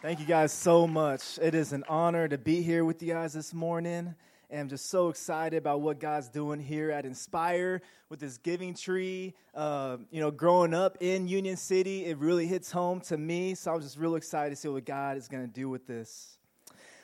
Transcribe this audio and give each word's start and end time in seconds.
Thank 0.00 0.20
you 0.20 0.26
guys 0.26 0.52
so 0.52 0.86
much. 0.86 1.40
It 1.42 1.56
is 1.56 1.72
an 1.72 1.82
honor 1.88 2.28
to 2.28 2.38
be 2.38 2.62
here 2.62 2.84
with 2.84 3.02
you 3.02 3.12
guys 3.12 3.32
this 3.32 3.52
morning. 3.52 4.14
And 4.48 4.60
I'm 4.60 4.68
just 4.68 4.90
so 4.90 5.08
excited 5.08 5.56
about 5.56 5.80
what 5.80 5.98
God's 5.98 6.28
doing 6.28 6.60
here 6.60 6.92
at 6.92 7.04
Inspire 7.04 7.82
with 8.08 8.20
this 8.20 8.38
giving 8.38 8.74
tree. 8.74 9.34
Uh, 9.56 9.96
you 10.12 10.20
know, 10.20 10.30
growing 10.30 10.72
up 10.72 10.98
in 11.00 11.26
Union 11.26 11.56
City, 11.56 12.04
it 12.04 12.16
really 12.18 12.46
hits 12.46 12.70
home 12.70 13.00
to 13.02 13.16
me. 13.16 13.56
So 13.56 13.74
I'm 13.74 13.80
just 13.80 13.98
real 13.98 14.14
excited 14.14 14.50
to 14.50 14.56
see 14.56 14.68
what 14.68 14.84
God 14.84 15.16
is 15.16 15.26
going 15.26 15.44
to 15.44 15.52
do 15.52 15.68
with 15.68 15.88
this. 15.88 16.38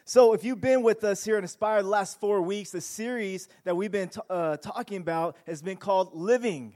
So, 0.04 0.32
if 0.32 0.44
you've 0.44 0.60
been 0.60 0.84
with 0.84 1.02
us 1.02 1.24
here 1.24 1.36
at 1.36 1.42
Inspire 1.42 1.82
the 1.82 1.88
last 1.88 2.20
four 2.20 2.42
weeks, 2.42 2.70
the 2.70 2.80
series 2.80 3.48
that 3.64 3.74
we've 3.74 3.90
been 3.90 4.10
t- 4.10 4.20
uh, 4.30 4.58
talking 4.58 4.98
about 4.98 5.36
has 5.46 5.62
been 5.62 5.78
called 5.78 6.14
Living. 6.14 6.74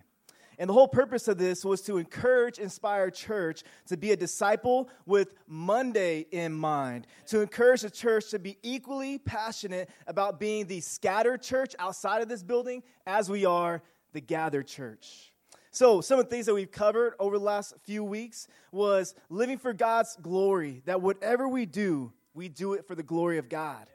And 0.58 0.68
the 0.68 0.74
whole 0.74 0.88
purpose 0.88 1.28
of 1.28 1.38
this 1.38 1.64
was 1.64 1.82
to 1.82 1.98
encourage 1.98 2.58
Inspire 2.58 3.10
Church 3.10 3.62
to 3.86 3.96
be 3.96 4.10
a 4.10 4.16
disciple 4.16 4.90
with 5.06 5.34
Monday 5.46 6.26
in 6.32 6.52
mind, 6.52 7.06
to 7.26 7.40
encourage 7.40 7.82
the 7.82 7.90
church 7.90 8.30
to 8.30 8.40
be 8.40 8.58
equally 8.62 9.18
passionate 9.18 9.88
about 10.08 10.40
being 10.40 10.66
the 10.66 10.80
scattered 10.80 11.42
church 11.42 11.76
outside 11.78 12.22
of 12.22 12.28
this 12.28 12.42
building 12.42 12.82
as 13.06 13.30
we 13.30 13.44
are 13.44 13.82
the 14.12 14.20
gathered 14.20 14.66
church. 14.66 15.32
So, 15.70 16.00
some 16.00 16.18
of 16.18 16.24
the 16.24 16.30
things 16.30 16.46
that 16.46 16.54
we've 16.54 16.72
covered 16.72 17.14
over 17.20 17.38
the 17.38 17.44
last 17.44 17.74
few 17.84 18.02
weeks 18.02 18.48
was 18.72 19.14
living 19.28 19.58
for 19.58 19.72
God's 19.72 20.16
glory, 20.20 20.82
that 20.86 21.00
whatever 21.00 21.46
we 21.46 21.66
do, 21.66 22.12
we 22.34 22.48
do 22.48 22.74
it 22.74 22.86
for 22.86 22.96
the 22.96 23.02
glory 23.02 23.38
of 23.38 23.48
God. 23.48 23.86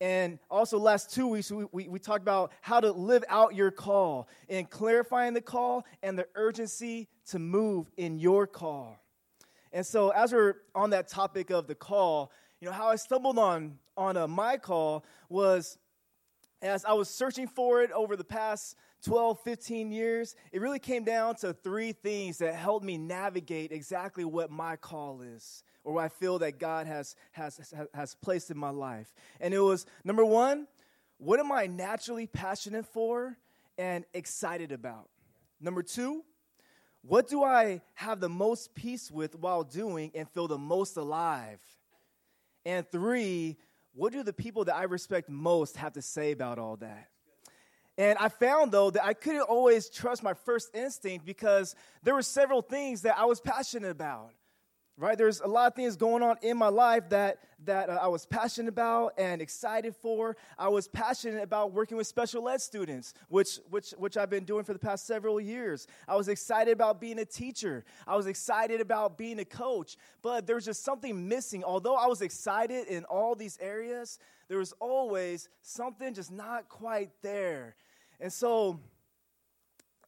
And 0.00 0.38
also, 0.50 0.78
last 0.78 1.12
two 1.14 1.28
weeks, 1.28 1.50
we, 1.52 1.66
we, 1.72 1.88
we, 1.88 1.98
talked 1.98 2.22
about 2.22 2.52
how 2.60 2.80
to 2.80 2.90
live 2.90 3.24
out 3.28 3.54
your 3.54 3.70
call 3.70 4.28
and 4.48 4.68
clarifying 4.68 5.34
the 5.34 5.40
call 5.40 5.86
and 6.02 6.18
the 6.18 6.26
urgency 6.34 7.08
to 7.26 7.38
move 7.38 7.90
in 7.96 8.18
your 8.18 8.46
call. 8.46 8.98
And 9.72 9.86
so, 9.86 10.10
as 10.10 10.32
we're 10.32 10.56
on 10.74 10.90
that 10.90 11.08
topic 11.08 11.50
of 11.50 11.68
the 11.68 11.74
call, 11.76 12.32
you 12.60 12.66
know, 12.66 12.72
how 12.72 12.88
I 12.88 12.96
stumbled 12.96 13.38
on, 13.38 13.78
on 13.96 14.16
a, 14.16 14.26
my 14.26 14.56
call 14.56 15.04
was 15.28 15.78
as 16.60 16.84
I 16.84 16.94
was 16.94 17.08
searching 17.08 17.46
for 17.46 17.82
it 17.82 17.92
over 17.92 18.16
the 18.16 18.24
past 18.24 18.76
12, 19.04 19.40
15 19.40 19.92
years, 19.92 20.34
it 20.50 20.60
really 20.60 20.78
came 20.78 21.04
down 21.04 21.36
to 21.36 21.52
three 21.52 21.92
things 21.92 22.38
that 22.38 22.54
helped 22.54 22.84
me 22.84 22.96
navigate 22.96 23.70
exactly 23.70 24.24
what 24.24 24.50
my 24.50 24.76
call 24.76 25.20
is 25.20 25.62
or 25.84 25.94
what 25.94 26.04
I 26.04 26.08
feel 26.08 26.38
that 26.40 26.58
God 26.58 26.86
has, 26.86 27.14
has, 27.32 27.74
has 27.92 28.14
placed 28.16 28.50
in 28.50 28.56
my 28.56 28.70
life. 28.70 29.12
And 29.40 29.52
it 29.52 29.58
was 29.58 29.86
number 30.04 30.24
one, 30.24 30.66
what 31.18 31.38
am 31.38 31.52
I 31.52 31.66
naturally 31.66 32.26
passionate 32.26 32.86
for 32.86 33.36
and 33.76 34.04
excited 34.14 34.72
about? 34.72 35.08
Number 35.60 35.82
two, 35.82 36.24
what 37.02 37.28
do 37.28 37.44
I 37.44 37.82
have 37.94 38.20
the 38.20 38.30
most 38.30 38.74
peace 38.74 39.10
with 39.10 39.36
while 39.36 39.62
doing 39.62 40.10
and 40.14 40.28
feel 40.28 40.48
the 40.48 40.58
most 40.58 40.96
alive? 40.96 41.60
And 42.64 42.90
three, 42.90 43.58
what 43.92 44.12
do 44.12 44.22
the 44.22 44.32
people 44.32 44.64
that 44.64 44.74
I 44.74 44.84
respect 44.84 45.28
most 45.28 45.76
have 45.76 45.92
to 45.92 46.02
say 46.02 46.32
about 46.32 46.58
all 46.58 46.76
that? 46.76 47.08
And 47.96 48.18
I 48.18 48.28
found 48.28 48.72
though 48.72 48.90
that 48.90 49.04
I 49.04 49.14
couldn't 49.14 49.42
always 49.42 49.88
trust 49.88 50.22
my 50.22 50.34
first 50.34 50.74
instinct 50.74 51.24
because 51.24 51.74
there 52.02 52.14
were 52.14 52.22
several 52.22 52.62
things 52.62 53.02
that 53.02 53.18
I 53.18 53.24
was 53.24 53.40
passionate 53.40 53.90
about 53.90 54.32
right? 54.96 55.18
There's 55.18 55.40
a 55.40 55.46
lot 55.46 55.66
of 55.66 55.74
things 55.74 55.96
going 55.96 56.22
on 56.22 56.36
in 56.42 56.56
my 56.56 56.68
life 56.68 57.08
that 57.10 57.38
that 57.64 57.88
uh, 57.88 57.98
i 58.02 58.06
was 58.06 58.26
passionate 58.26 58.68
about 58.68 59.14
and 59.16 59.40
excited 59.40 59.96
for. 59.96 60.36
I 60.58 60.68
was 60.68 60.86
passionate 60.86 61.42
about 61.42 61.72
working 61.72 61.96
with 61.96 62.06
special 62.06 62.48
ed 62.48 62.60
students 62.60 63.14
which 63.28 63.58
which 63.70 63.92
which 63.96 64.16
i've 64.16 64.28
been 64.28 64.44
doing 64.44 64.64
for 64.64 64.72
the 64.72 64.78
past 64.78 65.06
several 65.06 65.40
years. 65.40 65.86
I 66.06 66.16
was 66.16 66.28
excited 66.28 66.72
about 66.72 67.00
being 67.00 67.18
a 67.18 67.24
teacher. 67.24 67.84
I 68.06 68.16
was 68.16 68.26
excited 68.26 68.80
about 68.80 69.16
being 69.16 69.38
a 69.38 69.44
coach. 69.44 69.96
But 70.22 70.46
there 70.46 70.56
was 70.56 70.64
just 70.64 70.84
something 70.84 71.28
missing. 71.28 71.64
Although 71.64 71.96
i 71.96 72.06
was 72.06 72.22
excited 72.22 72.86
in 72.86 73.04
all 73.04 73.34
these 73.34 73.58
areas 73.60 74.18
there 74.48 74.58
was 74.58 74.74
always 74.78 75.48
something 75.62 76.12
just 76.12 76.30
not 76.30 76.68
quite 76.68 77.10
there 77.22 77.76
and 78.20 78.32
so 78.32 78.80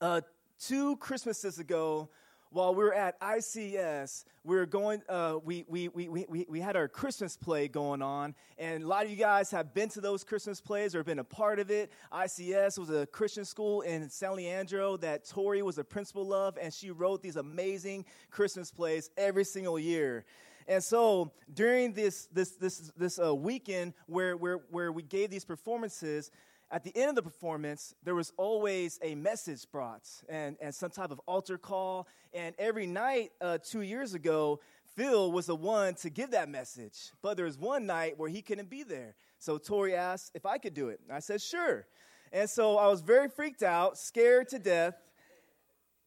uh, 0.01 0.21
two 0.59 0.97
christmases 0.97 1.59
ago 1.59 2.09
while 2.51 2.75
we 2.75 2.85
were 2.85 2.95
at 2.95 3.21
ICS, 3.21 4.25
we 4.45 4.57
were 4.57 4.67
going, 4.67 5.03
uh, 5.09 5.37
we, 5.45 5.65
we, 5.69 5.89
we, 5.89 6.09
we, 6.09 6.47
we 6.49 6.61
had 6.61 6.77
our 6.77 6.89
Christmas 6.89 7.37
play 7.37 7.69
going 7.69 8.01
on, 8.01 8.35
and 8.57 8.85
a 8.85 8.87
lot 8.87 9.05
of 9.05 9.11
you 9.11 9.17
guys 9.17 9.51
have 9.51 9.75
been 9.75 9.89
to 9.91 10.01
those 10.01 10.25
Christmas 10.25 10.61
plays 10.61 10.95
or 10.95 11.05
been 11.05 11.19
a 11.19 11.25
part 11.25 11.59
of 11.59 11.71
it. 11.71 11.91
ICS 12.13 12.79
was 12.79 12.89
a 12.89 13.05
Christian 13.07 13.45
school 13.45 13.83
in 13.83 14.09
San 14.09 14.37
Leandro 14.37 14.97
that 14.99 15.29
Tori 15.29 15.61
was 15.63 15.77
a 15.79 15.85
principal 15.85 16.33
of, 16.33 16.57
and 16.57 16.73
she 16.73 16.91
wrote 16.91 17.21
these 17.21 17.37
amazing 17.37 18.05
Christmas 18.31 18.71
plays 18.71 19.11
every 19.17 19.45
single 19.45 19.79
year. 19.79 20.25
And 20.69 20.83
so 20.83 21.33
during 21.53 21.93
this, 21.93 22.27
this, 22.33 22.51
this, 22.53 22.91
this 22.97 23.19
uh, 23.19 23.35
weekend 23.35 23.93
where, 24.07 24.37
where, 24.37 24.61
where 24.71 24.91
we 24.91 25.03
gave 25.03 25.31
these 25.31 25.45
performances, 25.45 26.31
at 26.71 26.83
the 26.83 26.97
end 26.97 27.11
of 27.11 27.15
the 27.15 27.23
performance, 27.23 27.95
there 28.03 28.15
was 28.15 28.33
always 28.37 28.99
a 29.03 29.15
message 29.15 29.71
brought 29.71 30.09
and, 30.29 30.57
and 30.61 30.75
some 30.75 30.91
type 30.91 31.13
of 31.13 31.21
altar 31.27 31.59
call. 31.59 32.09
And 32.35 32.55
every 32.59 32.87
night, 32.87 33.31
uh, 33.41 33.59
two 33.59 33.83
years 33.83 34.15
ago, 34.15 34.61
Phil 34.97 35.31
was 35.31 35.47
the 35.47 35.55
one 35.55 35.95
to 35.97 36.11
give 36.11 36.33
that 36.33 36.49
message. 36.49 37.13
But 37.23 37.37
there 37.37 37.47
was 37.47 37.57
one 37.57 37.87
night 37.87 38.19
where 38.19 38.29
he 38.29 38.43
couldn't 38.43 38.69
be 38.69 38.83
there. 38.83 39.15
So 39.39 39.59
Tori 39.59 39.95
asked 39.95 40.33
if 40.35 40.45
I 40.45 40.59
could 40.59 40.75
do 40.75 40.89
it. 40.89 41.01
I 41.11 41.21
said, 41.21 41.41
sure. 41.41 41.87
And 42.33 42.51
so 42.51 42.79
I 42.79 42.89
was 42.89 43.01
very 43.01 43.29
freaked 43.29 43.63
out, 43.63 43.97
scared 43.97 44.49
to 44.49 44.59
death. 44.59 44.97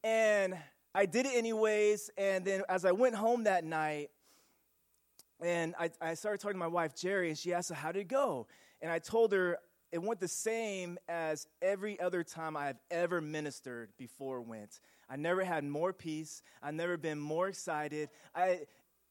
And 0.04 0.58
I 0.94 1.06
did 1.06 1.24
it 1.24 1.34
anyways. 1.34 2.10
And 2.18 2.44
then 2.44 2.64
as 2.68 2.84
I 2.84 2.92
went 2.92 3.14
home 3.14 3.44
that 3.44 3.64
night, 3.64 4.10
and 5.42 5.74
I, 5.78 5.90
I 6.02 6.14
started 6.14 6.38
talking 6.38 6.56
to 6.56 6.58
my 6.58 6.66
wife, 6.66 6.94
Jerry, 6.94 7.30
and 7.30 7.38
she 7.38 7.54
asked, 7.54 7.72
How 7.72 7.92
did 7.92 8.00
it 8.00 8.08
go? 8.08 8.46
And 8.82 8.92
I 8.92 8.98
told 8.98 9.32
her, 9.32 9.58
it 9.92 10.02
went 10.02 10.20
the 10.20 10.28
same 10.28 10.98
as 11.08 11.46
every 11.60 11.98
other 11.98 12.22
time 12.22 12.56
I've 12.56 12.78
ever 12.90 13.20
ministered 13.20 13.90
before 13.96 14.40
went. 14.40 14.80
I 15.08 15.16
never 15.16 15.42
had 15.44 15.64
more 15.64 15.92
peace. 15.92 16.42
I've 16.62 16.74
never 16.74 16.96
been 16.96 17.18
more 17.18 17.48
excited. 17.48 18.08
I, 18.34 18.60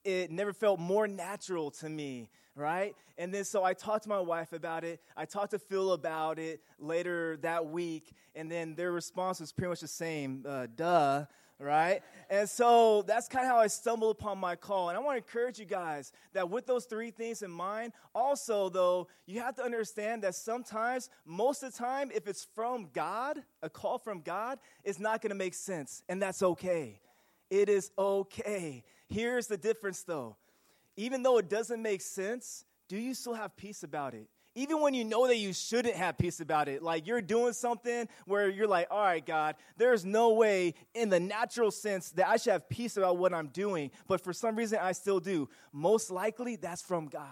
it 0.06 0.32
never 0.32 0.54
felt 0.54 0.80
more 0.80 1.08
natural 1.08 1.72
to 1.72 1.90
me, 1.90 2.30
right? 2.56 2.96
And 3.18 3.34
then 3.34 3.44
so 3.44 3.64
I 3.64 3.74
talked 3.74 4.04
to 4.04 4.10
my 4.10 4.22
wife 4.22 4.54
about 4.54 4.86
it. 4.86 5.02
I 5.18 5.26
talked 5.26 5.52
to 5.52 5.60
Phil 5.60 5.92
about 5.92 6.40
it 6.40 6.62
later 6.80 7.38
that 7.42 7.66
week, 7.66 8.14
and 8.34 8.50
then 8.50 8.76
their 8.76 8.94
response 8.94 9.42
was 9.42 9.52
pretty 9.52 9.70
much 9.70 9.82
the 9.82 9.88
same. 9.88 10.46
Uh, 10.48 10.68
duh, 10.74 11.26
right? 11.60 12.02
And 12.30 12.50
so 12.50 13.04
that's 13.04 13.28
kind 13.28 13.46
of 13.46 13.52
how 13.52 13.58
I 13.58 13.68
stumbled 13.68 14.16
upon 14.16 14.38
my 14.38 14.56
call. 14.56 14.90
And 14.90 14.98
I 14.98 15.02
want 15.02 15.16
to 15.16 15.18
encourage 15.18 15.60
you 15.60 15.66
guys 15.66 16.14
that 16.34 16.50
with 16.50 16.66
those 16.66 16.86
three 16.86 17.12
things 17.12 17.42
in 17.42 17.52
mind, 17.52 17.94
also, 18.16 18.70
though, 18.70 19.08
you 19.26 19.42
have 19.42 19.56
to 19.56 19.64
understand 19.64 20.24
that 20.24 20.36
sometimes, 20.36 21.10
most 21.26 21.64
of 21.64 21.74
the 21.74 21.78
time, 21.78 22.12
if 22.14 22.28
it's 22.28 22.48
from 22.56 22.90
God, 22.94 23.40
a 23.62 23.70
call 23.70 23.98
from 23.98 24.22
God, 24.22 24.60
it's 24.84 25.00
not 25.00 25.22
going 25.22 25.32
to 25.32 25.36
make 25.36 25.54
sense. 25.54 26.02
And 26.08 26.22
that's 26.22 26.42
okay. 26.42 27.02
It 27.50 27.68
is 27.68 27.92
okay. 27.98 28.84
Here's 29.10 29.48
the 29.48 29.58
difference, 29.58 30.04
though. 30.04 30.38
Even 30.96 31.24
though 31.24 31.40
it 31.40 31.50
doesn't 31.50 31.82
make 31.82 32.02
sense, 32.02 32.64
do 32.88 32.98
you 32.98 33.14
still 33.14 33.34
have 33.34 33.56
peace 33.58 33.84
about 33.84 34.14
it? 34.14 34.28
Even 34.56 34.82
when 34.82 34.94
you 34.94 35.06
know 35.06 35.28
that 35.28 35.38
you 35.38 35.54
shouldn't 35.54 35.96
have 35.96 36.18
peace 36.18 36.40
about 36.40 36.68
it, 36.68 36.82
like 36.82 37.06
you're 37.06 37.22
doing 37.22 37.54
something 37.54 38.08
where 38.26 38.50
you're 38.50 38.68
like, 38.68 38.88
all 38.90 39.04
right, 39.04 39.26
God, 39.26 39.56
there's 39.78 40.04
no 40.04 40.34
way 40.34 40.74
in 40.94 41.10
the 41.10 41.20
natural 41.20 41.72
sense 41.72 42.12
that 42.12 42.28
I 42.28 42.38
should 42.38 42.54
have 42.54 42.70
peace 42.70 42.98
about 42.98 43.18
what 43.18 43.34
I'm 43.34 43.48
doing, 43.48 43.92
but 44.08 44.22
for 44.22 44.34
some 44.34 44.56
reason 44.56 44.80
I 44.82 44.92
still 44.94 45.20
do. 45.20 45.50
Most 45.72 46.10
likely 46.12 46.56
that's 46.56 46.82
from 46.82 47.08
God. 47.08 47.24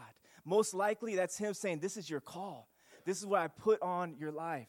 Most 0.46 0.74
likely 0.74 1.16
that's 1.16 1.38
Him 1.38 1.54
saying, 1.54 1.80
this 1.80 1.98
is 1.98 2.10
your 2.10 2.22
call. 2.22 2.70
This 3.06 3.18
is 3.18 3.26
what 3.26 3.42
I 3.42 3.48
put 3.48 3.82
on 3.82 4.16
your 4.18 4.32
life. 4.32 4.68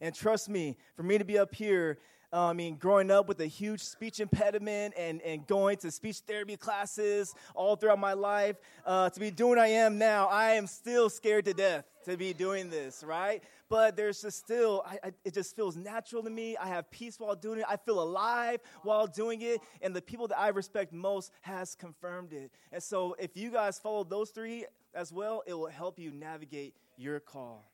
And 0.00 0.14
trust 0.14 0.48
me, 0.48 0.76
for 0.96 1.02
me 1.02 1.18
to 1.18 1.24
be 1.24 1.38
up 1.38 1.54
here 1.54 1.98
uh, 2.32 2.46
I 2.46 2.52
mean, 2.54 2.76
growing 2.76 3.10
up 3.10 3.28
with 3.28 3.40
a 3.40 3.46
huge 3.46 3.82
speech 3.82 4.18
impediment 4.18 4.94
and, 4.96 5.20
and 5.20 5.46
going 5.46 5.76
to 5.78 5.90
speech 5.90 6.18
therapy 6.26 6.56
classes 6.56 7.34
all 7.54 7.76
throughout 7.76 7.98
my 7.98 8.14
life, 8.14 8.56
uh, 8.86 9.10
to 9.10 9.20
be 9.20 9.30
doing 9.30 9.58
I 9.58 9.68
am 9.68 9.98
now, 9.98 10.28
I 10.28 10.52
am 10.52 10.66
still 10.66 11.10
scared 11.10 11.44
to 11.44 11.52
death 11.54 11.84
to 12.06 12.16
be 12.16 12.32
doing 12.32 12.70
this, 12.70 13.04
right? 13.04 13.42
But 13.68 13.96
there's 13.96 14.22
just 14.22 14.38
still, 14.38 14.82
I, 14.86 15.08
I, 15.08 15.12
it 15.24 15.34
just 15.34 15.54
feels 15.54 15.76
natural 15.76 16.22
to 16.22 16.30
me. 16.30 16.56
I 16.56 16.68
have 16.68 16.90
peace 16.90 17.20
while 17.20 17.36
doing 17.36 17.60
it. 17.60 17.66
I 17.68 17.76
feel 17.76 18.02
alive 18.02 18.60
while 18.82 19.06
doing 19.06 19.42
it. 19.42 19.60
And 19.82 19.94
the 19.94 20.02
people 20.02 20.26
that 20.28 20.38
I 20.38 20.48
respect 20.48 20.92
most 20.92 21.32
has 21.42 21.74
confirmed 21.74 22.32
it. 22.32 22.50
And 22.72 22.82
so 22.82 23.14
if 23.18 23.36
you 23.36 23.50
guys 23.50 23.78
follow 23.78 24.04
those 24.04 24.30
three 24.30 24.66
as 24.94 25.12
well, 25.12 25.42
it 25.46 25.54
will 25.54 25.68
help 25.68 25.98
you 25.98 26.10
navigate 26.10 26.74
your 26.96 27.20
call. 27.20 27.71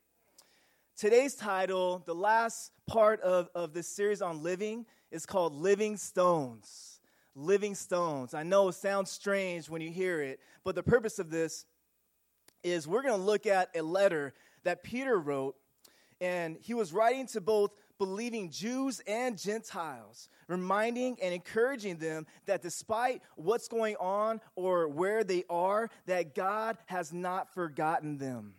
Today's 0.99 1.33
title, 1.33 2.03
the 2.05 2.13
last 2.13 2.73
part 2.85 3.21
of, 3.21 3.47
of 3.55 3.71
this 3.73 3.87
series 3.87 4.21
on 4.21 4.43
living, 4.43 4.85
is 5.11 5.25
called 5.25 5.55
Living 5.55 5.95
Stones. 5.95 6.99
Living 7.35 7.73
Stones. 7.73 8.33
I 8.33 8.43
know 8.43 8.67
it 8.67 8.73
sounds 8.73 9.09
strange 9.09 9.69
when 9.69 9.81
you 9.81 9.91
hear 9.91 10.21
it, 10.21 10.41
but 10.65 10.75
the 10.75 10.83
purpose 10.83 11.17
of 11.17 11.29
this 11.29 11.65
is 12.65 12.85
we're 12.85 13.01
going 13.01 13.17
to 13.17 13.25
look 13.25 13.45
at 13.45 13.69
a 13.77 13.81
letter 13.81 14.33
that 14.63 14.83
Peter 14.83 15.17
wrote, 15.17 15.55
and 16.19 16.57
he 16.59 16.73
was 16.73 16.91
writing 16.91 17.27
to 17.27 17.39
both 17.39 17.71
believing 17.97 18.49
Jews 18.49 18.99
and 19.07 19.37
Gentiles, 19.37 20.27
reminding 20.49 21.17
and 21.21 21.33
encouraging 21.33 21.95
them 21.95 22.27
that 22.45 22.61
despite 22.61 23.21
what's 23.37 23.69
going 23.69 23.95
on 24.01 24.41
or 24.57 24.89
where 24.89 25.23
they 25.23 25.45
are, 25.49 25.89
that 26.07 26.35
God 26.35 26.77
has 26.87 27.13
not 27.13 27.53
forgotten 27.53 28.17
them. 28.17 28.55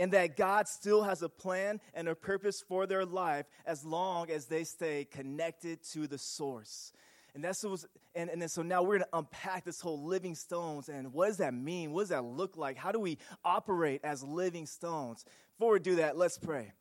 And 0.00 0.12
that 0.14 0.36
God 0.36 0.66
still 0.66 1.02
has 1.02 1.22
a 1.22 1.28
plan 1.28 1.78
and 1.94 2.08
a 2.08 2.14
purpose 2.14 2.64
for 2.66 2.86
their 2.86 3.04
life 3.04 3.44
as 3.66 3.84
long 3.84 4.30
as 4.30 4.46
they 4.46 4.64
stay 4.64 5.04
connected 5.04 5.80
to 5.92 6.08
the 6.08 6.18
source. 6.18 6.92
And 7.34 7.44
that's 7.44 7.62
what 7.62 7.72
was, 7.72 7.86
and, 8.14 8.30
and 8.30 8.40
then 8.40 8.48
so 8.48 8.62
now 8.62 8.82
we're 8.82 8.98
to 8.98 9.08
unpack 9.12 9.64
this 9.64 9.80
whole 9.80 10.02
living 10.02 10.34
stones 10.34 10.88
and 10.88 11.12
what 11.12 11.28
does 11.28 11.36
that 11.36 11.54
mean? 11.54 11.92
What 11.92 12.02
does 12.02 12.08
that 12.08 12.24
look 12.24 12.56
like? 12.56 12.76
How 12.76 12.92
do 12.92 12.98
we 12.98 13.18
operate 13.44 14.00
as 14.02 14.24
living 14.24 14.66
stones? 14.66 15.24
Before 15.58 15.74
we 15.74 15.80
do 15.80 15.96
that, 15.96 16.16
let's 16.16 16.38
pray. 16.38 16.72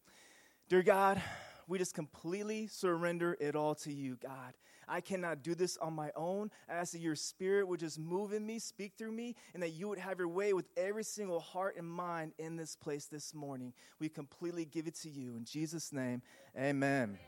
Dear 0.70 0.82
God, 0.82 1.22
we 1.68 1.78
just 1.78 1.94
completely 1.94 2.68
surrender 2.68 3.38
it 3.40 3.56
all 3.56 3.76
to 3.76 3.92
you, 3.94 4.18
God. 4.22 4.54
I 4.90 5.02
cannot 5.02 5.44
do 5.44 5.54
this 5.54 5.78
on 5.78 5.94
my 5.94 6.12
own. 6.16 6.50
I 6.68 6.74
ask 6.74 6.94
that 6.94 7.00
your 7.00 7.16
spirit 7.16 7.68
would 7.68 7.80
just 7.80 8.00
move 8.00 8.34
in 8.34 8.46
me, 8.46 8.58
speak 8.60 8.94
through 8.98 9.12
me, 9.12 9.36
and 9.54 9.62
that 9.62 9.70
you 9.70 9.88
would 9.88 10.00
have 10.00 10.18
your 10.18 10.28
way 10.28 10.54
with 10.54 10.68
every 10.76 11.04
single 11.04 11.40
heart 11.40 11.76
and 11.78 11.88
mind 11.88 12.34
in 12.40 12.58
this 12.58 12.76
place 12.76 13.06
this 13.06 13.34
morning. 13.34 13.74
We 14.00 14.10
completely 14.10 14.66
give 14.66 14.88
it 14.88 14.96
to 15.02 15.10
you. 15.10 15.36
In 15.36 15.46
Jesus' 15.46 15.94
name, 15.94 16.24
amen. 16.58 17.20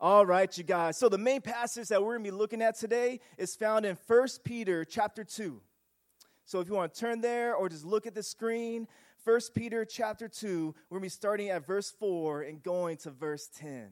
All 0.00 0.24
right, 0.24 0.56
you 0.56 0.64
guys. 0.64 0.96
So 0.96 1.08
the 1.08 1.18
main 1.18 1.42
passage 1.42 1.88
that 1.88 2.00
we're 2.00 2.14
going 2.14 2.24
to 2.24 2.30
be 2.30 2.36
looking 2.36 2.62
at 2.62 2.78
today 2.78 3.20
is 3.36 3.54
found 3.54 3.84
in 3.84 3.98
1 4.06 4.28
Peter 4.44 4.84
chapter 4.84 5.24
2. 5.24 5.60
So 6.46 6.60
if 6.60 6.68
you 6.68 6.74
want 6.74 6.94
to 6.94 7.00
turn 7.00 7.20
there 7.20 7.54
or 7.54 7.68
just 7.68 7.84
look 7.84 8.06
at 8.06 8.14
the 8.14 8.22
screen, 8.22 8.88
1 9.24 9.40
Peter 9.54 9.84
chapter 9.84 10.26
2, 10.26 10.74
we're 10.88 10.98
going 10.98 11.02
to 11.02 11.04
be 11.04 11.10
starting 11.10 11.50
at 11.50 11.66
verse 11.66 11.90
4 11.90 12.42
and 12.42 12.62
going 12.62 12.96
to 12.98 13.10
verse 13.10 13.48
10. 13.58 13.90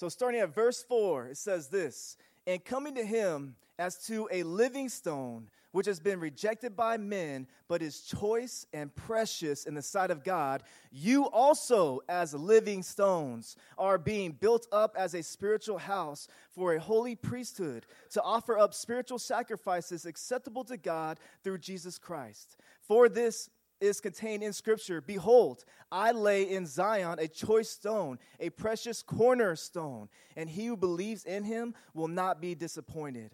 So, 0.00 0.08
starting 0.08 0.40
at 0.40 0.54
verse 0.54 0.82
4, 0.82 1.26
it 1.26 1.36
says 1.36 1.68
this 1.68 2.16
And 2.46 2.64
coming 2.64 2.94
to 2.94 3.04
him 3.04 3.54
as 3.78 4.06
to 4.06 4.30
a 4.32 4.44
living 4.44 4.88
stone, 4.88 5.50
which 5.72 5.84
has 5.84 6.00
been 6.00 6.18
rejected 6.18 6.74
by 6.74 6.96
men, 6.96 7.46
but 7.68 7.82
is 7.82 8.00
choice 8.00 8.64
and 8.72 8.94
precious 8.96 9.66
in 9.66 9.74
the 9.74 9.82
sight 9.82 10.10
of 10.10 10.24
God, 10.24 10.62
you 10.90 11.28
also, 11.28 12.00
as 12.08 12.32
living 12.32 12.82
stones, 12.82 13.56
are 13.76 13.98
being 13.98 14.32
built 14.32 14.66
up 14.72 14.96
as 14.96 15.12
a 15.12 15.22
spiritual 15.22 15.76
house 15.76 16.28
for 16.48 16.72
a 16.72 16.80
holy 16.80 17.14
priesthood 17.14 17.84
to 18.12 18.22
offer 18.22 18.58
up 18.58 18.72
spiritual 18.72 19.18
sacrifices 19.18 20.06
acceptable 20.06 20.64
to 20.64 20.78
God 20.78 21.20
through 21.44 21.58
Jesus 21.58 21.98
Christ. 21.98 22.56
For 22.80 23.10
this 23.10 23.50
is 23.80 24.00
contained 24.00 24.42
in 24.42 24.52
Scripture 24.52 25.00
Behold, 25.00 25.64
I 25.90 26.12
lay 26.12 26.42
in 26.42 26.66
Zion 26.66 27.18
a 27.18 27.28
choice 27.28 27.70
stone, 27.70 28.18
a 28.38 28.50
precious 28.50 29.02
cornerstone, 29.02 30.08
and 30.36 30.48
he 30.48 30.66
who 30.66 30.76
believes 30.76 31.24
in 31.24 31.44
him 31.44 31.74
will 31.94 32.08
not 32.08 32.40
be 32.40 32.54
disappointed. 32.54 33.32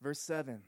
Verse 0.00 0.20
7. 0.20 0.62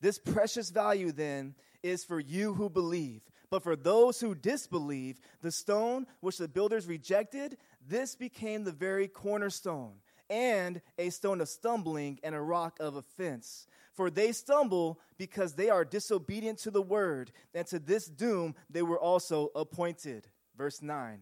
This 0.00 0.18
precious 0.18 0.70
value 0.70 1.12
then 1.12 1.54
is 1.82 2.04
for 2.04 2.20
you 2.20 2.54
who 2.54 2.68
believe. 2.68 3.22
But 3.48 3.62
for 3.62 3.76
those 3.76 4.20
who 4.20 4.34
disbelieve, 4.34 5.20
the 5.40 5.52
stone 5.52 6.06
which 6.20 6.38
the 6.38 6.48
builders 6.48 6.86
rejected, 6.86 7.56
this 7.88 8.16
became 8.16 8.64
the 8.64 8.72
very 8.72 9.06
cornerstone, 9.06 9.92
and 10.28 10.80
a 10.98 11.10
stone 11.10 11.40
of 11.40 11.48
stumbling 11.48 12.18
and 12.24 12.34
a 12.34 12.40
rock 12.40 12.78
of 12.80 12.96
offense. 12.96 13.68
For 13.96 14.10
they 14.10 14.32
stumble 14.32 15.00
because 15.16 15.54
they 15.54 15.70
are 15.70 15.84
disobedient 15.84 16.58
to 16.60 16.70
the 16.70 16.82
word, 16.82 17.32
and 17.54 17.66
to 17.68 17.78
this 17.78 18.06
doom 18.06 18.54
they 18.68 18.82
were 18.82 18.98
also 18.98 19.50
appointed. 19.56 20.28
Verse 20.56 20.82
9. 20.82 21.20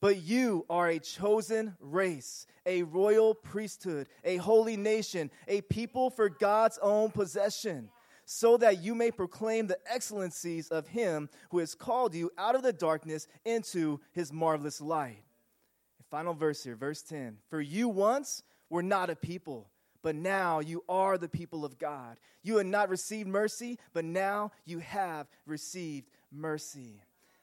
But 0.00 0.22
you 0.22 0.64
are 0.68 0.88
a 0.88 0.98
chosen 0.98 1.76
race, 1.80 2.46
a 2.66 2.82
royal 2.82 3.34
priesthood, 3.34 4.08
a 4.24 4.36
holy 4.38 4.76
nation, 4.76 5.30
a 5.46 5.60
people 5.62 6.10
for 6.10 6.28
God's 6.28 6.78
own 6.82 7.10
possession, 7.10 7.90
so 8.24 8.56
that 8.56 8.82
you 8.82 8.94
may 8.94 9.10
proclaim 9.10 9.66
the 9.66 9.78
excellencies 9.86 10.68
of 10.68 10.88
Him 10.88 11.28
who 11.50 11.58
has 11.58 11.74
called 11.74 12.14
you 12.14 12.30
out 12.38 12.54
of 12.54 12.62
the 12.62 12.72
darkness 12.72 13.26
into 13.44 14.00
His 14.12 14.32
marvelous 14.32 14.80
light. 14.80 15.22
Final 16.10 16.34
verse 16.34 16.64
here, 16.64 16.76
verse 16.76 17.02
10. 17.02 17.38
For 17.48 17.60
you 17.60 17.88
once 17.88 18.42
were 18.70 18.82
not 18.82 19.10
a 19.10 19.16
people, 19.16 19.68
but 20.04 20.14
now 20.14 20.60
you 20.60 20.84
are 20.86 21.16
the 21.16 21.28
people 21.28 21.64
of 21.64 21.78
God. 21.78 22.18
You 22.42 22.58
had 22.58 22.66
not 22.66 22.90
received 22.90 23.26
mercy, 23.26 23.78
but 23.94 24.04
now 24.04 24.52
you 24.66 24.78
have 24.80 25.26
received 25.46 26.10
mercy. 26.30 27.00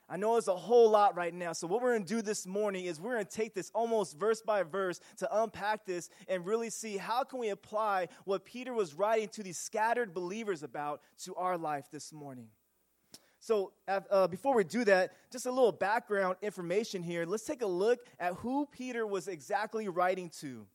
I 0.07 0.17
know 0.17 0.37
it's 0.37 0.47
a 0.47 0.55
whole 0.55 0.89
lot 0.89 1.15
right 1.17 1.33
now. 1.33 1.53
So, 1.53 1.65
what 1.65 1.81
we're 1.81 1.93
going 1.93 2.03
to 2.05 2.15
do 2.15 2.21
this 2.21 2.45
morning 2.45 2.85
is 2.85 3.01
we're 3.01 3.13
going 3.13 3.25
to 3.25 3.31
take 3.31 3.55
this 3.55 3.71
almost 3.73 4.19
verse 4.19 4.41
by 4.41 4.61
verse 4.61 4.99
to 5.17 5.41
unpack 5.41 5.85
this 5.85 6.09
and 6.27 6.45
really 6.45 6.69
see 6.69 6.97
how 6.97 7.23
can 7.23 7.39
we 7.39 7.49
apply 7.49 8.09
what 8.25 8.45
Peter 8.45 8.73
was 8.73 8.93
writing 8.93 9.29
to 9.29 9.41
these 9.41 9.57
scattered 9.57 10.13
believers 10.13 10.61
about 10.61 11.01
to 11.23 11.33
our 11.35 11.57
life 11.57 11.85
this 11.91 12.13
morning. 12.13 12.49
So, 13.39 13.71
uh, 13.87 14.27
before 14.27 14.53
we 14.53 14.65
do 14.65 14.85
that, 14.85 15.13
just 15.31 15.47
a 15.47 15.51
little 15.51 15.71
background 15.71 16.35
information 16.43 17.01
here. 17.01 17.25
Let's 17.25 17.45
take 17.45 17.63
a 17.63 17.67
look 17.67 18.05
at 18.19 18.33
who 18.33 18.67
Peter 18.71 19.07
was 19.07 19.27
exactly 19.27 19.87
writing 19.87 20.29
to. 20.41 20.67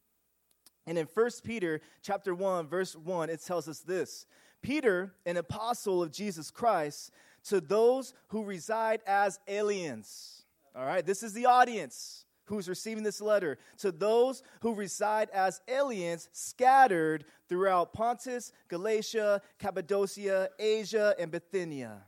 And 0.86 0.96
in 0.98 1.06
1 1.12 1.30
Peter 1.44 1.80
chapter 2.02 2.34
1 2.34 2.68
verse 2.68 2.94
1 2.94 3.30
it 3.30 3.44
tells 3.44 3.68
us 3.68 3.80
this. 3.80 4.26
Peter, 4.62 5.14
an 5.24 5.36
apostle 5.36 6.02
of 6.02 6.10
Jesus 6.10 6.50
Christ, 6.50 7.12
to 7.44 7.60
those 7.60 8.14
who 8.28 8.44
reside 8.44 9.00
as 9.06 9.38
aliens. 9.46 10.44
All 10.74 10.84
right, 10.84 11.04
this 11.04 11.22
is 11.22 11.32
the 11.32 11.46
audience 11.46 12.24
who's 12.46 12.68
receiving 12.68 13.04
this 13.04 13.20
letter. 13.20 13.58
To 13.78 13.92
those 13.92 14.42
who 14.60 14.74
reside 14.74 15.30
as 15.30 15.60
aliens 15.68 16.28
scattered 16.32 17.24
throughout 17.48 17.92
Pontus, 17.92 18.52
Galatia, 18.68 19.42
Cappadocia, 19.58 20.50
Asia, 20.58 21.14
and 21.18 21.30
Bithynia. 21.30 22.04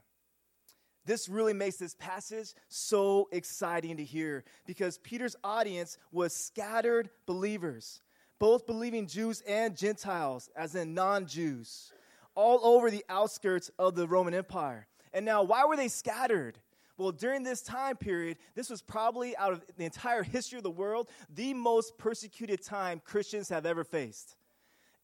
This 1.04 1.28
really 1.28 1.54
makes 1.54 1.76
this 1.76 1.94
passage 1.94 2.54
so 2.68 3.28
exciting 3.32 3.96
to 3.96 4.04
hear 4.04 4.44
because 4.66 4.98
Peter's 4.98 5.36
audience 5.42 5.96
was 6.12 6.34
scattered 6.34 7.08
believers, 7.24 8.02
both 8.38 8.66
believing 8.66 9.06
Jews 9.06 9.42
and 9.46 9.76
Gentiles, 9.76 10.50
as 10.56 10.74
in 10.74 10.94
non 10.94 11.26
Jews, 11.26 11.92
all 12.34 12.60
over 12.64 12.90
the 12.90 13.04
outskirts 13.08 13.70
of 13.78 13.94
the 13.94 14.06
Roman 14.06 14.34
Empire. 14.34 14.86
And 15.12 15.24
now, 15.24 15.42
why 15.42 15.64
were 15.64 15.76
they 15.76 15.88
scattered? 15.88 16.58
Well, 16.96 17.12
during 17.12 17.44
this 17.44 17.62
time 17.62 17.96
period, 17.96 18.38
this 18.54 18.68
was 18.68 18.82
probably 18.82 19.36
out 19.36 19.52
of 19.52 19.64
the 19.76 19.84
entire 19.84 20.24
history 20.24 20.58
of 20.58 20.64
the 20.64 20.70
world, 20.70 21.08
the 21.32 21.54
most 21.54 21.96
persecuted 21.96 22.62
time 22.62 23.00
Christians 23.04 23.48
have 23.48 23.66
ever 23.66 23.84
faced. 23.84 24.36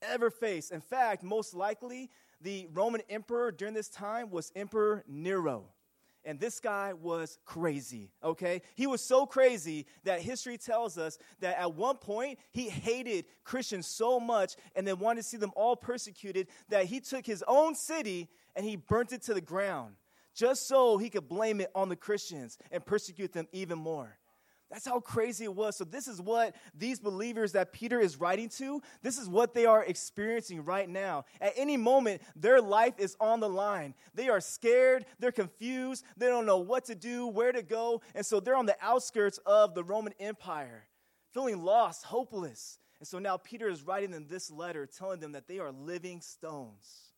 Ever 0.03 0.29
faced. 0.29 0.73
In 0.73 0.81
fact, 0.81 1.23
most 1.23 1.55
likely, 1.55 2.11
the 2.41 2.67
Roman 2.73 3.01
emperor 3.09 3.53
during 3.53 3.75
this 3.75 3.89
time 3.89 4.31
was 4.31 4.53
Emperor 4.57 5.05
Nero. 5.09 5.67
And 6.25 6.41
this 6.41 6.59
guy 6.59 6.95
was 6.95 7.39
crazy, 7.45 8.11
okay? 8.23 8.63
He 8.75 8.87
was 8.87 9.03
so 9.03 9.27
crazy 9.27 9.87
that 10.05 10.21
history 10.21 10.57
tells 10.57 10.97
us 10.97 11.19
that 11.41 11.59
at 11.59 11.75
one 11.75 11.97
point 11.97 12.39
he 12.51 12.71
hated 12.71 13.27
Christians 13.45 13.87
so 13.87 14.19
much 14.19 14.55
and 14.75 14.87
then 14.87 14.99
wanted 14.99 15.23
to 15.23 15.29
see 15.29 15.37
them 15.37 15.53
all 15.55 15.77
persecuted 15.77 16.49
that 16.71 16.87
he 16.87 17.01
took 17.01 17.27
his 17.27 17.45
own 17.47 17.75
city 17.75 18.31
and 18.57 18.65
he 18.65 18.77
burnt 18.77 19.13
it 19.13 19.23
to 19.23 19.35
the 19.35 19.41
ground 19.41 19.97
just 20.35 20.67
so 20.67 20.99
he 20.99 21.11
could 21.11 21.29
blame 21.29 21.61
it 21.61 21.71
on 21.75 21.89
the 21.89 21.97
Christians 21.97 22.59
and 22.71 22.85
persecute 22.85 23.33
them 23.33 23.47
even 23.53 23.79
more. 23.79 24.19
That's 24.75 24.89
how 24.89 24.99
crazy 24.99 25.45
it 25.45 25.55
was. 25.55 25.77
So, 25.77 25.85
this 25.85 26.09
is 26.09 26.21
what 26.21 26.57
these 26.77 26.99
believers 26.99 27.53
that 27.53 27.73
Peter 27.73 28.01
is 28.01 28.19
writing 28.19 28.49
to, 28.59 28.83
this 29.03 29.19
is 29.19 29.29
what 29.29 29.55
they 29.55 29.67
are 29.67 29.85
experiencing 29.85 30.65
right 30.65 30.89
now. 30.89 31.27
At 31.41 31.53
any 31.55 31.77
moment, 31.77 32.23
their 32.35 32.61
life 32.61 32.95
is 32.99 33.17
on 33.21 33.39
the 33.39 33.49
line. 33.49 33.95
They 34.15 34.29
are 34.29 34.41
scared, 34.41 35.07
they're 35.21 35.31
confused, 35.31 36.05
they 36.17 36.27
don't 36.27 36.45
know 36.45 36.59
what 36.59 36.87
to 36.87 36.97
do, 36.97 37.29
where 37.29 37.53
to 37.53 37.63
go. 37.63 38.03
And 38.17 38.27
so, 38.27 38.41
they're 38.41 38.57
on 38.57 38.67
the 38.67 38.77
outskirts 38.83 39.39
of 39.47 39.77
the 39.77 39.85
Roman 39.85 40.13
Empire, 40.19 40.89
feeling 41.33 41.63
lost, 41.63 42.03
hopeless. 42.03 42.81
And 42.99 43.07
so, 43.07 43.21
now 43.21 43.37
Peter 43.37 43.69
is 43.69 43.85
writing 43.85 44.11
them 44.11 44.27
this 44.29 44.51
letter 44.51 44.87
telling 44.87 45.21
them 45.21 45.33
that 45.33 45.47
they 45.47 45.61
are 45.61 45.71
living 45.71 46.21
stones. 46.21 47.14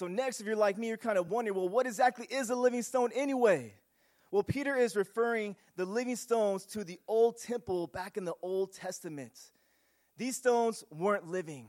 So, 0.00 0.06
next, 0.06 0.40
if 0.40 0.46
you're 0.46 0.56
like 0.56 0.78
me, 0.78 0.88
you're 0.88 0.96
kind 0.96 1.18
of 1.18 1.28
wondering, 1.28 1.54
well, 1.54 1.68
what 1.68 1.84
exactly 1.84 2.24
is 2.30 2.48
a 2.48 2.54
living 2.54 2.80
stone 2.80 3.10
anyway? 3.14 3.74
Well, 4.30 4.42
Peter 4.42 4.74
is 4.74 4.96
referring 4.96 5.56
the 5.76 5.84
living 5.84 6.16
stones 6.16 6.64
to 6.68 6.84
the 6.84 6.98
old 7.06 7.38
temple 7.38 7.86
back 7.86 8.16
in 8.16 8.24
the 8.24 8.32
Old 8.40 8.72
Testament. 8.72 9.38
These 10.16 10.38
stones 10.38 10.84
weren't 10.90 11.28
living, 11.28 11.68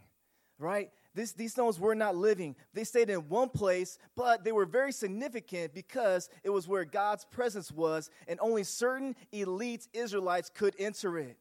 right? 0.57 0.91
This, 1.13 1.33
these 1.33 1.51
stones 1.51 1.77
were 1.77 1.93
not 1.93 2.15
living. 2.15 2.55
They 2.73 2.85
stayed 2.85 3.09
in 3.09 3.27
one 3.27 3.49
place, 3.49 3.97
but 4.15 4.45
they 4.45 4.53
were 4.53 4.65
very 4.65 4.93
significant 4.93 5.73
because 5.73 6.29
it 6.45 6.51
was 6.51 6.69
where 6.69 6.85
God's 6.85 7.25
presence 7.25 7.69
was, 7.69 8.09
and 8.29 8.39
only 8.39 8.63
certain 8.63 9.13
elite 9.33 9.89
Israelites 9.91 10.49
could 10.49 10.73
enter 10.79 11.19
it. 11.19 11.35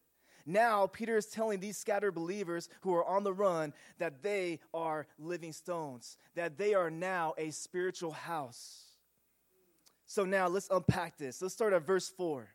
Now, 0.50 0.88
Peter 0.88 1.16
is 1.16 1.26
telling 1.26 1.60
these 1.60 1.78
scattered 1.78 2.10
believers 2.10 2.68
who 2.80 2.92
are 2.92 3.04
on 3.04 3.22
the 3.22 3.32
run 3.32 3.72
that 3.98 4.20
they 4.20 4.58
are 4.74 5.06
living 5.16 5.52
stones, 5.52 6.16
that 6.34 6.58
they 6.58 6.74
are 6.74 6.90
now 6.90 7.34
a 7.38 7.52
spiritual 7.52 8.10
house. 8.10 8.86
So 10.06 10.24
now 10.24 10.48
let's 10.48 10.68
unpack 10.68 11.16
this. 11.16 11.40
Let's 11.40 11.54
start 11.54 11.72
at 11.72 11.86
verse 11.86 12.08
4. 12.08 12.48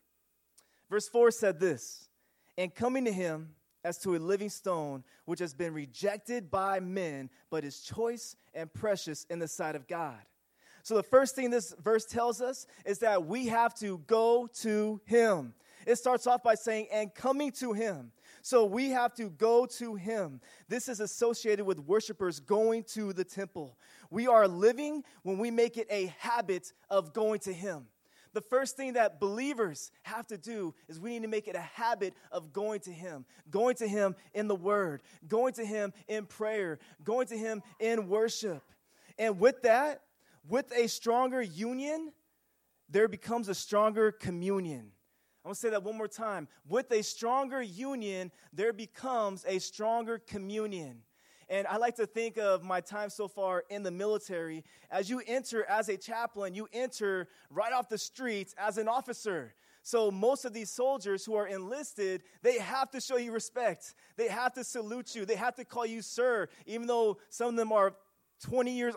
Verse 0.90 1.08
4 1.08 1.32
said 1.32 1.58
this 1.58 2.10
And 2.58 2.76
coming 2.76 3.06
to 3.06 3.14
him 3.14 3.52
as 3.86 3.98
to 4.00 4.16
a 4.16 4.18
living 4.18 4.50
stone, 4.50 5.06
which 5.24 5.40
has 5.40 5.54
been 5.54 5.74
rejected 5.74 6.52
by 6.52 6.82
men, 6.82 7.30
but 7.50 7.64
is 7.64 7.80
choice 7.80 8.36
and 8.54 8.74
precious 8.74 9.26
in 9.30 9.40
the 9.40 9.48
sight 9.48 9.78
of 9.78 9.88
God. 9.88 10.20
So 10.84 10.96
the 10.96 11.04
first 11.04 11.34
thing 11.34 11.50
this 11.50 11.74
verse 11.82 12.04
tells 12.04 12.42
us 12.42 12.68
is 12.86 13.00
that 13.00 13.26
we 13.26 13.48
have 13.48 13.74
to 13.76 14.00
go 14.06 14.50
to 14.62 15.00
him. 15.06 15.54
It 15.86 15.98
starts 15.98 16.28
off 16.28 16.44
by 16.44 16.56
saying, 16.56 16.88
and 16.92 17.14
coming 17.14 17.52
to 17.54 17.74
him. 17.74 18.12
So 18.42 18.66
we 18.66 18.90
have 18.90 19.14
to 19.16 19.30
go 19.30 19.66
to 19.78 19.96
him. 19.96 20.42
This 20.68 20.90
is 20.90 21.00
associated 21.00 21.66
with 21.66 21.80
worshipers 21.80 22.40
going 22.40 22.84
to 22.94 23.14
the 23.14 23.24
temple. 23.24 23.78
We 24.10 24.28
are 24.28 24.48
living 24.48 25.04
when 25.24 25.38
we 25.38 25.52
make 25.52 25.78
it 25.78 25.88
a 25.90 26.14
habit 26.20 26.74
of 26.90 27.14
going 27.14 27.40
to 27.42 27.54
him 27.54 27.88
the 28.36 28.42
first 28.42 28.76
thing 28.76 28.94
that 28.94 29.20
believers 29.20 29.92
have 30.04 30.28
to 30.28 30.38
do 30.38 30.76
is 30.90 31.00
we 31.00 31.12
need 31.12 31.22
to 31.22 31.28
make 31.30 31.48
it 31.48 31.56
a 31.56 31.62
habit 31.62 32.14
of 32.34 32.52
going 32.52 32.82
to 32.82 32.92
Him, 32.92 33.26
going 33.50 33.76
to 33.78 33.88
Him 33.88 34.14
in 34.34 34.50
the 34.50 34.56
Word, 34.56 35.02
going 35.28 35.54
to 35.54 35.66
Him 35.66 35.94
in 36.10 36.26
prayer, 36.26 36.78
going 37.04 37.28
to 37.28 37.38
Him 37.38 37.64
in 37.80 38.10
worship. 38.10 38.62
And 39.18 39.40
with 39.40 39.62
that, 39.64 40.02
with 40.48 40.72
a 40.76 40.88
stronger 40.88 41.42
union, 41.42 42.12
there 42.90 43.08
becomes 43.08 43.48
a 43.48 43.56
stronger 43.56 44.12
communion. 44.12 44.92
I'm 45.46 45.50
gonna 45.50 45.56
say 45.56 45.70
that 45.70 45.84
one 45.84 45.96
more 45.96 46.08
time. 46.08 46.48
With 46.68 46.92
a 46.92 47.04
stronger 47.04 47.62
union, 47.62 48.32
there 48.52 48.74
becomes 48.74 49.46
a 49.48 49.60
stronger 49.60 50.18
communion. 50.18 51.04
And 51.50 51.68
I 51.68 51.78
like 51.78 51.98
to 51.98 52.08
think 52.08 52.40
of 52.40 52.64
my 52.64 52.82
time 52.82 53.12
so 53.12 53.28
far 53.28 53.64
in 53.70 53.84
the 53.84 53.92
military. 53.92 54.64
As 54.90 55.08
you 55.08 55.22
enter 55.28 55.64
as 55.66 55.88
a 55.88 55.98
chaplain, 55.98 56.56
you 56.56 56.68
enter 56.74 57.28
right 57.52 57.72
off 57.72 57.90
the 57.90 57.98
streets 58.00 58.56
as 58.58 58.80
an 58.80 58.88
officer. 58.88 59.54
So 59.84 60.10
most 60.10 60.46
of 60.46 60.54
these 60.54 60.72
soldiers 60.72 61.24
who 61.24 61.36
are 61.36 61.46
enlisted, 61.46 62.24
they 62.42 62.58
have 62.58 62.90
to 62.90 63.00
show 63.00 63.18
you 63.18 63.32
respect. 63.32 63.94
They 64.18 64.30
have 64.30 64.52
to 64.54 64.64
salute 64.64 65.14
you. 65.14 65.26
They 65.26 65.36
have 65.36 65.54
to 65.58 65.64
call 65.64 65.86
you 65.86 66.02
sir, 66.02 66.50
even 66.66 66.88
though 66.88 67.20
some 67.30 67.50
of 67.50 67.56
them 67.56 67.72
are 67.72 67.94
20 68.42 68.72
years 68.72 68.96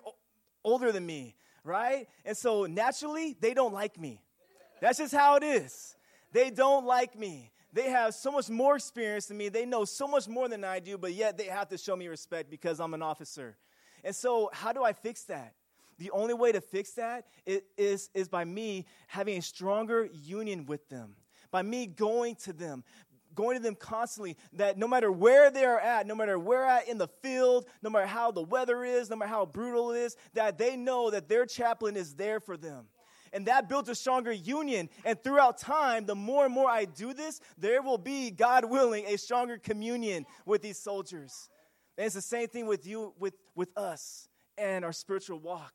older 0.64 0.92
than 0.92 1.04
me, 1.04 1.36
right? 1.62 2.08
And 2.24 2.34
so 2.34 2.64
naturally, 2.64 3.36
they 3.38 3.52
don't 3.52 3.74
like 3.74 4.00
me. 4.00 4.22
That's 4.80 4.96
just 4.96 5.12
how 5.12 5.36
it 5.36 5.42
is. 5.42 5.94
They 6.32 6.50
don't 6.50 6.84
like 6.84 7.18
me. 7.18 7.50
They 7.72 7.90
have 7.90 8.14
so 8.14 8.30
much 8.30 8.48
more 8.48 8.76
experience 8.76 9.26
than 9.26 9.36
me. 9.36 9.48
They 9.48 9.66
know 9.66 9.84
so 9.84 10.06
much 10.06 10.26
more 10.26 10.48
than 10.48 10.64
I 10.64 10.80
do, 10.80 10.96
but 10.96 11.12
yet 11.12 11.36
they 11.36 11.44
have 11.44 11.68
to 11.68 11.78
show 11.78 11.94
me 11.96 12.08
respect 12.08 12.50
because 12.50 12.80
I'm 12.80 12.94
an 12.94 13.02
officer. 13.02 13.56
And 14.04 14.14
so, 14.14 14.50
how 14.52 14.72
do 14.72 14.82
I 14.82 14.92
fix 14.92 15.24
that? 15.24 15.54
The 15.98 16.10
only 16.12 16.34
way 16.34 16.52
to 16.52 16.60
fix 16.60 16.92
that 16.92 17.26
is, 17.76 18.08
is 18.14 18.28
by 18.28 18.44
me 18.44 18.86
having 19.08 19.38
a 19.38 19.42
stronger 19.42 20.08
union 20.12 20.64
with 20.66 20.88
them, 20.88 21.16
by 21.50 21.62
me 21.62 21.86
going 21.86 22.36
to 22.36 22.52
them, 22.52 22.84
going 23.34 23.56
to 23.56 23.62
them 23.62 23.74
constantly 23.74 24.36
that 24.54 24.78
no 24.78 24.88
matter 24.88 25.10
where 25.10 25.50
they 25.50 25.64
are 25.64 25.80
at, 25.80 26.06
no 26.06 26.14
matter 26.14 26.38
where 26.38 26.64
at 26.64 26.88
in 26.88 26.98
the 26.98 27.08
field, 27.22 27.66
no 27.82 27.90
matter 27.90 28.06
how 28.06 28.30
the 28.30 28.42
weather 28.42 28.84
is, 28.84 29.10
no 29.10 29.16
matter 29.16 29.28
how 29.28 29.44
brutal 29.44 29.92
it 29.92 29.98
is, 29.98 30.16
that 30.34 30.56
they 30.56 30.76
know 30.76 31.10
that 31.10 31.28
their 31.28 31.44
chaplain 31.44 31.96
is 31.96 32.14
there 32.14 32.38
for 32.40 32.56
them 32.56 32.86
and 33.32 33.46
that 33.46 33.68
builds 33.68 33.88
a 33.88 33.94
stronger 33.94 34.32
union. 34.32 34.88
And 35.04 35.22
throughout 35.22 35.58
time, 35.58 36.06
the 36.06 36.14
more 36.14 36.44
and 36.44 36.54
more 36.54 36.70
I 36.70 36.84
do 36.84 37.12
this, 37.12 37.40
there 37.56 37.82
will 37.82 37.98
be, 37.98 38.30
God 38.30 38.64
willing, 38.64 39.04
a 39.06 39.16
stronger 39.16 39.58
communion 39.58 40.26
with 40.46 40.62
these 40.62 40.78
soldiers. 40.78 41.48
And 41.96 42.06
it's 42.06 42.14
the 42.14 42.22
same 42.22 42.48
thing 42.48 42.66
with 42.66 42.86
you, 42.86 43.14
with, 43.18 43.34
with 43.54 43.76
us 43.76 44.28
and 44.56 44.84
our 44.84 44.92
spiritual 44.92 45.38
walk. 45.38 45.74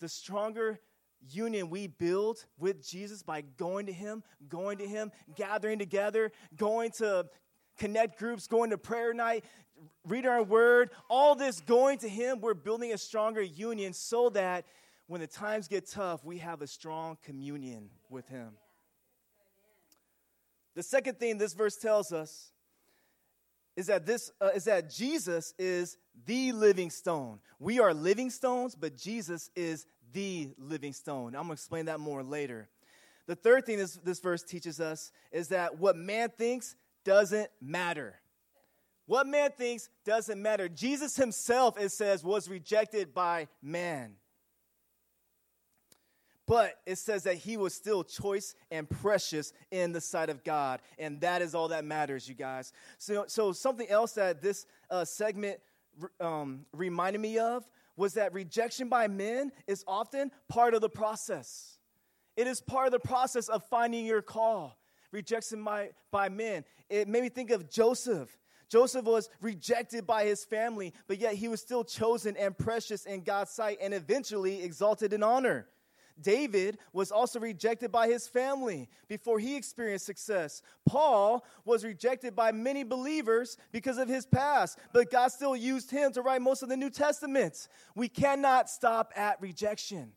The 0.00 0.08
stronger 0.08 0.80
union 1.28 1.70
we 1.70 1.86
build 1.86 2.44
with 2.58 2.86
Jesus 2.86 3.22
by 3.22 3.42
going 3.42 3.86
to 3.86 3.92
Him, 3.92 4.22
going 4.48 4.78
to 4.78 4.86
Him, 4.86 5.12
gathering 5.36 5.78
together, 5.78 6.32
going 6.56 6.90
to 6.92 7.26
connect 7.78 8.18
groups, 8.18 8.46
going 8.46 8.70
to 8.70 8.78
prayer 8.78 9.12
night, 9.12 9.44
reading 10.06 10.30
our 10.30 10.42
word, 10.42 10.90
all 11.08 11.34
this 11.34 11.60
going 11.60 11.98
to 11.98 12.08
Him, 12.08 12.40
we're 12.40 12.54
building 12.54 12.92
a 12.92 12.98
stronger 12.98 13.42
union 13.42 13.92
so 13.92 14.28
that 14.30 14.64
when 15.10 15.20
the 15.20 15.26
times 15.26 15.66
get 15.66 15.90
tough, 15.90 16.24
we 16.24 16.38
have 16.38 16.62
a 16.62 16.68
strong 16.68 17.18
communion 17.24 17.90
with 18.10 18.28
Him. 18.28 18.50
The 20.76 20.84
second 20.84 21.18
thing 21.18 21.36
this 21.36 21.52
verse 21.52 21.74
tells 21.74 22.12
us 22.12 22.52
is 23.74 23.88
that 23.88 24.06
this 24.06 24.30
uh, 24.40 24.50
is 24.54 24.66
that 24.66 24.88
Jesus 24.88 25.52
is 25.58 25.98
the 26.26 26.52
living 26.52 26.90
stone. 26.90 27.40
We 27.58 27.80
are 27.80 27.92
living 27.92 28.30
stones, 28.30 28.76
but 28.76 28.96
Jesus 28.96 29.50
is 29.56 29.84
the 30.12 30.52
living 30.56 30.92
stone. 30.92 31.34
I'm 31.34 31.42
going 31.42 31.48
to 31.48 31.52
explain 31.54 31.86
that 31.86 31.98
more 31.98 32.22
later. 32.22 32.68
The 33.26 33.34
third 33.34 33.66
thing 33.66 33.78
this, 33.78 33.94
this 34.04 34.20
verse 34.20 34.44
teaches 34.44 34.78
us 34.78 35.10
is 35.32 35.48
that 35.48 35.76
what 35.76 35.96
man 35.96 36.28
thinks 36.28 36.76
doesn't 37.04 37.50
matter. 37.60 38.14
What 39.06 39.26
man 39.26 39.50
thinks 39.58 39.88
doesn't 40.04 40.40
matter. 40.40 40.68
Jesus 40.68 41.16
himself, 41.16 41.76
it 41.80 41.90
says, 41.90 42.22
was 42.22 42.48
rejected 42.48 43.12
by 43.12 43.48
man 43.60 44.14
but 46.50 46.80
it 46.84 46.98
says 46.98 47.22
that 47.22 47.36
he 47.36 47.56
was 47.56 47.72
still 47.72 48.02
choice 48.02 48.56
and 48.72 48.90
precious 48.90 49.52
in 49.70 49.92
the 49.92 50.00
sight 50.00 50.28
of 50.30 50.42
God. 50.42 50.80
And 50.98 51.20
that 51.20 51.42
is 51.42 51.54
all 51.54 51.68
that 51.68 51.84
matters, 51.84 52.28
you 52.28 52.34
guys. 52.34 52.72
So, 52.98 53.26
so 53.28 53.52
something 53.52 53.88
else 53.88 54.14
that 54.14 54.42
this 54.42 54.66
uh, 54.90 55.04
segment 55.04 55.60
um, 56.20 56.66
reminded 56.72 57.20
me 57.20 57.38
of 57.38 57.64
was 57.96 58.14
that 58.14 58.34
rejection 58.34 58.88
by 58.88 59.06
men 59.06 59.52
is 59.68 59.84
often 59.86 60.32
part 60.48 60.74
of 60.74 60.80
the 60.80 60.88
process. 60.88 61.78
It 62.36 62.48
is 62.48 62.60
part 62.60 62.86
of 62.86 62.92
the 62.92 62.98
process 62.98 63.48
of 63.48 63.62
finding 63.66 64.04
your 64.04 64.20
call. 64.20 64.76
Rejection 65.12 65.62
by, 65.62 65.90
by 66.10 66.30
men. 66.30 66.64
It 66.88 67.06
made 67.06 67.22
me 67.22 67.28
think 67.28 67.52
of 67.52 67.70
Joseph. 67.70 68.36
Joseph 68.68 69.04
was 69.04 69.30
rejected 69.40 70.04
by 70.04 70.24
his 70.24 70.44
family, 70.44 70.94
but 71.06 71.20
yet 71.20 71.34
he 71.34 71.46
was 71.46 71.60
still 71.60 71.84
chosen 71.84 72.36
and 72.36 72.58
precious 72.58 73.06
in 73.06 73.20
God's 73.20 73.52
sight 73.52 73.78
and 73.80 73.94
eventually 73.94 74.64
exalted 74.64 75.12
in 75.12 75.22
honor. 75.22 75.68
David 76.22 76.78
was 76.92 77.10
also 77.10 77.40
rejected 77.40 77.90
by 77.90 78.08
his 78.08 78.28
family 78.28 78.88
before 79.08 79.38
he 79.38 79.56
experienced 79.56 80.06
success. 80.06 80.62
Paul 80.86 81.44
was 81.64 81.84
rejected 81.84 82.36
by 82.36 82.52
many 82.52 82.84
believers 82.84 83.56
because 83.72 83.98
of 83.98 84.08
his 84.08 84.26
past, 84.26 84.78
but 84.92 85.10
God 85.10 85.28
still 85.28 85.56
used 85.56 85.90
him 85.90 86.12
to 86.12 86.22
write 86.22 86.42
most 86.42 86.62
of 86.62 86.68
the 86.68 86.76
New 86.76 86.90
Testament. 86.90 87.68
We 87.94 88.08
cannot 88.08 88.68
stop 88.68 89.12
at 89.16 89.40
rejection. 89.40 90.12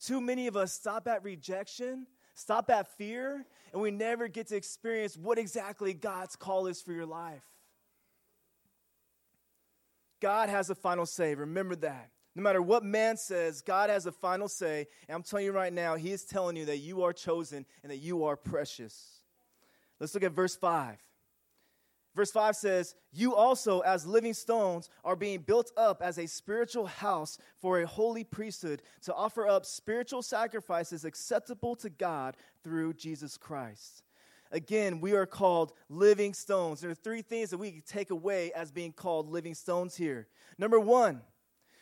Too 0.00 0.20
many 0.20 0.46
of 0.46 0.56
us 0.56 0.72
stop 0.72 1.08
at 1.08 1.24
rejection, 1.24 2.06
stop 2.34 2.70
at 2.70 2.88
fear, 2.96 3.46
and 3.72 3.80
we 3.80 3.90
never 3.90 4.28
get 4.28 4.48
to 4.48 4.56
experience 4.56 5.16
what 5.16 5.38
exactly 5.38 5.94
God's 5.94 6.36
call 6.36 6.66
is 6.66 6.80
for 6.80 6.92
your 6.92 7.06
life. 7.06 7.44
God 10.20 10.48
has 10.48 10.70
a 10.70 10.74
final 10.74 11.06
say. 11.06 11.34
Remember 11.34 11.76
that. 11.76 12.10
No 12.36 12.42
matter 12.42 12.60
what 12.60 12.84
man 12.84 13.16
says, 13.16 13.62
God 13.62 13.88
has 13.88 14.04
a 14.04 14.12
final 14.12 14.46
say. 14.46 14.86
And 15.08 15.16
I'm 15.16 15.22
telling 15.22 15.46
you 15.46 15.52
right 15.52 15.72
now, 15.72 15.96
He 15.96 16.12
is 16.12 16.26
telling 16.26 16.54
you 16.54 16.66
that 16.66 16.78
you 16.78 17.02
are 17.02 17.14
chosen 17.14 17.64
and 17.82 17.90
that 17.90 17.96
you 17.96 18.24
are 18.24 18.36
precious. 18.36 19.22
Let's 19.98 20.12
look 20.12 20.22
at 20.22 20.32
verse 20.32 20.54
5. 20.54 20.98
Verse 22.14 22.30
5 22.30 22.54
says, 22.54 22.94
You 23.10 23.34
also, 23.34 23.80
as 23.80 24.06
living 24.06 24.34
stones, 24.34 24.90
are 25.02 25.16
being 25.16 25.40
built 25.40 25.70
up 25.78 26.02
as 26.02 26.18
a 26.18 26.26
spiritual 26.26 26.86
house 26.86 27.38
for 27.58 27.80
a 27.80 27.86
holy 27.86 28.22
priesthood 28.22 28.82
to 29.04 29.14
offer 29.14 29.46
up 29.46 29.64
spiritual 29.64 30.20
sacrifices 30.20 31.06
acceptable 31.06 31.74
to 31.76 31.88
God 31.88 32.36
through 32.62 32.94
Jesus 32.94 33.38
Christ. 33.38 34.02
Again, 34.52 35.00
we 35.00 35.14
are 35.14 35.26
called 35.26 35.72
living 35.88 36.34
stones. 36.34 36.82
There 36.82 36.90
are 36.90 36.94
three 36.94 37.22
things 37.22 37.48
that 37.48 37.58
we 37.58 37.70
can 37.72 37.82
take 37.82 38.10
away 38.10 38.52
as 38.52 38.70
being 38.70 38.92
called 38.92 39.30
living 39.30 39.54
stones 39.54 39.96
here. 39.96 40.28
Number 40.58 40.78
one, 40.78 41.22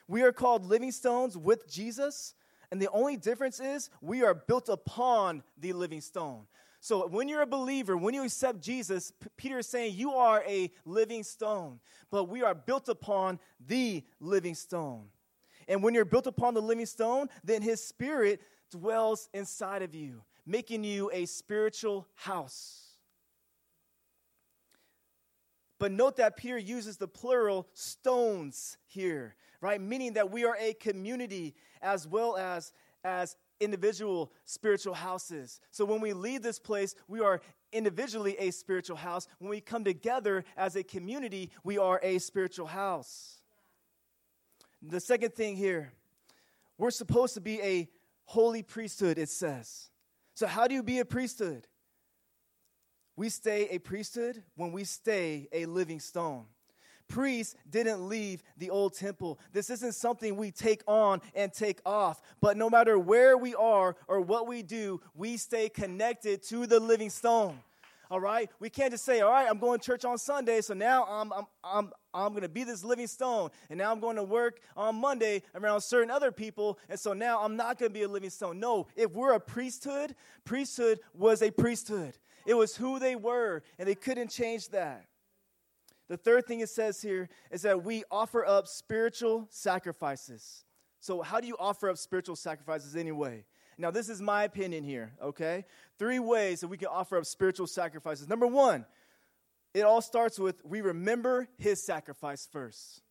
we 0.09 0.23
are 0.23 0.33
called 0.33 0.67
living 0.67 0.93
stones 0.93 1.37
with 1.37 1.69
Jesus, 1.69 2.35
and 2.71 2.81
the 2.81 2.91
only 2.91 3.17
difference 3.17 3.61
is 3.61 3.91
we 4.01 4.23
are 4.23 4.35
built 4.35 4.69
upon 4.69 5.43
the 5.59 5.73
living 5.73 6.01
stone. 6.01 6.47
So 6.81 7.07
when 7.09 7.29
you're 7.29 7.43
a 7.43 7.47
believer, 7.47 7.97
when 7.97 8.13
you 8.13 8.25
accept 8.25 8.61
Jesus, 8.61 9.11
P- 9.11 9.29
Peter 9.39 9.61
is 9.61 9.67
saying 9.67 9.95
you 9.95 10.13
are 10.13 10.43
a 10.47 10.71
living 10.85 11.23
stone, 11.23 11.81
but 12.11 12.25
we 12.25 12.43
are 12.43 12.55
built 12.55 12.91
upon 12.91 13.39
the 13.67 14.05
living 14.21 14.55
stone. 14.55 15.07
And 15.67 15.83
when 15.83 15.95
you're 15.95 16.05
built 16.05 16.27
upon 16.27 16.53
the 16.53 16.61
living 16.61 16.85
stone, 16.85 17.29
then 17.43 17.63
his 17.63 17.83
spirit 17.83 18.43
dwells 18.71 19.31
inside 19.33 19.81
of 19.81 19.95
you, 19.95 20.23
making 20.45 20.85
you 20.85 21.11
a 21.13 21.25
spiritual 21.25 22.07
house. 22.17 22.85
But 25.79 25.91
note 25.91 26.17
that 26.17 26.37
Peter 26.37 26.59
uses 26.59 26.99
the 26.99 27.09
plural 27.09 27.67
stones 27.73 28.77
here 28.87 29.37
right? 29.65 29.81
Meaning 29.81 30.13
that 30.13 30.31
we 30.31 30.45
are 30.45 30.57
a 30.61 30.75
community 30.75 31.55
as 31.81 32.07
well 32.07 32.37
as, 32.37 32.75
as 33.03 33.35
individual 33.61 34.31
spiritual 34.45 34.93
houses. 34.93 35.59
So 35.71 35.87
when 35.87 36.03
we 36.03 36.13
leave 36.13 36.43
this 36.43 36.59
place, 36.59 36.95
we 37.09 37.21
are 37.21 37.41
individually 37.73 38.37
a 38.39 38.51
spiritual 38.51 38.97
house. 38.97 39.27
When 39.39 39.49
we 39.49 39.63
come 39.63 39.83
together 39.83 40.45
as 40.59 40.77
a 40.77 40.83
community, 40.83 41.51
we 41.65 41.79
are 41.79 41.99
a 42.03 42.19
spiritual 42.19 42.67
house. 42.67 43.41
The 44.83 45.01
second 45.01 45.35
thing 45.35 45.57
here, 45.57 45.95
we're 46.77 46.91
supposed 46.91 47.33
to 47.33 47.41
be 47.41 47.63
a 47.63 47.89
holy 48.27 48.63
priesthood, 48.63 49.17
it 49.17 49.31
says. 49.31 49.89
So, 50.35 50.47
how 50.47 50.67
do 50.67 50.75
you 50.75 50.83
be 50.83 50.99
a 50.99 51.07
priesthood? 51.07 51.67
We 53.17 53.31
stay 53.31 53.69
a 53.71 53.79
priesthood 53.79 54.43
when 54.57 54.73
we 54.73 54.85
stay 54.85 55.49
a 55.53 55.65
living 55.65 56.01
stone. 56.01 56.45
Priests 57.09 57.55
didn't 57.69 58.09
leave 58.09 58.43
the 58.57 58.71
old 58.71 58.95
temple. 58.95 59.39
This 59.53 59.71
isn't 59.71 59.95
something 59.95 60.37
we 60.37 60.51
take 60.51 60.83
on 60.87 61.21
and 61.35 61.53
take 61.53 61.81
off. 61.85 62.21
But 62.41 62.57
no 62.57 62.71
matter 62.71 62.99
where 62.99 63.37
we 63.37 63.55
are 63.55 63.97
or 64.09 64.21
what 64.21 64.47
we 64.47 64.63
do, 64.63 65.01
we 65.15 65.37
stay 65.37 65.69
connected 65.69 66.43
to 66.45 66.67
the 66.67 66.81
living 66.81 67.11
stone. 67.11 67.61
All 68.11 68.21
right? 68.21 68.51
We 68.61 68.71
can't 68.71 68.93
just 68.93 69.05
say, 69.05 69.21
all 69.21 69.33
right, 69.33 69.49
I'm 69.49 69.59
going 69.59 69.81
to 69.81 69.85
church 69.85 70.05
on 70.05 70.19
Sunday, 70.19 70.61
so 70.61 70.75
now 70.75 71.05
I'm, 71.05 71.33
I'm, 71.33 71.45
I'm, 71.63 71.91
I'm 72.13 72.31
going 72.31 72.43
to 72.43 72.49
be 72.49 72.65
this 72.65 72.85
living 72.85 73.07
stone. 73.07 73.51
And 73.71 73.79
now 73.79 73.91
I'm 73.91 74.01
going 74.01 74.17
to 74.17 74.23
work 74.23 74.61
on 74.77 74.97
Monday 74.97 75.43
around 75.55 75.81
certain 75.81 76.11
other 76.11 76.31
people, 76.31 76.79
and 76.89 76.99
so 76.99 77.13
now 77.13 77.43
I'm 77.43 77.57
not 77.57 77.79
going 77.79 77.91
to 77.91 77.95
be 77.95 78.03
a 78.03 78.09
living 78.09 78.31
stone. 78.31 78.61
No, 78.61 78.87
if 78.95 79.11
we're 79.13 79.33
a 79.33 79.41
priesthood, 79.41 80.15
priesthood 80.45 81.01
was 81.15 81.43
a 81.43 81.51
priesthood. 81.51 82.17
It 82.47 82.55
was 82.55 82.77
who 82.77 82.99
they 82.99 83.17
were, 83.17 83.63
and 83.79 83.89
they 83.89 83.95
couldn't 83.95 84.29
change 84.29 84.69
that. 84.69 85.07
The 86.09 86.17
third 86.17 86.47
thing 86.47 86.61
it 86.61 86.69
says 86.69 87.01
here 87.01 87.29
is 87.51 87.63
that 87.63 87.83
we 87.83 88.05
offer 88.11 88.45
up 88.45 88.67
spiritual 88.67 89.47
sacrifices. 89.51 90.65
So, 91.01 91.23
how 91.23 91.41
do 91.41 91.47
you 91.47 91.57
offer 91.59 91.89
up 91.89 91.99
spiritual 91.99 92.37
sacrifices 92.37 92.97
anyway? 92.97 93.45
Now, 93.77 93.91
this 93.91 94.09
is 94.09 94.23
my 94.23 94.45
opinion 94.45 94.85
here, 94.85 95.13
okay? 95.21 95.65
Three 95.99 96.19
ways 96.19 96.61
that 96.61 96.69
we 96.69 96.77
can 96.77 96.89
offer 96.89 97.17
up 97.17 97.27
spiritual 97.27 97.67
sacrifices. 97.67 98.29
Number 98.29 98.47
one, 98.47 98.87
it 99.73 99.83
all 99.83 100.01
starts 100.01 100.39
with 100.39 100.65
we 100.65 100.81
remember 100.81 101.49
his 101.59 101.83
sacrifice 101.83 102.49
first. 102.51 103.03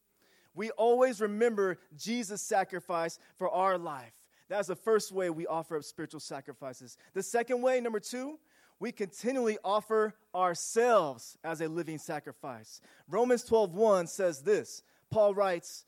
We 0.55 0.69
always 0.71 1.19
remember 1.19 1.79
Jesus' 1.97 2.41
sacrifice 2.41 3.19
for 3.37 3.49
our 3.49 3.77
life. 3.77 4.13
That's 4.49 4.67
the 4.67 4.75
first 4.75 5.11
way 5.11 5.29
we 5.29 5.47
offer 5.47 5.77
up 5.77 5.83
spiritual 5.83 6.19
sacrifices. 6.19 6.97
The 7.13 7.23
second 7.23 7.61
way, 7.61 7.81
number 7.81 7.99
two, 7.99 8.39
we 8.83 8.91
continually 8.91 9.57
offer 9.63 10.13
ourselves 10.35 11.37
as 11.41 11.61
a 11.61 11.69
living 11.69 11.97
sacrifice. 11.97 12.81
Romans 13.07 13.45
12:1 13.45 14.09
says 14.09 14.41
this. 14.41 14.83
Paul 15.09 15.33
writes, 15.33 15.85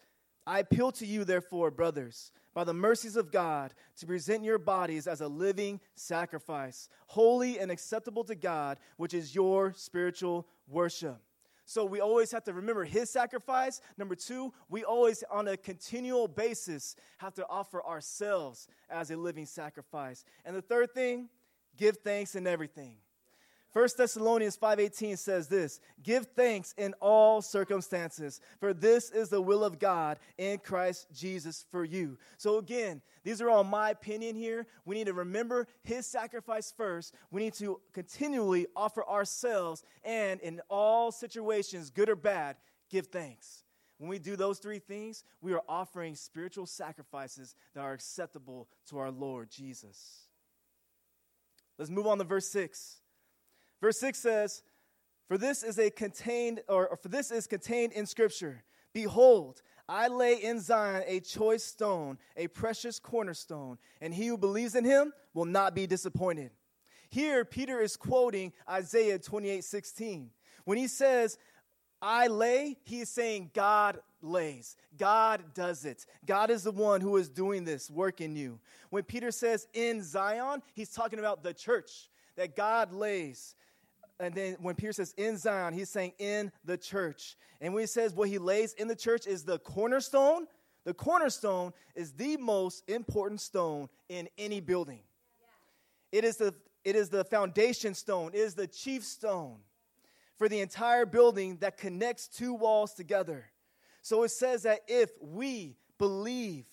I 0.48 0.60
appeal 0.60 0.94
to 0.94 1.06
you, 1.06 1.25
therefore, 1.25 1.72
brothers, 1.72 2.32
by 2.54 2.64
the 2.64 2.74
mercies 2.74 3.18
of 3.18 3.34
God, 3.34 3.74
to 3.98 4.06
present 4.06 4.46
your 4.46 4.58
bodies 4.58 5.08
as 5.08 5.20
a 5.20 5.28
living 5.28 5.82
sacrifice, 5.96 6.88
holy 7.08 7.60
and 7.60 7.70
acceptable 7.70 8.24
to 8.24 8.36
God, 8.36 8.78
which 8.96 9.14
is 9.14 9.36
your 9.36 9.74
spiritual 9.74 10.48
worship. 10.66 11.18
So 11.66 11.84
we 11.84 12.00
always 12.00 12.32
have 12.32 12.46
to 12.46 12.54
remember 12.54 12.86
his 12.86 13.10
sacrifice. 13.10 13.82
Number 13.98 14.16
two, 14.16 14.54
we 14.70 14.86
always, 14.86 15.22
on 15.30 15.50
a 15.50 15.58
continual 15.58 16.30
basis, 16.30 16.96
have 17.18 17.34
to 17.34 17.46
offer 17.50 17.84
ourselves 17.84 18.70
as 18.90 19.12
a 19.12 19.18
living 19.18 19.48
sacrifice. 19.48 20.24
And 20.46 20.56
the 20.56 20.62
third 20.62 20.94
thing, 20.94 21.28
give 21.77 21.98
thanks 21.98 22.36
in 22.36 22.48
everything. 22.48 22.98
1 23.75 23.98
Thessalonians 23.98 24.55
5:18 24.55 25.17
says 25.17 25.50
this, 25.50 25.82
"Give 26.01 26.25
thanks 26.25 26.74
in 26.77 26.94
all 27.01 27.41
circumstances, 27.41 28.39
for 28.58 28.74
this 28.74 29.10
is 29.12 29.27
the 29.27 29.41
will 29.41 29.65
of 29.65 29.79
God 29.79 30.17
in 30.38 30.60
Christ 30.60 31.08
Jesus 31.12 31.63
for 31.63 31.84
you." 31.84 32.17
So 32.38 32.58
again, 32.58 33.01
these 33.24 33.41
are 33.41 33.50
all 33.50 33.65
my 33.65 33.89
opinion 33.89 34.38
here. 34.38 34.65
We 34.86 34.96
need 34.96 35.08
to 35.08 35.13
remember 35.13 35.67
his 35.84 36.08
sacrifice 36.08 36.72
first. 36.72 37.13
We 37.32 37.41
need 37.41 37.53
to 37.55 37.82
continually 37.91 38.65
offer 38.77 39.05
ourselves 39.05 39.84
and 40.05 40.39
in 40.39 40.62
all 40.70 41.12
situations, 41.12 41.89
good 41.89 42.08
or 42.08 42.15
bad, 42.15 42.55
give 42.88 43.08
thanks. 43.08 43.65
When 43.98 44.10
we 44.10 44.20
do 44.20 44.38
those 44.38 44.60
three 44.60 44.79
things, 44.79 45.25
we 45.41 45.51
are 45.51 45.63
offering 45.67 46.15
spiritual 46.15 46.65
sacrifices 46.65 47.55
that 47.74 47.82
are 47.82 47.94
acceptable 47.94 48.70
to 48.86 49.00
our 49.00 49.12
Lord 49.12 49.50
Jesus. 49.50 50.25
Let's 51.77 51.91
move 51.91 52.08
on 52.08 52.17
to 52.20 52.24
verse 52.24 52.48
6. 52.50 53.01
Verse 53.82 54.00
6 54.00 54.17
says, 54.17 54.63
For 55.27 55.38
this 55.38 55.63
is 55.63 55.77
a 55.77 55.89
contained, 55.89 56.62
or, 56.67 56.88
or 56.88 56.98
for 56.98 57.10
this 57.10 57.32
is 57.32 57.48
contained 57.48 57.94
in 57.94 58.05
Scripture. 58.05 58.63
Behold, 58.94 59.62
I 59.88 60.07
lay 60.07 60.35
in 60.35 60.59
Zion 60.59 61.03
a 61.05 61.20
choice 61.20 61.64
stone, 61.64 62.18
a 62.35 62.48
precious 62.48 62.98
cornerstone, 62.98 63.77
and 64.01 64.14
he 64.14 64.27
who 64.27 64.38
believes 64.38 64.75
in 64.75 64.83
him 64.83 65.14
will 65.33 65.46
not 65.46 65.75
be 65.75 65.85
disappointed. 65.85 66.51
Here, 67.09 67.46
Peter 67.46 67.79
is 67.81 67.96
quoting 67.96 68.53
Isaiah 68.70 69.20
28 69.20 69.64
16. 69.64 70.31
When 70.64 70.77
he 70.77 70.88
says, 70.88 71.38
I 72.01 72.27
lay, 72.27 72.77
he 72.83 73.01
is 73.01 73.09
saying 73.09 73.51
God 73.53 74.00
lays. 74.25 74.75
God 74.98 75.53
does 75.53 75.85
it. 75.85 76.05
God 76.25 76.50
is 76.50 76.64
the 76.64 76.72
one 76.72 77.01
who 77.01 77.16
is 77.18 77.29
doing 77.29 77.64
this 77.64 77.90
work 77.90 78.20
in 78.20 78.35
you. 78.35 78.59
When 78.90 79.03
Peter 79.03 79.31
says 79.31 79.68
in 79.74 80.03
Zion, 80.03 80.61
he's 80.74 80.90
talking 80.90 81.20
about 81.20 81.44
the 81.44 81.53
church 81.53 82.09
that 82.35 82.55
God 82.55 82.92
lays 82.92 83.55
and 84.20 84.33
then 84.33 84.55
when 84.61 84.75
Peter 84.75 84.94
says 84.94 85.14
in 85.18 85.38
Zion, 85.38 85.74
he's 85.74 85.90
saying 85.90 86.14
in 86.20 86.51
the 86.64 86.77
church. 86.77 87.35
And 87.59 87.74
when 87.74 87.81
he 87.81 87.88
says 87.88 88.14
what 88.14 88.29
he 88.29 88.38
lays 88.38 88.74
in 88.74 88.88
the 88.88 88.96
church 88.96 89.27
is 89.27 89.44
the 89.44 89.59
cornerstone, 89.59 90.48
the 90.85 90.94
cornerstone 90.94 91.74
is 91.96 92.14
the 92.14 92.38
most 92.38 92.88
important 92.90 93.42
stone 93.42 93.90
in 94.07 94.29
any 94.38 94.61
building. 94.61 95.01
It 96.11 96.24
is 96.24 96.38
the 96.38 96.53
it 96.83 96.96
is 96.96 97.09
the 97.09 97.25
foundation 97.25 97.96
stone, 97.96 98.31
it 98.33 98.40
is 98.40 98.53
the 98.53 98.68
chief 98.68 99.03
stone 99.03 99.57
for 100.38 100.48
the 100.48 100.59
entire 100.59 101.05
building 101.05 101.57
that 101.57 101.77
connects 101.77 102.27
two 102.27 102.53
walls 102.53 102.94
together. 102.94 103.46
So 104.05 104.22
it 104.22 104.29
says 104.29 104.61
that 104.63 104.81
if 104.87 105.09
we 105.20 105.77
believe 105.98 106.65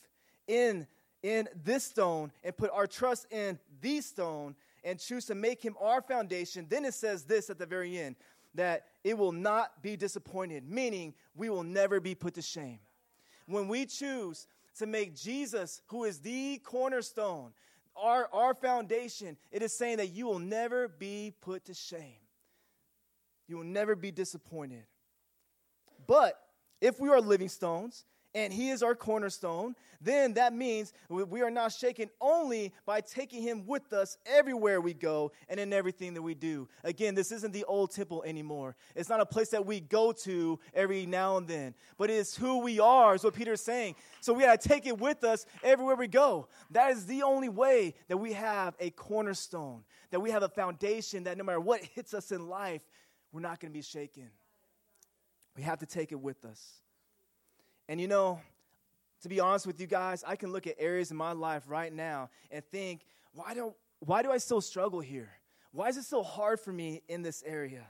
in 0.47 0.87
in 1.23 1.49
this 1.64 1.83
stone 1.83 2.31
and 2.45 2.55
put 2.55 2.71
our 2.71 2.87
trust 2.87 3.27
in 3.33 3.59
the 3.81 4.03
stone, 4.03 4.55
and 4.85 4.99
choose 4.99 5.25
to 5.25 5.35
make 5.35 5.62
him 5.62 5.75
our 5.81 6.03
foundation, 6.03 6.66
then 6.68 6.85
it 6.85 6.92
says 6.92 7.25
this 7.25 7.49
at 7.49 7.59
the 7.59 7.64
very 7.64 7.99
end 7.99 8.16
that 8.55 8.85
it 9.03 9.16
will 9.16 9.33
not 9.33 9.83
be 9.83 9.97
disappointed, 9.97 10.68
meaning 10.68 11.14
we 11.35 11.49
will 11.49 11.62
never 11.62 12.01
be 12.01 12.14
put 12.14 12.35
to 12.35 12.42
shame. 12.42 12.81
When 13.47 13.66
we 13.66 13.87
choose 13.87 14.47
to 14.77 14.85
make 14.85 15.16
Jesus, 15.16 15.81
who 15.87 16.05
is 16.05 16.18
the 16.18 16.59
cornerstone, 16.59 17.55
our, 17.97 18.29
our 18.31 18.53
foundation, 18.53 19.38
it 19.51 19.62
is 19.62 19.73
saying 19.73 19.97
that 19.97 20.09
you 20.09 20.27
will 20.27 20.38
never 20.38 20.87
be 20.87 21.33
put 21.40 21.64
to 21.64 21.73
shame. 21.73 22.21
You 23.49 23.57
will 23.57 23.64
never 23.64 23.97
be 23.97 24.11
disappointed. 24.11 24.85
But 26.07 26.38
if 26.83 27.01
we 27.01 27.09
are 27.09 27.21
living 27.21 27.49
stones, 27.49 28.05
and 28.35 28.53
he 28.53 28.71
is 28.71 28.83
our 28.83 28.95
cornerstone, 28.95 29.75
then 30.01 30.33
that 30.35 30.55
means 30.55 30.92
we 31.09 31.42
are 31.42 31.51
not 31.51 31.71
shaken 31.71 32.09
only 32.21 32.73
by 32.87 33.01
taking 33.01 33.42
him 33.42 33.66
with 33.66 33.92
us 33.92 34.16
everywhere 34.27 34.81
we 34.81 34.95
go 34.95 35.33
and 35.49 35.61
in 35.61 35.73
everything 35.73 36.14
that 36.14 36.23
we 36.23 36.35
do. 36.35 36.66
Again, 36.83 37.14
this 37.14 37.31
isn't 37.31 37.53
the 37.53 37.64
old 37.64 37.92
temple 37.92 38.25
anymore. 38.27 38.75
It's 38.97 39.09
not 39.11 39.21
a 39.21 39.27
place 39.27 39.51
that 39.51 39.66
we 39.66 39.81
go 39.81 40.12
to 40.25 40.59
every 40.75 41.05
now 41.05 41.37
and 41.37 41.47
then, 41.47 41.75
but 41.99 42.11
it 42.11 42.14
is 42.14 42.35
who 42.35 42.61
we 42.61 42.81
are, 42.81 43.14
is 43.14 43.23
what 43.23 43.35
Peter 43.35 43.53
is 43.53 43.61
saying. 43.61 43.97
So 44.21 44.33
we 44.33 44.45
got 44.45 44.61
to 44.61 44.68
take 44.68 44.87
it 44.87 44.99
with 44.99 45.25
us 45.25 45.45
everywhere 45.62 45.97
we 45.97 46.09
go. 46.09 46.49
That 46.71 46.92
is 46.92 47.07
the 47.07 47.23
only 47.23 47.51
way 47.51 47.95
that 48.09 48.16
we 48.16 48.33
have 48.33 48.75
a 48.81 48.90
cornerstone, 48.90 49.85
that 50.11 50.21
we 50.21 50.31
have 50.31 50.42
a 50.42 50.49
foundation 50.49 51.25
that 51.25 51.37
no 51.37 51.45
matter 51.45 51.61
what 51.61 51.85
hits 51.85 52.14
us 52.14 52.33
in 52.33 52.49
life, 52.49 52.83
we're 53.31 53.40
not 53.40 53.61
going 53.61 53.73
to 53.73 53.79
be 53.79 53.83
shaken. 53.83 54.31
We 55.57 55.62
have 55.62 55.79
to 55.81 55.87
take 55.87 56.12
it 56.12 56.21
with 56.21 56.45
us. 56.45 56.81
And 57.88 58.01
you 58.01 58.09
know, 58.09 58.41
to 59.23 59.29
be 59.29 59.41
honest 59.41 59.67
with 59.67 59.81
you 59.81 59.87
guys, 59.87 60.25
I 60.27 60.37
can 60.37 60.53
look 60.53 60.67
at 60.67 60.77
areas 60.79 61.11
in 61.11 61.17
my 61.17 61.33
life 61.33 61.65
right 61.67 61.93
now 61.93 62.31
and 62.51 62.65
think, 62.65 63.05
why 63.35 63.55
do, 63.55 63.75
why 64.01 64.23
do 64.23 64.31
I 64.31 64.38
still 64.38 64.61
struggle 64.61 65.01
here? 65.01 65.31
Why 65.73 65.88
is 65.88 65.97
it 65.97 66.05
so 66.05 66.23
hard 66.23 66.61
for 66.61 66.73
me 66.73 67.03
in 67.09 67.23
this 67.23 67.43
area? 67.47 67.87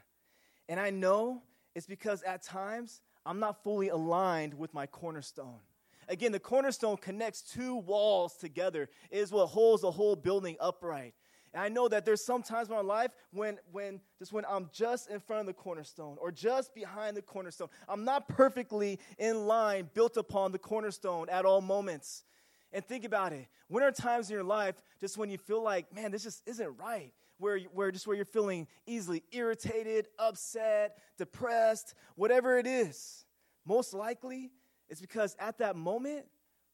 And 0.68 0.78
I 0.78 0.90
know 0.90 1.42
it's 1.74 1.86
because 1.86 2.22
at 2.22 2.42
times 2.42 3.00
I'm 3.24 3.38
not 3.38 3.62
fully 3.62 3.88
aligned 3.88 4.54
with 4.54 4.74
my 4.74 4.86
cornerstone. 4.86 5.60
Again, 6.08 6.32
the 6.32 6.40
cornerstone 6.40 6.96
connects 6.96 7.42
two 7.42 7.76
walls 7.76 8.34
together, 8.36 8.88
it 9.10 9.18
is 9.18 9.32
what 9.32 9.46
holds 9.46 9.82
the 9.82 9.90
whole 9.90 10.16
building 10.16 10.56
upright. 10.60 11.14
And 11.54 11.62
I 11.62 11.68
know 11.68 11.86
that 11.88 12.04
there's 12.04 12.24
some 12.24 12.42
times 12.42 12.68
in 12.68 12.74
my 12.74 12.80
life 12.80 13.10
when, 13.30 13.58
when 13.72 14.00
just 14.18 14.32
when 14.32 14.44
I'm 14.48 14.70
just 14.72 15.10
in 15.10 15.20
front 15.20 15.40
of 15.40 15.46
the 15.46 15.52
cornerstone 15.52 16.16
or 16.20 16.32
just 16.32 16.74
behind 16.74 17.16
the 17.16 17.22
cornerstone. 17.22 17.68
I'm 17.88 18.04
not 18.04 18.28
perfectly 18.28 18.98
in 19.18 19.46
line, 19.46 19.90
built 19.92 20.16
upon 20.16 20.52
the 20.52 20.58
cornerstone 20.58 21.28
at 21.28 21.44
all 21.44 21.60
moments. 21.60 22.24
And 22.72 22.82
think 22.84 23.04
about 23.04 23.34
it. 23.34 23.48
When 23.68 23.82
are 23.82 23.92
times 23.92 24.30
in 24.30 24.34
your 24.34 24.44
life 24.44 24.76
just 24.98 25.18
when 25.18 25.28
you 25.28 25.36
feel 25.36 25.62
like, 25.62 25.94
man, 25.94 26.10
this 26.10 26.22
just 26.22 26.42
isn't 26.46 26.78
right? 26.78 27.12
Where, 27.38 27.58
where 27.58 27.90
just 27.90 28.06
where 28.06 28.16
you're 28.16 28.24
feeling 28.24 28.66
easily 28.86 29.22
irritated, 29.32 30.06
upset, 30.18 30.96
depressed, 31.18 31.94
whatever 32.14 32.56
it 32.56 32.66
is. 32.66 33.26
Most 33.66 33.92
likely, 33.92 34.52
it's 34.88 35.00
because 35.00 35.36
at 35.38 35.58
that 35.58 35.76
moment, 35.76 36.26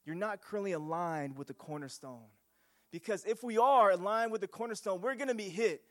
you're 0.04 0.14
not 0.14 0.40
currently 0.40 0.72
aligned 0.72 1.36
with 1.36 1.48
the 1.48 1.54
cornerstone. 1.54 2.24
Because 2.90 3.24
if 3.24 3.42
we 3.42 3.58
are 3.58 3.90
aligned 3.90 4.32
with 4.32 4.40
the 4.40 4.48
cornerstone, 4.48 5.00
we're 5.00 5.14
going 5.14 5.28
to 5.28 5.34
be 5.34 5.48
hit. 5.48 5.82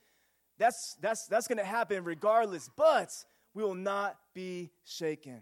That's, 0.57 0.95
that's, 1.01 1.27
that's 1.27 1.47
going 1.47 1.60
to 1.60 1.65
happen 1.65 2.03
regardless, 2.03 2.69
but 2.75 3.13
we 3.53 3.63
will 3.63 3.75
not 3.75 4.17
be 4.33 4.71
shaken. 4.86 5.41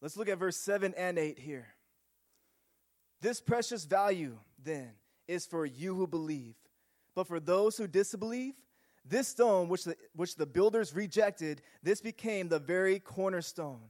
Let's 0.00 0.16
look 0.16 0.28
at 0.28 0.38
verse 0.38 0.56
7 0.56 0.94
and 0.96 1.18
8 1.18 1.38
here. 1.38 1.68
This 3.20 3.40
precious 3.40 3.84
value, 3.84 4.38
then, 4.62 4.90
is 5.26 5.44
for 5.44 5.66
you 5.66 5.94
who 5.94 6.06
believe. 6.06 6.54
But 7.14 7.26
for 7.26 7.40
those 7.40 7.76
who 7.76 7.88
disbelieve, 7.88 8.54
this 9.04 9.28
stone, 9.28 9.68
which 9.68 9.84
the, 9.84 9.96
which 10.14 10.36
the 10.36 10.46
builders 10.46 10.94
rejected, 10.94 11.62
this 11.82 12.00
became 12.00 12.48
the 12.48 12.58
very 12.58 13.00
cornerstone, 13.00 13.80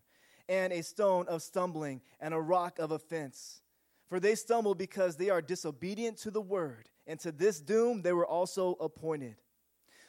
and 0.49 0.73
a 0.73 0.83
stone 0.83 1.27
of 1.29 1.43
stumbling, 1.43 2.01
and 2.21 2.33
a 2.33 2.41
rock 2.41 2.79
of 2.79 2.91
offense. 2.91 3.61
For 4.09 4.19
they 4.19 4.35
stumble 4.35 4.75
because 4.75 5.17
they 5.17 5.31
are 5.31 5.43
disobedient 5.43 6.17
to 6.19 6.31
the 6.31 6.41
word, 6.41 6.89
and 7.07 7.21
to 7.21 7.31
this 7.31 7.61
doom 7.61 8.03
they 8.03 8.13
were 8.13 8.27
also 8.27 8.75
appointed. 8.81 9.37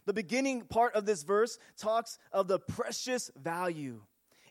The 0.06 0.14
beginning 0.14 0.62
part 0.62 0.96
of 0.96 1.06
this 1.06 1.24
verse 1.24 1.60
talks 1.78 2.18
of 2.32 2.48
the 2.48 2.60
precious 2.60 3.30
value. 3.36 4.02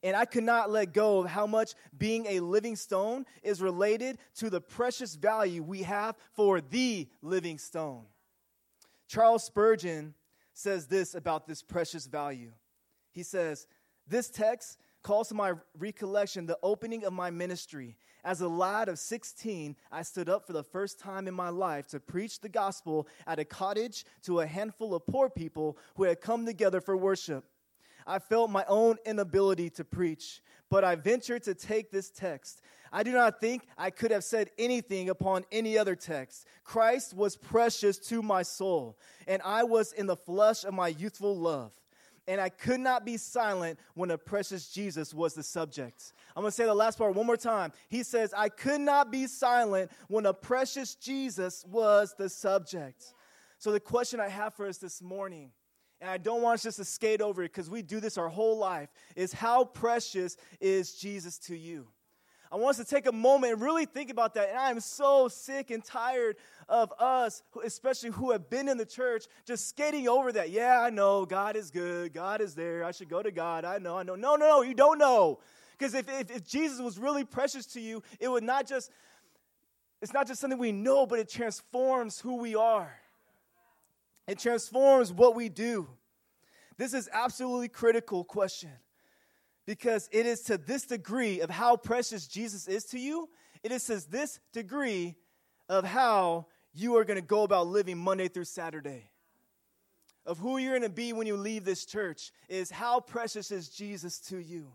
And 0.03 0.15
I 0.15 0.27
could 0.27 0.45
not 0.45 0.71
let 0.71 0.93
go 0.93 1.19
of 1.19 1.31
how 1.31 1.47
much 1.47 1.75
being 1.97 2.27
a 2.27 2.41
living 2.41 2.77
stone 2.77 3.27
is 3.43 3.61
related 3.61 4.19
to 4.37 4.51
the 4.51 4.61
precious 4.61 5.17
value 5.17 5.63
we 5.63 5.83
have 5.83 6.15
for 6.35 6.61
the 6.61 7.09
living 7.23 7.59
stone. 7.59 8.05
Charles 9.09 9.45
Spurgeon 9.45 10.15
says 10.53 10.87
this 10.87 11.15
about 11.15 11.49
this 11.49 11.63
precious 11.63 12.07
value. 12.07 12.53
He 13.13 13.23
says, 13.23 13.67
This 14.07 14.31
text 14.31 14.79
calls 15.03 15.29
to 15.29 15.35
my 15.35 15.55
recollection 15.79 16.47
the 16.47 16.59
opening 16.63 17.05
of 17.05 17.13
my 17.13 17.31
ministry. 17.31 17.97
As 18.25 18.41
a 18.41 18.49
lad 18.49 18.89
of 18.89 18.99
16, 18.99 19.77
I 19.93 20.03
stood 20.03 20.29
up 20.29 20.47
for 20.47 20.53
the 20.53 20.63
first 20.63 20.99
time 20.99 21.29
in 21.29 21.35
my 21.35 21.49
life 21.49 21.87
to 21.89 22.01
preach 22.01 22.41
the 22.41 22.49
gospel 22.49 23.07
at 23.27 23.39
a 23.39 23.45
cottage 23.45 24.05
to 24.25 24.41
a 24.41 24.47
handful 24.47 24.95
of 24.95 25.07
poor 25.07 25.31
people 25.31 25.79
who 25.97 26.05
had 26.05 26.21
come 26.21 26.45
together 26.45 26.81
for 26.81 26.97
worship. 26.97 27.45
I 28.07 28.19
felt 28.19 28.51
my 28.51 28.65
own 28.67 28.97
inability 29.05 29.71
to 29.71 29.85
preach, 29.85 30.43
but 30.71 30.83
I 30.83 30.95
ventured 30.95 31.45
to 31.45 31.55
take 31.55 31.91
this 31.91 32.11
text. 32.11 32.63
I 32.93 33.03
do 33.03 33.13
not 33.13 33.41
think 33.41 33.67
I 33.77 33.91
could 33.91 34.11
have 34.11 34.25
said 34.25 34.51
anything 34.59 35.11
upon 35.11 35.45
any 35.53 35.77
other 35.77 35.95
text. 35.95 36.47
Christ 36.65 37.15
was 37.15 37.37
precious 37.37 37.99
to 38.09 38.23
my 38.23 38.43
soul, 38.43 38.99
and 39.27 39.43
I 39.45 39.65
was 39.65 39.93
in 39.93 40.07
the 40.07 40.17
flush 40.17 40.65
of 40.65 40.75
my 40.75 40.89
youthful 40.89 41.37
love. 41.37 41.73
And 42.29 42.41
I 42.41 42.51
could 42.51 42.79
not 42.79 43.05
be 43.05 43.17
silent 43.17 43.81
when 43.95 44.13
a 44.13 44.19
precious 44.19 44.69
Jesus 44.69 45.13
was 45.13 45.35
the 45.35 45.43
subject. 45.43 46.13
I'm 46.37 46.43
gonna 46.43 46.53
say 46.53 46.67
the 46.67 46.75
last 46.75 46.99
part 46.99 47.15
one 47.15 47.27
more 47.27 47.37
time. 47.37 47.73
He 47.89 48.05
says, 48.05 48.33
I 48.37 48.51
could 48.51 48.81
not 48.81 49.11
be 49.11 49.27
silent 49.27 49.91
when 50.07 50.27
a 50.27 50.33
precious 50.35 50.95
Jesus 50.95 51.65
was 51.67 52.15
the 52.17 52.29
subject. 52.29 53.15
So, 53.59 53.73
the 53.73 53.81
question 53.81 54.21
I 54.21 54.29
have 54.29 54.55
for 54.55 54.67
us 54.67 54.79
this 54.79 55.03
morning 55.03 55.51
and 56.01 56.11
I 56.11 56.19
don't 56.19 56.43
want 56.43 56.55
us 56.55 56.63
just 56.63 56.77
to 56.79 56.85
skate 56.85 57.21
over 57.21 57.43
it 57.43 57.53
because 57.53 57.69
we 57.69 57.83
do 57.83 57.99
this 58.01 58.19
our 58.19 58.29
whole 58.29 58.57
life, 58.57 58.89
is 59.17 59.33
how 59.33 59.65
precious 59.65 60.37
is 60.61 60.95
Jesus 60.95 61.39
to 61.41 61.57
you? 61.57 61.89
I 62.51 62.57
want 62.57 62.79
us 62.79 62.87
to 62.87 62.95
take 62.95 63.07
a 63.07 63.13
moment 63.13 63.53
and 63.53 63.63
really 63.63 63.85
think 63.85 64.11
about 64.11 64.35
that. 64.35 64.49
And 64.49 64.59
I 64.59 64.71
am 64.71 64.81
so 64.81 65.29
sick 65.29 65.71
and 65.71 65.85
tired 65.85 66.37
of 66.69 66.93
us, 66.99 67.43
especially 67.63 68.11
who 68.11 68.33
have 68.33 68.49
been 68.49 68.69
in 68.69 68.79
the 68.79 68.87
church, 68.87 69.27
just 69.45 69.69
skating 69.69 70.09
over 70.09 70.33
that. 70.33 70.51
Yeah, 70.51 70.81
I 70.81 70.91
know 70.91 71.27
God 71.27 71.57
is 71.57 71.71
good. 71.71 72.15
God 72.15 72.41
is 72.41 72.55
there. 72.55 72.85
I 72.85 72.93
should 72.93 73.11
go 73.11 73.23
to 73.23 73.31
God. 73.31 73.65
I 73.65 73.79
know, 73.79 73.99
I 73.99 74.03
know. 74.03 74.15
No, 74.15 74.37
no, 74.37 74.49
no, 74.49 74.63
you 74.63 74.75
don't 74.75 74.99
know. 74.99 75.41
Because 75.77 75.95
if, 75.95 76.09
if, 76.09 76.31
if 76.31 76.47
Jesus 76.47 76.81
was 76.81 76.99
really 76.99 77.25
precious 77.25 77.67
to 77.67 77.81
you, 77.81 78.03
it 78.19 78.29
would 78.29 78.43
not 78.43 78.67
just, 78.67 78.91
it's 80.01 80.15
not 80.15 80.27
just 80.27 80.41
something 80.41 80.59
we 80.59 80.73
know, 80.73 81.07
but 81.07 81.19
it 81.19 81.29
transforms 81.29 82.19
who 82.19 82.37
we 82.37 82.55
are. 82.55 82.99
It 84.27 84.39
transforms 84.39 85.13
what 85.13 85.35
we 85.35 85.49
do. 85.49 85.89
This 86.79 86.95
is 86.95 87.09
absolutely 87.13 87.69
critical 87.69 88.25
question 88.25 88.71
because 89.69 90.09
it 90.13 90.25
is 90.25 90.41
to 90.41 90.57
this 90.57 90.85
degree 90.85 91.41
of 91.41 91.51
how 91.51 91.77
precious 91.77 92.27
Jesus 92.27 92.69
is 92.69 92.85
to 92.87 92.99
you, 92.99 93.29
it 93.63 93.71
is 93.71 93.85
to 93.85 94.11
this 94.11 94.41
degree 94.55 95.15
of 95.69 95.85
how 95.85 96.47
you 96.73 96.97
are 96.97 97.05
going 97.05 97.21
to 97.21 97.27
go 97.27 97.43
about 97.43 97.67
living 97.67 97.99
Monday 97.99 98.29
through 98.29 98.47
Saturday. 98.47 99.11
Of 100.25 100.39
who 100.39 100.57
you're 100.57 100.73
going 100.79 100.89
to 100.89 100.89
be 100.89 101.13
when 101.13 101.27
you 101.27 101.37
leave 101.37 101.67
this 101.67 101.85
church 101.85 102.33
is 102.49 102.71
how 102.71 103.01
precious 103.01 103.51
is 103.51 103.69
Jesus 103.69 104.21
to 104.21 104.39
you. 104.39 104.73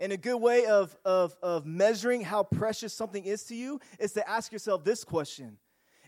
And 0.00 0.10
a 0.10 0.16
good 0.16 0.38
way 0.38 0.66
of, 0.66 0.96
of, 1.04 1.36
of 1.40 1.64
measuring 1.64 2.22
how 2.22 2.42
precious 2.42 2.92
something 2.92 3.24
is 3.24 3.44
to 3.44 3.54
you 3.54 3.78
is 4.00 4.10
to 4.14 4.28
ask 4.28 4.50
yourself 4.50 4.82
this 4.82 5.04
question 5.04 5.58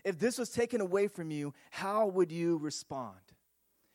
if 0.03 0.19
this 0.19 0.37
was 0.37 0.49
taken 0.49 0.81
away 0.81 1.07
from 1.07 1.31
you, 1.31 1.53
how 1.71 2.07
would 2.07 2.29
you 2.29 2.57
respond? 2.57 3.21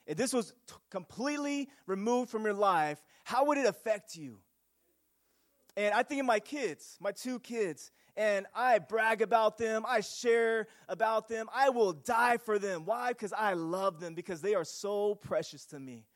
If 0.09 0.17
this 0.17 0.33
was 0.33 0.55
t- 0.67 0.75
completely 0.91 1.69
removed 1.87 2.31
from 2.31 2.45
your 2.45 2.55
life, 2.55 2.99
how 3.25 3.45
would 3.45 3.59
it 3.59 3.67
affect 3.67 4.17
you? 4.17 4.39
And 5.77 5.95
I 5.95 6.03
think 6.03 6.21
of 6.21 6.27
my 6.27 6.41
kids, 6.41 6.97
my 6.99 7.13
two 7.13 7.39
kids, 7.39 7.93
and 8.17 8.47
I 8.55 8.79
brag 8.79 9.21
about 9.21 9.59
them. 9.59 9.85
I 9.87 10.01
share 10.01 10.67
about 10.89 11.29
them. 11.29 11.49
I 11.55 11.69
will 11.69 11.93
die 11.93 12.39
for 12.39 12.59
them. 12.59 12.87
Why? 12.87 13.11
Because 13.11 13.35
I 13.35 13.53
love 13.53 14.01
them, 14.01 14.15
because 14.15 14.41
they 14.41 14.55
are 14.55 14.65
so 14.65 15.15
precious 15.15 15.67
to 15.67 15.79
me. 15.79 16.07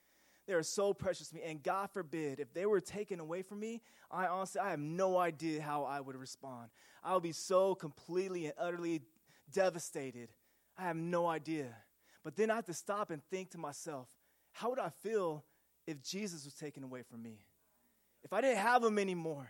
They 0.46 0.54
are 0.54 0.64
so 0.64 0.94
precious 0.94 1.28
to 1.28 1.36
me. 1.36 1.42
And 1.44 1.62
God 1.62 1.90
forbid, 1.90 2.40
if 2.40 2.52
they 2.54 2.66
were 2.66 2.80
taken 2.80 3.20
away 3.20 3.42
from 3.42 3.60
me, 3.60 3.82
I 4.10 4.26
honestly, 4.26 4.60
I 4.60 4.70
have 4.70 4.80
no 4.80 5.18
idea 5.18 5.60
how 5.60 5.84
I 5.84 6.00
would 6.00 6.16
respond. 6.16 6.70
I 7.04 7.12
would 7.14 7.22
be 7.22 7.32
so 7.32 7.74
completely 7.74 8.46
and 8.46 8.54
utterly 8.58 9.02
devastated. 9.52 10.30
I 10.78 10.84
have 10.84 10.96
no 10.96 11.26
idea. 11.26 11.68
But 12.24 12.36
then 12.36 12.50
I 12.50 12.54
have 12.56 12.66
to 12.66 12.74
stop 12.74 13.10
and 13.10 13.22
think 13.30 13.50
to 13.50 13.58
myself, 13.58 14.08
how 14.52 14.70
would 14.70 14.78
I 14.78 14.90
feel 14.90 15.44
if 15.86 16.02
Jesus 16.02 16.44
was 16.44 16.54
taken 16.54 16.84
away 16.84 17.02
from 17.02 17.22
me? 17.22 17.40
If 18.22 18.32
I 18.32 18.40
didn't 18.40 18.58
have 18.58 18.84
him 18.84 18.98
anymore, 18.98 19.48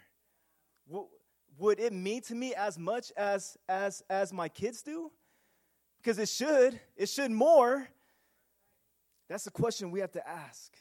what, 0.87 1.07
would 1.59 1.79
it 1.79 1.93
mean 1.93 2.23
to 2.23 2.35
me 2.35 2.55
as 2.55 2.79
much 2.79 3.13
as, 3.17 3.57
as, 3.69 4.03
as 4.09 4.33
my 4.33 4.49
kids 4.49 4.83
do? 4.83 5.11
Because 5.99 6.19
it 6.19 6.29
should. 6.29 6.81
It 6.97 7.09
should 7.09 7.31
more. 7.31 7.87
That's 9.29 9.45
the 9.45 9.51
question 9.51 9.91
we 9.91 10.01
have 10.01 10.13
to 10.13 10.29
ask. 10.29 10.73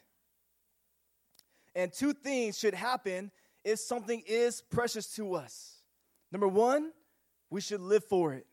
And 1.76 1.92
two 1.92 2.14
things 2.14 2.58
should 2.58 2.74
happen 2.74 3.32
if 3.64 3.80
something 3.80 4.24
is 4.26 4.62
precious 4.62 5.14
to 5.16 5.36
us. 5.36 5.76
Number 6.32 6.48
one, 6.48 6.92
we 7.50 7.62
should 7.62 7.82
live 7.82 8.06
for 8.06 8.34
it. 8.34 8.48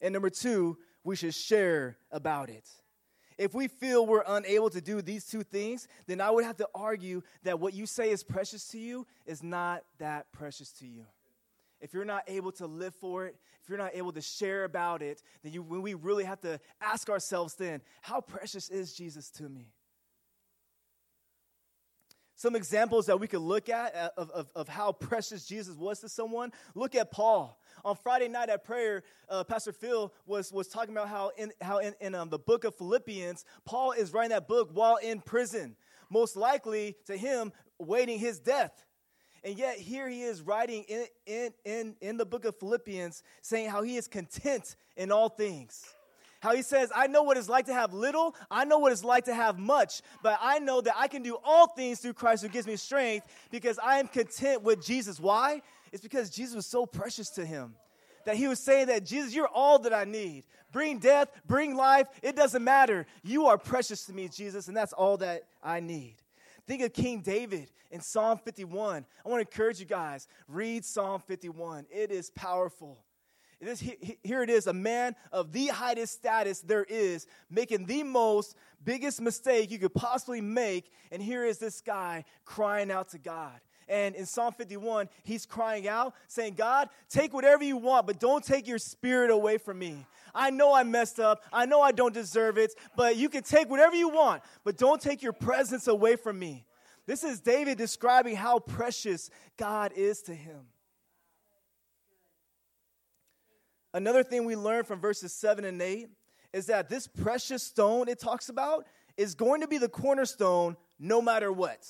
And 0.00 0.12
number 0.12 0.30
two, 0.30 0.78
we 1.02 1.16
should 1.16 1.34
share 1.34 1.98
about 2.10 2.50
it. 2.50 2.68
If 3.36 3.54
we 3.54 3.68
feel 3.68 4.06
we're 4.06 4.24
unable 4.26 4.70
to 4.70 4.80
do 4.80 5.02
these 5.02 5.26
two 5.26 5.42
things, 5.42 5.88
then 6.06 6.20
I 6.20 6.30
would 6.30 6.44
have 6.44 6.56
to 6.58 6.68
argue 6.74 7.22
that 7.42 7.58
what 7.58 7.74
you 7.74 7.86
say 7.86 8.10
is 8.10 8.22
precious 8.22 8.68
to 8.68 8.78
you 8.78 9.06
is 9.26 9.42
not 9.42 9.82
that 9.98 10.30
precious 10.32 10.70
to 10.72 10.86
you. 10.86 11.04
If 11.80 11.92
you're 11.92 12.04
not 12.04 12.24
able 12.28 12.52
to 12.52 12.66
live 12.66 12.94
for 12.94 13.26
it, 13.26 13.36
if 13.62 13.68
you're 13.68 13.78
not 13.78 13.94
able 13.94 14.12
to 14.12 14.20
share 14.20 14.64
about 14.64 15.02
it, 15.02 15.22
then 15.42 15.52
you, 15.52 15.62
when 15.62 15.82
we 15.82 15.94
really 15.94 16.24
have 16.24 16.40
to 16.42 16.60
ask 16.80 17.10
ourselves 17.10 17.54
then, 17.54 17.80
how 18.02 18.20
precious 18.20 18.70
is 18.70 18.94
Jesus 18.94 19.30
to 19.32 19.48
me? 19.48 19.72
Some 22.44 22.56
examples 22.56 23.06
that 23.06 23.18
we 23.18 23.26
could 23.26 23.40
look 23.40 23.70
at 23.70 23.94
uh, 23.94 24.10
of, 24.18 24.28
of, 24.28 24.50
of 24.54 24.68
how 24.68 24.92
precious 24.92 25.46
Jesus 25.46 25.78
was 25.78 26.00
to 26.00 26.10
someone. 26.10 26.52
Look 26.74 26.94
at 26.94 27.10
Paul. 27.10 27.58
On 27.86 27.96
Friday 27.96 28.28
night 28.28 28.50
at 28.50 28.64
prayer, 28.64 29.02
uh, 29.30 29.44
Pastor 29.44 29.72
Phil 29.72 30.12
was, 30.26 30.52
was 30.52 30.68
talking 30.68 30.94
about 30.94 31.08
how 31.08 31.30
in, 31.38 31.52
how 31.62 31.78
in, 31.78 31.94
in 32.02 32.14
um, 32.14 32.28
the 32.28 32.38
book 32.38 32.64
of 32.64 32.74
Philippians, 32.74 33.46
Paul 33.64 33.92
is 33.92 34.12
writing 34.12 34.32
that 34.32 34.46
book 34.46 34.68
while 34.74 34.96
in 34.96 35.22
prison, 35.22 35.74
most 36.10 36.36
likely 36.36 36.96
to 37.06 37.16
him 37.16 37.50
waiting 37.78 38.18
his 38.18 38.40
death. 38.40 38.84
And 39.42 39.56
yet 39.56 39.78
here 39.78 40.06
he 40.06 40.20
is 40.20 40.42
writing 40.42 40.84
in, 40.86 41.06
in, 41.24 41.50
in, 41.64 41.96
in 42.02 42.16
the 42.18 42.26
book 42.26 42.44
of 42.44 42.58
Philippians 42.58 43.22
saying 43.40 43.70
how 43.70 43.80
he 43.80 43.96
is 43.96 44.06
content 44.06 44.76
in 44.98 45.10
all 45.10 45.30
things. 45.30 45.82
How 46.44 46.54
he 46.54 46.60
says, 46.60 46.92
I 46.94 47.06
know 47.06 47.22
what 47.22 47.38
it's 47.38 47.48
like 47.48 47.64
to 47.66 47.72
have 47.72 47.94
little, 47.94 48.36
I 48.50 48.66
know 48.66 48.78
what 48.78 48.92
it's 48.92 49.02
like 49.02 49.24
to 49.24 49.34
have 49.34 49.58
much, 49.58 50.02
but 50.22 50.38
I 50.42 50.58
know 50.58 50.82
that 50.82 50.92
I 50.94 51.08
can 51.08 51.22
do 51.22 51.38
all 51.42 51.68
things 51.68 52.00
through 52.00 52.12
Christ 52.12 52.42
who 52.42 52.50
gives 52.50 52.66
me 52.66 52.76
strength 52.76 53.26
because 53.50 53.78
I 53.78 53.98
am 53.98 54.08
content 54.08 54.62
with 54.62 54.84
Jesus. 54.84 55.18
Why? 55.18 55.62
It's 55.90 56.02
because 56.02 56.28
Jesus 56.28 56.54
was 56.54 56.66
so 56.66 56.84
precious 56.84 57.30
to 57.30 57.46
him 57.46 57.76
that 58.26 58.36
he 58.36 58.46
was 58.46 58.60
saying 58.60 58.88
that 58.88 59.06
Jesus, 59.06 59.34
you're 59.34 59.48
all 59.48 59.78
that 59.78 59.94
I 59.94 60.04
need. 60.04 60.44
Bring 60.70 60.98
death, 60.98 61.30
bring 61.46 61.76
life, 61.76 62.08
it 62.22 62.36
doesn't 62.36 62.62
matter. 62.62 63.06
You 63.22 63.46
are 63.46 63.56
precious 63.56 64.04
to 64.04 64.12
me, 64.12 64.28
Jesus, 64.28 64.68
and 64.68 64.76
that's 64.76 64.92
all 64.92 65.16
that 65.16 65.44
I 65.62 65.80
need. 65.80 66.16
Think 66.66 66.82
of 66.82 66.92
King 66.92 67.20
David 67.22 67.70
in 67.90 68.02
Psalm 68.02 68.36
51. 68.36 69.06
I 69.24 69.28
want 69.30 69.40
to 69.40 69.50
encourage 69.50 69.80
you 69.80 69.86
guys, 69.86 70.28
read 70.46 70.84
Psalm 70.84 71.22
51. 71.26 71.86
It 71.90 72.10
is 72.10 72.28
powerful. 72.28 73.03
This, 73.64 73.80
here 74.22 74.42
it 74.42 74.50
is, 74.50 74.66
a 74.66 74.72
man 74.72 75.16
of 75.32 75.52
the 75.52 75.68
highest 75.68 76.14
status 76.14 76.60
there 76.60 76.84
is, 76.84 77.26
making 77.50 77.86
the 77.86 78.02
most 78.02 78.56
biggest 78.84 79.20
mistake 79.20 79.70
you 79.70 79.78
could 79.78 79.94
possibly 79.94 80.40
make. 80.40 80.90
And 81.10 81.22
here 81.22 81.44
is 81.44 81.58
this 81.58 81.80
guy 81.80 82.24
crying 82.44 82.90
out 82.90 83.10
to 83.10 83.18
God. 83.18 83.58
And 83.88 84.14
in 84.14 84.26
Psalm 84.26 84.52
51, 84.54 85.08
he's 85.24 85.46
crying 85.46 85.88
out, 85.88 86.14
saying, 86.28 86.54
God, 86.54 86.88
take 87.08 87.34
whatever 87.34 87.64
you 87.64 87.76
want, 87.76 88.06
but 88.06 88.18
don't 88.18 88.44
take 88.44 88.66
your 88.66 88.78
spirit 88.78 89.30
away 89.30 89.58
from 89.58 89.78
me. 89.78 90.06
I 90.34 90.50
know 90.50 90.74
I 90.74 90.82
messed 90.82 91.20
up. 91.20 91.44
I 91.52 91.66
know 91.66 91.80
I 91.80 91.92
don't 91.92 92.14
deserve 92.14 92.58
it, 92.58 92.74
but 92.96 93.16
you 93.16 93.28
can 93.28 93.42
take 93.42 93.70
whatever 93.70 93.94
you 93.94 94.08
want, 94.08 94.42
but 94.64 94.76
don't 94.76 95.00
take 95.00 95.22
your 95.22 95.32
presence 95.32 95.86
away 95.86 96.16
from 96.16 96.38
me. 96.38 96.64
This 97.06 97.24
is 97.24 97.40
David 97.40 97.76
describing 97.78 98.36
how 98.36 98.58
precious 98.58 99.30
God 99.56 99.92
is 99.94 100.22
to 100.22 100.34
him. 100.34 100.66
Another 103.94 104.24
thing 104.24 104.44
we 104.44 104.56
learn 104.56 104.82
from 104.82 105.00
verses 105.00 105.32
7 105.32 105.64
and 105.64 105.80
8 105.80 106.08
is 106.52 106.66
that 106.66 106.88
this 106.88 107.06
precious 107.06 107.62
stone 107.62 108.08
it 108.08 108.18
talks 108.18 108.48
about 108.48 108.86
is 109.16 109.36
going 109.36 109.60
to 109.60 109.68
be 109.68 109.78
the 109.78 109.88
cornerstone 109.88 110.76
no 110.98 111.22
matter 111.22 111.52
what. 111.52 111.88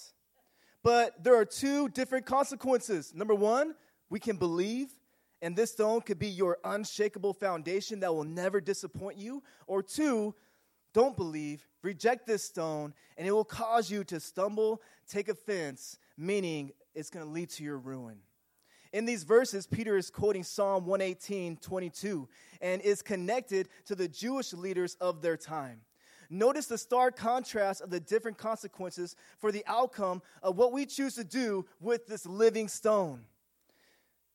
But 0.82 1.24
there 1.24 1.34
are 1.34 1.46
two 1.46 1.88
different 1.88 2.26
consequences. 2.26 3.14
Number 3.14 3.34
one, 3.34 3.74
we 4.10 4.20
can 4.20 4.36
believe, 4.36 4.88
and 5.40 5.56
this 5.56 5.72
stone 5.72 6.02
could 6.02 6.18
be 6.18 6.28
your 6.28 6.58
unshakable 6.62 7.32
foundation 7.32 8.00
that 8.00 8.14
will 8.14 8.24
never 8.24 8.60
disappoint 8.60 9.16
you. 9.16 9.42
Or 9.66 9.82
two, 9.82 10.34
don't 10.92 11.16
believe, 11.16 11.66
reject 11.82 12.26
this 12.26 12.44
stone, 12.44 12.92
and 13.16 13.26
it 13.26 13.32
will 13.32 13.44
cause 13.46 13.90
you 13.90 14.04
to 14.04 14.20
stumble, 14.20 14.82
take 15.08 15.30
offense, 15.30 15.98
meaning 16.18 16.72
it's 16.94 17.08
going 17.08 17.24
to 17.24 17.32
lead 17.32 17.48
to 17.50 17.64
your 17.64 17.78
ruin. 17.78 18.18
In 18.94 19.06
these 19.06 19.24
verses, 19.24 19.66
Peter 19.66 19.96
is 19.96 20.08
quoting 20.08 20.44
Psalm 20.44 20.86
118, 20.86 21.56
22, 21.56 22.28
and 22.60 22.80
is 22.80 23.02
connected 23.02 23.68
to 23.86 23.96
the 23.96 24.06
Jewish 24.06 24.52
leaders 24.52 24.96
of 25.00 25.20
their 25.20 25.36
time. 25.36 25.80
Notice 26.30 26.66
the 26.66 26.78
stark 26.78 27.16
contrast 27.16 27.80
of 27.80 27.90
the 27.90 27.98
different 27.98 28.38
consequences 28.38 29.16
for 29.40 29.50
the 29.50 29.64
outcome 29.66 30.22
of 30.44 30.56
what 30.56 30.70
we 30.70 30.86
choose 30.86 31.16
to 31.16 31.24
do 31.24 31.66
with 31.80 32.06
this 32.06 32.24
living 32.24 32.68
stone. 32.68 33.24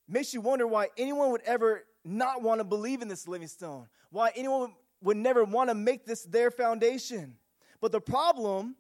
Makes 0.10 0.34
you 0.34 0.42
wonder 0.42 0.68
why 0.68 0.90
anyone 0.98 1.32
would 1.32 1.44
ever 1.46 1.86
not 2.04 2.42
want 2.42 2.60
to 2.60 2.66
believe 2.66 3.02
in 3.02 3.08
this 3.08 3.30
living 3.30 3.48
stone, 3.48 3.88
why 4.12 4.34
anyone 4.36 4.74
would 5.02 5.16
never 5.16 5.46
want 5.46 5.70
to 5.70 5.74
make 5.74 6.06
this 6.06 6.24
their 6.24 6.52
foundation. 6.52 7.38
But 7.80 7.94
the 7.94 8.02
problem 8.02 8.76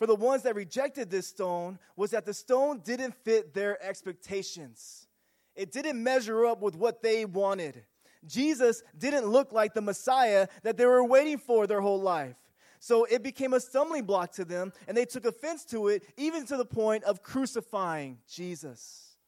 for 0.00 0.06
the 0.06 0.16
ones 0.16 0.44
that 0.44 0.54
rejected 0.54 1.10
this 1.10 1.26
stone 1.26 1.78
was 1.94 2.12
that 2.12 2.24
the 2.24 2.32
stone 2.32 2.80
didn't 2.82 3.14
fit 3.22 3.52
their 3.52 3.76
expectations. 3.84 5.06
It 5.54 5.72
didn't 5.72 6.02
measure 6.02 6.46
up 6.46 6.62
with 6.62 6.74
what 6.74 7.02
they 7.02 7.26
wanted. 7.26 7.84
Jesus 8.26 8.82
didn't 8.96 9.26
look 9.26 9.52
like 9.52 9.74
the 9.74 9.82
Messiah 9.82 10.48
that 10.62 10.78
they 10.78 10.86
were 10.86 11.04
waiting 11.04 11.36
for 11.36 11.66
their 11.66 11.82
whole 11.82 12.00
life. 12.00 12.36
So 12.78 13.04
it 13.04 13.22
became 13.22 13.52
a 13.52 13.60
stumbling 13.60 14.04
block 14.04 14.32
to 14.36 14.46
them, 14.46 14.72
and 14.88 14.96
they 14.96 15.04
took 15.04 15.26
offense 15.26 15.66
to 15.66 15.88
it, 15.88 16.02
even 16.16 16.46
to 16.46 16.56
the 16.56 16.64
point 16.64 17.04
of 17.04 17.22
crucifying 17.22 18.20
Jesus. 18.26 19.18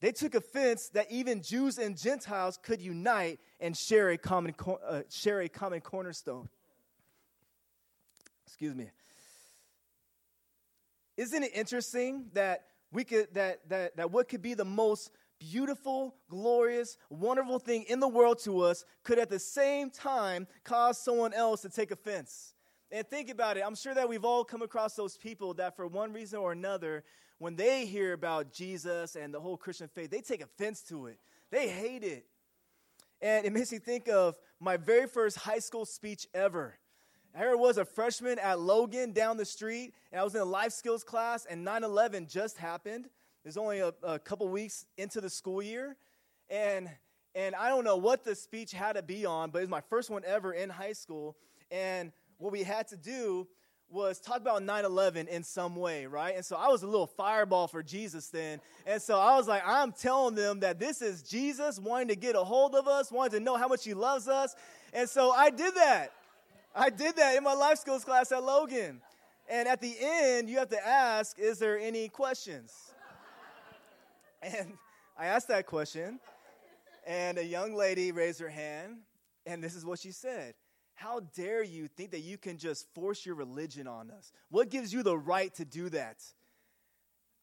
They 0.00 0.12
took 0.12 0.34
offense 0.34 0.88
that 0.94 1.12
even 1.12 1.42
Jews 1.42 1.76
and 1.76 1.94
Gentiles 1.94 2.58
could 2.62 2.80
unite 2.80 3.38
and 3.60 3.76
share 3.76 4.08
a 4.08 4.16
common, 4.16 4.54
uh, 4.82 5.02
share 5.10 5.42
a 5.42 5.48
common 5.50 5.82
cornerstone. 5.82 6.48
Excuse 8.52 8.74
me. 8.74 8.90
Isn't 11.16 11.42
it 11.42 11.52
interesting 11.54 12.26
that 12.34 12.66
we 12.92 13.02
could 13.02 13.28
that 13.32 13.66
that 13.70 13.96
that 13.96 14.10
what 14.10 14.28
could 14.28 14.42
be 14.42 14.52
the 14.52 14.66
most 14.66 15.10
beautiful, 15.38 16.14
glorious, 16.28 16.98
wonderful 17.08 17.58
thing 17.58 17.84
in 17.88 17.98
the 17.98 18.06
world 18.06 18.40
to 18.40 18.60
us 18.60 18.84
could 19.04 19.18
at 19.18 19.30
the 19.30 19.38
same 19.38 19.88
time 19.88 20.46
cause 20.64 20.98
someone 20.98 21.32
else 21.32 21.62
to 21.62 21.70
take 21.70 21.92
offense. 21.92 22.52
And 22.90 23.06
think 23.06 23.30
about 23.30 23.56
it. 23.56 23.62
I'm 23.66 23.74
sure 23.74 23.94
that 23.94 24.06
we've 24.06 24.24
all 24.24 24.44
come 24.44 24.60
across 24.60 24.96
those 24.96 25.16
people 25.16 25.54
that, 25.54 25.74
for 25.74 25.86
one 25.86 26.12
reason 26.12 26.38
or 26.38 26.52
another, 26.52 27.04
when 27.38 27.56
they 27.56 27.86
hear 27.86 28.12
about 28.12 28.52
Jesus 28.52 29.16
and 29.16 29.32
the 29.32 29.40
whole 29.40 29.56
Christian 29.56 29.88
faith, 29.88 30.10
they 30.10 30.20
take 30.20 30.42
offense 30.42 30.82
to 30.90 31.06
it. 31.06 31.18
They 31.50 31.68
hate 31.68 32.04
it. 32.04 32.26
And 33.22 33.46
it 33.46 33.52
makes 33.54 33.72
me 33.72 33.78
think 33.78 34.10
of 34.10 34.36
my 34.60 34.76
very 34.76 35.06
first 35.06 35.38
high 35.38 35.60
school 35.60 35.86
speech 35.86 36.26
ever. 36.34 36.76
Here 37.36 37.56
was 37.56 37.78
a 37.78 37.84
freshman 37.84 38.38
at 38.38 38.60
Logan 38.60 39.12
down 39.12 39.38
the 39.38 39.46
street, 39.46 39.94
and 40.12 40.20
I 40.20 40.24
was 40.24 40.34
in 40.34 40.42
a 40.42 40.44
life 40.44 40.72
skills 40.72 41.02
class, 41.02 41.46
and 41.46 41.64
9 41.64 41.82
11 41.82 42.26
just 42.26 42.58
happened. 42.58 43.08
There's 43.42 43.56
only 43.56 43.80
a, 43.80 43.94
a 44.02 44.18
couple 44.18 44.46
weeks 44.48 44.84
into 44.98 45.20
the 45.20 45.30
school 45.30 45.62
year. 45.62 45.96
And, 46.50 46.90
and 47.34 47.54
I 47.54 47.70
don't 47.70 47.84
know 47.84 47.96
what 47.96 48.22
the 48.22 48.34
speech 48.34 48.72
had 48.72 48.96
to 48.96 49.02
be 49.02 49.24
on, 49.24 49.50
but 49.50 49.58
it 49.58 49.62
was 49.62 49.70
my 49.70 49.80
first 49.80 50.10
one 50.10 50.22
ever 50.26 50.52
in 50.52 50.68
high 50.68 50.92
school. 50.92 51.36
And 51.70 52.12
what 52.36 52.52
we 52.52 52.62
had 52.62 52.88
to 52.88 52.96
do 52.96 53.48
was 53.88 54.20
talk 54.20 54.36
about 54.36 54.62
9 54.62 54.84
11 54.84 55.28
in 55.28 55.42
some 55.42 55.74
way, 55.74 56.04
right? 56.06 56.36
And 56.36 56.44
so 56.44 56.56
I 56.56 56.68
was 56.68 56.82
a 56.82 56.86
little 56.86 57.06
fireball 57.06 57.66
for 57.66 57.82
Jesus 57.82 58.28
then. 58.28 58.60
And 58.86 59.00
so 59.00 59.18
I 59.18 59.36
was 59.36 59.48
like, 59.48 59.62
I'm 59.66 59.92
telling 59.92 60.34
them 60.34 60.60
that 60.60 60.78
this 60.78 61.00
is 61.00 61.22
Jesus 61.22 61.78
wanting 61.78 62.08
to 62.08 62.16
get 62.16 62.36
a 62.36 62.44
hold 62.44 62.74
of 62.74 62.86
us, 62.86 63.10
wanting 63.10 63.38
to 63.38 63.44
know 63.44 63.56
how 63.56 63.68
much 63.68 63.84
he 63.84 63.94
loves 63.94 64.28
us. 64.28 64.54
And 64.92 65.08
so 65.08 65.30
I 65.30 65.48
did 65.48 65.74
that. 65.74 66.12
I 66.74 66.90
did 66.90 67.16
that 67.16 67.36
in 67.36 67.44
my 67.44 67.54
life 67.54 67.78
skills 67.78 68.04
class 68.04 68.32
at 68.32 68.42
Logan. 68.42 69.00
And 69.48 69.68
at 69.68 69.80
the 69.80 69.94
end, 70.00 70.48
you 70.48 70.58
have 70.58 70.70
to 70.70 70.86
ask, 70.86 71.38
is 71.38 71.58
there 71.58 71.78
any 71.78 72.08
questions? 72.08 72.72
And 74.44 74.72
I 75.16 75.26
asked 75.26 75.46
that 75.48 75.66
question, 75.66 76.18
and 77.06 77.38
a 77.38 77.44
young 77.44 77.74
lady 77.76 78.10
raised 78.10 78.40
her 78.40 78.48
hand, 78.48 78.96
and 79.46 79.62
this 79.62 79.76
is 79.76 79.84
what 79.84 80.00
she 80.00 80.10
said 80.10 80.54
How 80.94 81.20
dare 81.36 81.62
you 81.62 81.86
think 81.86 82.10
that 82.10 82.22
you 82.22 82.38
can 82.38 82.58
just 82.58 82.92
force 82.92 83.24
your 83.24 83.36
religion 83.36 83.86
on 83.86 84.10
us? 84.10 84.32
What 84.50 84.68
gives 84.68 84.92
you 84.92 85.04
the 85.04 85.16
right 85.16 85.54
to 85.54 85.64
do 85.64 85.88
that? 85.90 86.16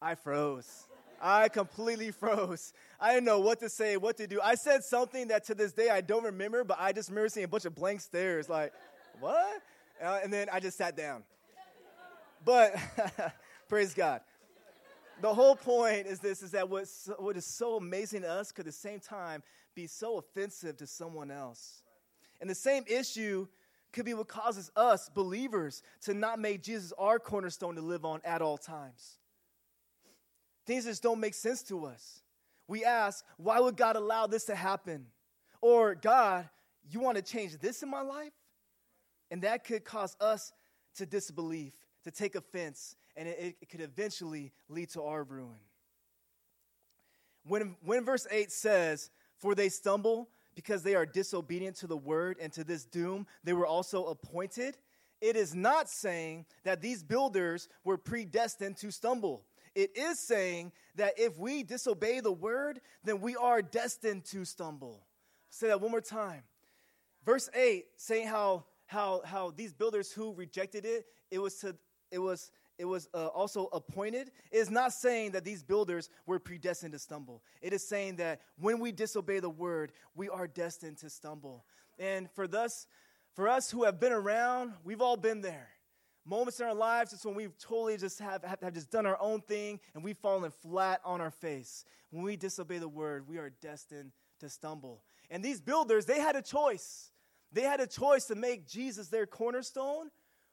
I 0.02 0.14
froze. 0.14 0.88
I 1.22 1.48
completely 1.48 2.10
froze. 2.10 2.74
I 3.00 3.14
didn't 3.14 3.24
know 3.24 3.40
what 3.40 3.60
to 3.60 3.70
say, 3.70 3.96
what 3.96 4.18
to 4.18 4.26
do. 4.26 4.40
I 4.42 4.54
said 4.54 4.84
something 4.84 5.28
that 5.28 5.44
to 5.46 5.54
this 5.54 5.72
day 5.72 5.88
I 5.88 6.02
don't 6.02 6.24
remember, 6.24 6.64
but 6.64 6.78
I 6.80 6.92
just 6.92 7.08
remember 7.08 7.30
seeing 7.30 7.44
a 7.44 7.48
bunch 7.48 7.64
of 7.64 7.74
blank 7.74 8.00
stares 8.00 8.48
like, 8.48 8.72
what? 9.20 9.62
Uh, 10.02 10.20
and 10.22 10.32
then 10.32 10.48
I 10.52 10.60
just 10.60 10.76
sat 10.76 10.96
down. 10.96 11.22
But 12.44 12.74
praise 13.68 13.94
God 13.94 14.22
the 15.20 15.34
whole 15.34 15.56
point 15.56 16.06
is 16.06 16.20
this 16.20 16.42
is 16.42 16.52
that 16.52 16.68
what's, 16.68 17.08
what 17.18 17.36
is 17.36 17.44
so 17.44 17.76
amazing 17.76 18.22
to 18.22 18.30
us 18.30 18.52
could 18.52 18.66
at 18.66 18.66
the 18.66 18.72
same 18.72 19.00
time 19.00 19.42
be 19.74 19.86
so 19.86 20.18
offensive 20.18 20.76
to 20.78 20.86
someone 20.86 21.30
else. 21.30 21.82
And 22.40 22.48
the 22.48 22.54
same 22.54 22.84
issue 22.86 23.46
could 23.92 24.04
be 24.04 24.14
what 24.14 24.28
causes 24.28 24.70
us, 24.76 25.08
believers, 25.08 25.82
to 26.02 26.14
not 26.14 26.38
make 26.38 26.62
Jesus 26.62 26.92
our 26.98 27.18
cornerstone 27.18 27.74
to 27.74 27.82
live 27.82 28.04
on 28.04 28.20
at 28.24 28.40
all 28.40 28.56
times. 28.56 29.18
Things 30.66 30.84
just 30.84 31.02
don't 31.02 31.20
make 31.20 31.34
sense 31.34 31.62
to 31.64 31.86
us. 31.86 32.20
We 32.68 32.84
ask, 32.84 33.24
why 33.36 33.58
would 33.58 33.76
God 33.76 33.96
allow 33.96 34.26
this 34.26 34.44
to 34.44 34.54
happen? 34.54 35.06
Or, 35.60 35.94
God, 35.94 36.48
you 36.88 37.00
want 37.00 37.16
to 37.16 37.22
change 37.22 37.58
this 37.58 37.82
in 37.82 37.90
my 37.90 38.02
life? 38.02 38.32
And 39.30 39.42
that 39.42 39.64
could 39.64 39.84
cause 39.84 40.16
us 40.20 40.52
to 40.96 41.06
disbelief, 41.06 41.72
to 42.04 42.10
take 42.10 42.34
offense, 42.34 42.96
and 43.16 43.28
it, 43.28 43.56
it 43.60 43.68
could 43.68 43.80
eventually 43.80 44.52
lead 44.68 44.90
to 44.90 45.02
our 45.02 45.22
ruin. 45.22 45.58
When, 47.46 47.76
when 47.84 48.04
verse 48.04 48.26
8 48.30 48.50
says, 48.50 49.10
For 49.38 49.54
they 49.54 49.68
stumble 49.68 50.28
because 50.54 50.82
they 50.82 50.94
are 50.94 51.06
disobedient 51.06 51.76
to 51.76 51.86
the 51.86 51.96
word, 51.96 52.36
and 52.40 52.52
to 52.52 52.64
this 52.64 52.84
doom 52.84 53.26
they 53.44 53.52
were 53.52 53.66
also 53.66 54.06
appointed, 54.06 54.76
it 55.20 55.36
is 55.36 55.54
not 55.54 55.88
saying 55.88 56.46
that 56.64 56.80
these 56.80 57.02
builders 57.02 57.68
were 57.84 57.98
predestined 57.98 58.76
to 58.78 58.90
stumble. 58.90 59.44
It 59.74 59.96
is 59.96 60.18
saying 60.18 60.72
that 60.96 61.18
if 61.18 61.38
we 61.38 61.62
disobey 61.62 62.20
the 62.20 62.32
word, 62.32 62.80
then 63.04 63.20
we 63.20 63.36
are 63.36 63.62
destined 63.62 64.24
to 64.26 64.44
stumble. 64.44 65.06
Say 65.50 65.68
that 65.68 65.80
one 65.80 65.90
more 65.90 66.00
time. 66.00 66.42
Verse 67.24 67.48
8 67.54 67.86
saying 67.96 68.28
how 68.28 68.64
how 68.90 69.22
how 69.24 69.52
these 69.52 69.72
builders 69.72 70.10
who 70.10 70.34
rejected 70.34 70.84
it, 70.84 71.06
it 71.30 71.38
was 71.38 71.54
to 71.58 71.76
it 72.10 72.18
was 72.18 72.50
it 72.76 72.84
was 72.84 73.08
uh, 73.14 73.26
also 73.26 73.68
appointed 73.72 74.32
is 74.50 74.68
not 74.68 74.92
saying 74.92 75.30
that 75.32 75.44
these 75.44 75.62
builders 75.62 76.10
were 76.26 76.40
predestined 76.40 76.92
to 76.94 76.98
stumble. 76.98 77.42
It 77.62 77.72
is 77.72 77.86
saying 77.86 78.16
that 78.16 78.40
when 78.58 78.80
we 78.80 78.90
disobey 78.90 79.38
the 79.38 79.50
word, 79.50 79.92
we 80.16 80.28
are 80.28 80.48
destined 80.48 80.96
to 80.98 81.10
stumble. 81.10 81.64
And 82.00 82.28
for 82.32 82.48
us, 82.56 82.88
for 83.36 83.48
us 83.48 83.70
who 83.70 83.84
have 83.84 84.00
been 84.00 84.12
around, 84.12 84.72
we've 84.82 85.02
all 85.02 85.16
been 85.16 85.40
there. 85.40 85.68
Moments 86.24 86.58
in 86.58 86.66
our 86.66 86.74
lives, 86.74 87.12
it's 87.12 87.24
when 87.24 87.34
we've 87.34 87.56
totally 87.58 87.96
just 87.96 88.18
have, 88.18 88.42
have, 88.42 88.60
have 88.60 88.74
just 88.74 88.90
done 88.90 89.06
our 89.06 89.18
own 89.20 89.40
thing 89.42 89.78
and 89.94 90.02
we've 90.02 90.18
fallen 90.18 90.50
flat 90.50 91.00
on 91.04 91.20
our 91.20 91.30
face. 91.30 91.84
When 92.10 92.24
we 92.24 92.36
disobey 92.36 92.78
the 92.78 92.88
word, 92.88 93.28
we 93.28 93.38
are 93.38 93.50
destined 93.60 94.12
to 94.40 94.48
stumble. 94.48 95.02
And 95.30 95.44
these 95.44 95.60
builders, 95.60 96.06
they 96.06 96.18
had 96.18 96.34
a 96.34 96.42
choice. 96.42 97.09
They 97.52 97.62
had 97.62 97.80
a 97.80 97.86
choice 97.86 98.26
to 98.26 98.34
make 98.34 98.66
Jesus 98.66 99.08
their 99.08 99.26
cornerstone 99.26 100.10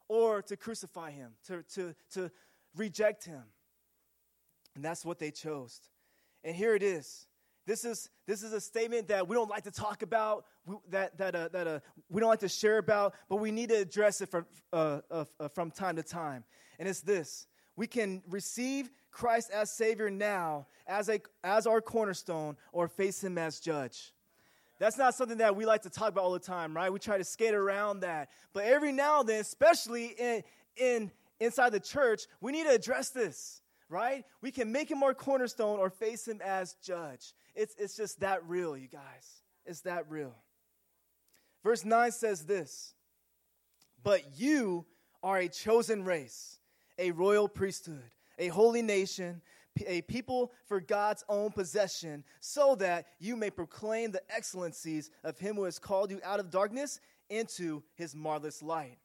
or 0.07 0.41
to 0.43 0.57
crucify 0.57 1.11
him, 1.11 1.31
to, 1.47 1.63
to, 1.73 1.93
to 2.13 2.31
reject 2.75 3.25
him. 3.25 3.43
And 4.75 4.83
that's 4.83 5.05
what 5.05 5.19
they 5.19 5.31
chose. 5.31 5.79
And 6.43 6.55
here 6.55 6.75
it 6.75 6.83
is. 6.83 7.27
This 7.65 7.83
is, 7.83 8.09
this 8.25 8.43
is 8.43 8.53
a 8.53 8.61
statement 8.61 9.09
that 9.09 9.27
we 9.27 9.35
don't 9.35 9.49
like 9.49 9.63
to 9.65 9.71
talk 9.71 10.01
about, 10.01 10.45
that, 10.89 11.17
that, 11.17 11.35
uh, 11.35 11.49
that 11.49 11.67
uh, 11.67 11.79
we 12.09 12.21
don't 12.21 12.29
like 12.29 12.39
to 12.39 12.49
share 12.49 12.77
about, 12.77 13.13
but 13.27 13.37
we 13.37 13.51
need 13.51 13.69
to 13.69 13.75
address 13.75 14.21
it 14.21 14.29
from, 14.29 14.45
uh, 14.71 15.01
uh, 15.11 15.25
from 15.53 15.71
time 15.71 15.97
to 15.97 16.03
time. 16.03 16.45
And 16.79 16.87
it's 16.87 17.01
this 17.01 17.47
we 17.75 17.85
can 17.85 18.23
receive 18.29 18.89
Christ 19.11 19.51
as 19.51 19.71
Savior 19.71 20.09
now, 20.09 20.67
as, 20.87 21.09
a, 21.09 21.19
as 21.43 21.67
our 21.67 21.81
cornerstone, 21.81 22.57
or 22.71 22.87
face 22.87 23.23
Him 23.23 23.37
as 23.37 23.59
judge. 23.59 24.13
That's 24.79 24.97
not 24.97 25.15
something 25.15 25.39
that 25.39 25.55
we 25.55 25.65
like 25.65 25.83
to 25.83 25.89
talk 25.89 26.09
about 26.09 26.23
all 26.23 26.33
the 26.33 26.39
time, 26.39 26.75
right? 26.75 26.91
We 26.91 26.99
try 26.99 27.17
to 27.17 27.23
skate 27.23 27.53
around 27.53 28.01
that. 28.01 28.29
But 28.53 28.65
every 28.65 28.91
now 28.91 29.21
and 29.21 29.29
then, 29.29 29.41
especially 29.41 30.07
in, 30.17 30.43
in 30.75 31.11
inside 31.39 31.71
the 31.71 31.79
church, 31.79 32.23
we 32.41 32.51
need 32.51 32.65
to 32.65 32.73
address 32.73 33.09
this. 33.09 33.61
right? 33.89 34.25
We 34.41 34.51
can 34.51 34.71
make 34.71 34.89
him 34.91 35.03
our 35.03 35.13
cornerstone 35.13 35.79
or 35.79 35.89
face 35.89 36.27
him 36.27 36.41
as 36.43 36.75
judge. 36.83 37.33
It's, 37.55 37.75
it's 37.77 37.95
just 37.95 38.19
that 38.19 38.45
real, 38.47 38.77
you 38.77 38.87
guys. 38.87 39.41
It's 39.65 39.81
that 39.81 40.09
real. 40.09 40.35
Verse 41.63 41.83
9 41.83 42.11
says 42.11 42.45
this 42.45 42.93
But 44.03 44.39
you 44.39 44.85
are 45.23 45.37
a 45.37 45.49
chosen 45.49 46.03
race, 46.03 46.59
a 46.97 47.11
royal 47.11 47.47
priesthood, 47.47 48.11
a 48.37 48.47
holy 48.47 48.81
nation, 48.81 49.41
a 49.85 50.01
people 50.01 50.51
for 50.65 50.79
God's 50.79 51.23
own 51.29 51.51
possession, 51.51 52.23
so 52.39 52.75
that 52.75 53.07
you 53.19 53.35
may 53.35 53.49
proclaim 53.49 54.11
the 54.11 54.21
excellencies 54.33 55.11
of 55.23 55.37
him 55.37 55.55
who 55.55 55.63
has 55.65 55.79
called 55.79 56.11
you 56.11 56.19
out 56.23 56.39
of 56.39 56.49
darkness 56.49 56.99
into 57.29 57.83
his 57.95 58.15
marvelous 58.15 58.63
light. 58.63 58.97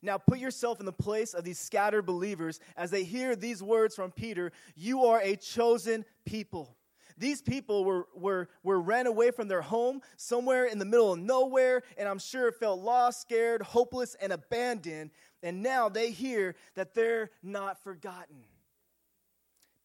Now 0.00 0.18
put 0.18 0.38
yourself 0.38 0.80
in 0.80 0.86
the 0.86 0.92
place 0.92 1.34
of 1.34 1.44
these 1.44 1.58
scattered 1.58 2.06
believers 2.06 2.60
as 2.76 2.90
they 2.90 3.02
hear 3.02 3.34
these 3.34 3.62
words 3.62 3.94
from 3.96 4.12
Peter 4.12 4.52
You 4.76 5.04
are 5.06 5.20
a 5.20 5.36
chosen 5.36 6.04
people. 6.24 6.76
These 7.16 7.42
people 7.42 7.84
were, 7.84 8.06
were, 8.14 8.48
were 8.62 8.80
ran 8.80 9.08
away 9.08 9.32
from 9.32 9.48
their 9.48 9.60
home 9.62 10.02
somewhere 10.16 10.66
in 10.66 10.78
the 10.78 10.84
middle 10.84 11.12
of 11.12 11.18
nowhere, 11.18 11.82
and 11.96 12.08
I'm 12.08 12.20
sure 12.20 12.52
felt 12.52 12.80
lost, 12.80 13.20
scared, 13.20 13.60
hopeless, 13.60 14.14
and 14.20 14.32
abandoned. 14.32 15.10
And 15.42 15.60
now 15.60 15.88
they 15.88 16.12
hear 16.12 16.54
that 16.76 16.94
they're 16.94 17.30
not 17.42 17.82
forgotten. 17.82 18.44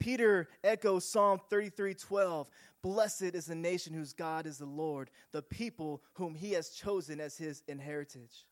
Peter 0.03 0.49
echoes 0.65 1.05
Psalm 1.05 1.39
33 1.49 1.93
12. 1.93 2.47
Blessed 2.81 3.21
is 3.21 3.45
the 3.45 3.55
nation 3.55 3.93
whose 3.93 4.11
God 4.11 4.45
is 4.45 4.57
the 4.57 4.65
Lord, 4.65 5.09
the 5.31 5.41
people 5.41 6.01
whom 6.15 6.35
he 6.35 6.51
has 6.51 6.71
chosen 6.71 7.21
as 7.21 7.37
his 7.37 7.63
inheritance. 7.69 8.43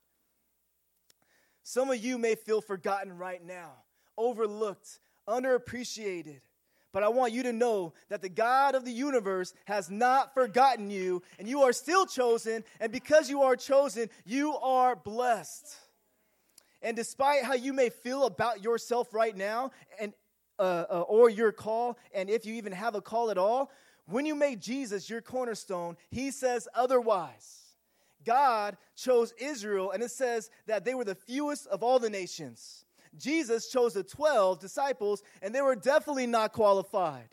Some 1.62 1.92
of 1.92 1.98
you 1.98 2.18
may 2.18 2.36
feel 2.36 2.62
forgotten 2.62 3.18
right 3.18 3.46
now, 3.46 3.72
overlooked, 4.18 5.00
underappreciated. 5.28 6.40
But 6.94 7.04
I 7.04 7.10
want 7.10 7.34
you 7.34 7.44
to 7.44 7.52
know 7.52 7.96
that 8.08 8.22
the 8.22 8.30
God 8.30 8.74
of 8.74 8.86
the 8.86 8.94
universe 8.94 9.54
has 9.66 9.92
not 9.92 10.34
forgotten 10.34 10.90
you, 10.90 11.22
and 11.38 11.50
you 11.50 11.64
are 11.64 11.74
still 11.74 12.06
chosen. 12.06 12.64
And 12.80 12.94
because 12.94 13.30
you 13.30 13.42
are 13.42 13.58
chosen, 13.58 14.10
you 14.24 14.56
are 14.56 14.96
blessed. 14.96 15.76
And 16.82 16.96
despite 16.96 17.44
how 17.44 17.54
you 17.54 17.74
may 17.74 17.90
feel 17.90 18.26
about 18.26 18.64
yourself 18.64 19.14
right 19.14 19.36
now, 19.36 19.72
and 20.00 20.14
uh, 20.62 20.86
uh, 20.92 21.02
or 21.08 21.30
your 21.30 21.52
call, 21.52 21.98
and 22.14 22.30
if 22.30 22.46
you 22.46 22.54
even 22.54 22.72
have 22.72 22.94
a 22.94 23.02
call 23.02 23.32
at 23.32 23.38
all, 23.38 23.72
when 24.06 24.28
you 24.28 24.36
made 24.36 24.62
Jesus 24.62 25.10
your 25.10 25.22
cornerstone, 25.22 25.98
He 26.12 26.30
says 26.30 26.68
otherwise. 26.76 27.58
God 28.24 28.78
chose 28.96 29.34
Israel, 29.40 29.90
and 29.90 30.04
it 30.04 30.12
says 30.12 30.52
that 30.68 30.86
they 30.86 30.94
were 30.94 31.04
the 31.04 31.16
fewest 31.16 31.66
of 31.68 31.82
all 31.82 31.98
the 31.98 32.10
nations. 32.12 32.86
Jesus 33.18 33.70
chose 33.70 33.96
the 33.96 34.04
12 34.04 34.60
disciples, 34.60 35.24
and 35.42 35.54
they 35.54 35.62
were 35.62 35.76
definitely 35.76 36.28
not 36.28 36.54
qualified. 36.54 37.30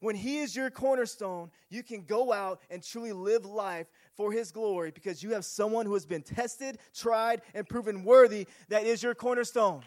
When 0.00 0.16
He 0.16 0.38
is 0.38 0.56
your 0.56 0.70
cornerstone, 0.70 1.50
you 1.68 1.82
can 1.82 2.04
go 2.04 2.32
out 2.32 2.62
and 2.70 2.82
truly 2.82 3.12
live 3.12 3.44
life 3.44 3.86
for 4.16 4.32
His 4.32 4.50
glory 4.52 4.90
because 4.90 5.22
you 5.22 5.34
have 5.34 5.44
someone 5.44 5.84
who 5.84 5.94
has 5.94 6.06
been 6.06 6.22
tested, 6.22 6.78
tried, 6.94 7.42
and 7.54 7.68
proven 7.68 8.04
worthy 8.04 8.46
that 8.70 8.84
is 8.84 9.02
your 9.02 9.14
cornerstone. 9.14 9.82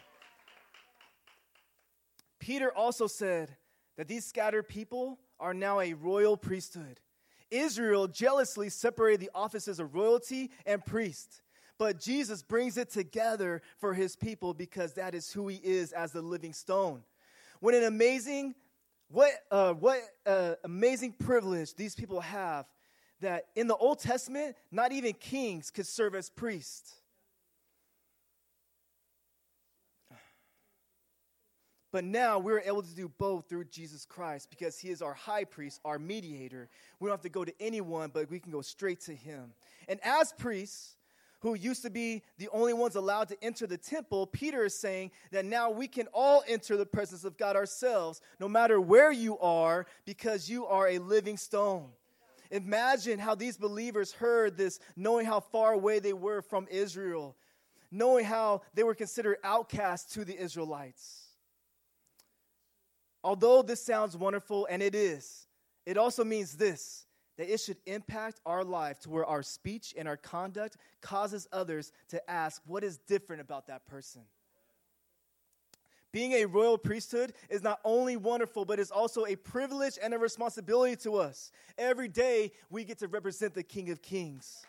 Peter 2.48 2.72
also 2.72 3.08
said 3.08 3.58
that 3.98 4.08
these 4.08 4.26
scattered 4.26 4.70
people 4.70 5.20
are 5.38 5.54
now 5.54 5.82
a 5.82 5.92
royal 5.92 6.38
priesthood. 6.38 7.02
Israel 7.52 8.08
jealously 8.08 8.70
separated 8.70 9.20
the 9.20 9.30
offices 9.36 9.82
of 9.82 9.94
royalty 9.94 10.50
and 10.66 10.82
priest. 10.86 11.42
But 11.78 12.00
Jesus 12.00 12.42
brings 12.42 12.78
it 12.78 12.90
together 12.90 13.62
for 13.80 13.94
his 13.94 14.16
people 14.16 14.54
because 14.54 14.94
that 14.94 15.14
is 15.14 15.30
who 15.30 15.50
he 15.50 15.60
is 15.62 15.92
as 15.92 16.14
the 16.14 16.22
living 16.22 16.54
stone. 16.54 17.04
What 17.60 17.74
an 17.74 17.84
amazing, 17.84 18.56
what, 19.10 19.32
uh, 19.52 19.74
what 19.74 20.00
uh, 20.26 20.54
amazing 20.64 21.16
privilege 21.20 21.76
these 21.76 21.96
people 21.96 22.22
have 22.22 22.66
that 23.20 23.48
in 23.58 23.68
the 23.68 23.76
Old 23.76 24.00
Testament, 24.00 24.56
not 24.72 24.94
even 24.94 25.12
kings 25.12 25.70
could 25.70 25.86
serve 25.86 26.16
as 26.16 26.30
priests. 26.30 27.02
But 31.92 32.04
now 32.04 32.38
we're 32.38 32.60
able 32.60 32.82
to 32.82 32.96
do 32.96 33.10
both 33.18 33.48
through 33.48 33.66
Jesus 33.66 34.06
Christ 34.06 34.50
because 34.50 34.78
he 34.78 34.90
is 34.90 35.02
our 35.02 35.14
high 35.14 35.46
priest, 35.46 35.80
our 35.86 35.98
mediator. 35.98 36.70
We 37.00 37.08
don't 37.08 37.14
have 37.14 37.22
to 37.22 37.30
go 37.30 37.46
to 37.46 37.54
anyone, 37.60 38.12
but 38.14 38.30
we 38.30 38.40
can 38.40 38.52
go 38.52 38.62
straight 38.62 39.00
to 39.02 39.16
him. 39.16 39.54
And 39.88 40.00
as 40.04 40.34
priests, 40.34 40.98
who 41.42 41.54
used 41.54 41.84
to 41.84 41.90
be 41.90 42.24
the 42.40 42.50
only 42.52 42.74
ones 42.74 42.96
allowed 42.96 43.28
to 43.30 43.44
enter 43.44 43.68
the 43.68 43.78
temple, 43.78 44.26
Peter 44.28 44.66
is 44.66 44.78
saying 44.78 45.12
that 45.32 45.46
now 45.46 45.70
we 45.70 45.88
can 45.88 46.08
all 46.14 46.44
enter 46.48 46.76
the 46.78 46.86
presence 46.86 47.24
of 47.24 47.38
God 47.38 47.56
ourselves, 47.56 48.22
no 48.40 48.50
matter 48.50 48.82
where 48.82 49.12
you 49.12 49.38
are, 49.40 49.86
because 50.06 50.50
you 50.50 50.66
are 50.66 50.88
a 50.88 50.98
living 50.98 51.38
stone. 51.38 51.90
Imagine 52.50 53.20
how 53.20 53.36
these 53.36 53.58
believers 53.58 54.14
heard 54.14 54.58
this, 54.58 54.80
knowing 54.96 55.26
how 55.26 55.40
far 55.40 55.74
away 55.74 56.00
they 56.00 56.14
were 56.14 56.42
from 56.42 56.68
Israel, 56.72 57.36
knowing 57.92 58.26
how 58.26 58.62
they 58.74 58.84
were 58.84 58.96
considered 58.96 59.38
outcasts 59.44 60.14
to 60.14 60.26
the 60.26 60.38
Israelites. 60.38 61.27
Although 63.24 63.62
this 63.62 63.84
sounds 63.84 64.16
wonderful, 64.16 64.68
and 64.70 64.82
it 64.82 64.96
is, 64.96 65.48
it 65.86 65.98
also 65.98 66.24
means 66.24 66.56
this 66.56 67.06
that 67.38 67.54
it 67.54 67.60
should 67.60 67.78
impact 67.86 68.42
our 68.46 68.64
life 68.64 69.00
to 69.00 69.10
where 69.12 69.26
our 69.26 69.44
speech 69.44 69.94
and 69.96 70.08
our 70.08 70.18
conduct 70.18 70.76
causes 71.02 71.48
others 71.52 71.92
to 72.10 72.30
ask, 72.30 72.62
what 72.66 72.84
is 72.84 72.98
different 73.08 73.42
about 73.42 73.68
that 73.68 73.86
person? 73.86 74.24
Being 76.12 76.32
a 76.34 76.46
royal 76.46 76.78
priesthood 76.78 77.34
is 77.50 77.62
not 77.62 77.80
only 77.84 78.18
wonderful, 78.18 78.66
but 78.66 78.80
is 78.80 78.90
also 78.90 79.26
a 79.26 79.36
privilege 79.36 80.00
and 80.02 80.14
a 80.14 80.18
responsibility 80.18 80.96
to 81.04 81.18
us. 81.18 81.52
Every 81.78 82.08
day 82.08 82.54
we 82.70 82.84
get 82.84 82.98
to 83.00 83.08
represent 83.08 83.54
the 83.54 83.62
King 83.62 83.92
of 83.92 84.02
Kings. 84.02 84.66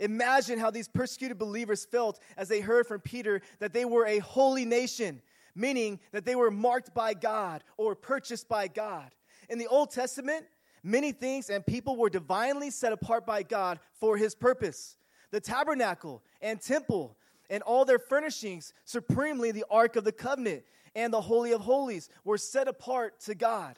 Imagine 0.00 0.58
how 0.58 0.70
these 0.70 0.88
persecuted 0.88 1.38
believers 1.38 1.84
felt 1.84 2.18
as 2.36 2.48
they 2.48 2.60
heard 2.60 2.86
from 2.86 3.00
Peter 3.00 3.42
that 3.58 3.74
they 3.74 3.84
were 3.84 4.06
a 4.06 4.18
holy 4.18 4.64
nation, 4.64 5.20
meaning 5.54 6.00
that 6.12 6.24
they 6.24 6.34
were 6.34 6.50
marked 6.50 6.94
by 6.94 7.14
God 7.14 7.62
or 7.76 7.94
purchased 7.94 8.48
by 8.48 8.68
God. 8.68 9.14
In 9.48 9.58
the 9.58 9.66
Old 9.66 9.90
Testament, 9.90 10.46
many 10.82 11.12
things 11.12 11.50
and 11.50 11.64
people 11.66 11.96
were 11.96 12.10
divinely 12.10 12.70
set 12.70 12.92
apart 12.92 13.26
by 13.26 13.42
God 13.42 13.80
for 13.94 14.16
his 14.16 14.34
purpose. 14.34 14.96
The 15.30 15.40
tabernacle 15.40 16.22
and 16.40 16.60
temple 16.60 17.16
and 17.48 17.62
all 17.64 17.84
their 17.84 17.98
furnishings, 17.98 18.72
supremely 18.84 19.50
the 19.50 19.64
Ark 19.70 19.96
of 19.96 20.04
the 20.04 20.12
Covenant 20.12 20.62
and 20.94 21.12
the 21.12 21.20
Holy 21.20 21.52
of 21.52 21.60
Holies, 21.60 22.08
were 22.24 22.38
set 22.38 22.68
apart 22.68 23.20
to 23.20 23.34
God. 23.34 23.76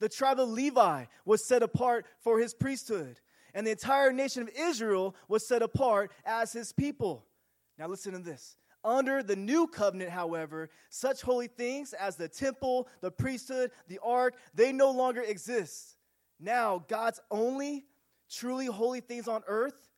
The 0.00 0.08
tribe 0.08 0.40
of 0.40 0.48
Levi 0.48 1.04
was 1.24 1.46
set 1.46 1.62
apart 1.62 2.06
for 2.20 2.38
his 2.38 2.54
priesthood, 2.54 3.20
and 3.54 3.66
the 3.66 3.72
entire 3.72 4.12
nation 4.12 4.42
of 4.42 4.50
Israel 4.56 5.14
was 5.28 5.46
set 5.46 5.62
apart 5.62 6.12
as 6.24 6.52
his 6.52 6.72
people. 6.72 7.24
Now, 7.78 7.88
listen 7.88 8.12
to 8.12 8.18
this 8.18 8.56
under 8.84 9.22
the 9.22 9.36
new 9.36 9.66
covenant, 9.66 10.10
however, 10.10 10.70
such 10.90 11.22
holy 11.22 11.48
things 11.48 11.92
as 11.92 12.16
the 12.16 12.28
temple, 12.28 12.88
the 13.00 13.10
priesthood, 13.10 13.70
the 13.88 13.98
ark, 14.02 14.34
they 14.54 14.72
no 14.72 14.90
longer 14.90 15.22
exist. 15.22 15.96
Now, 16.40 16.84
God's 16.88 17.20
only 17.30 17.84
truly 18.30 18.66
holy 18.66 19.00
things 19.00 19.28
on 19.28 19.42
earth 19.46 19.88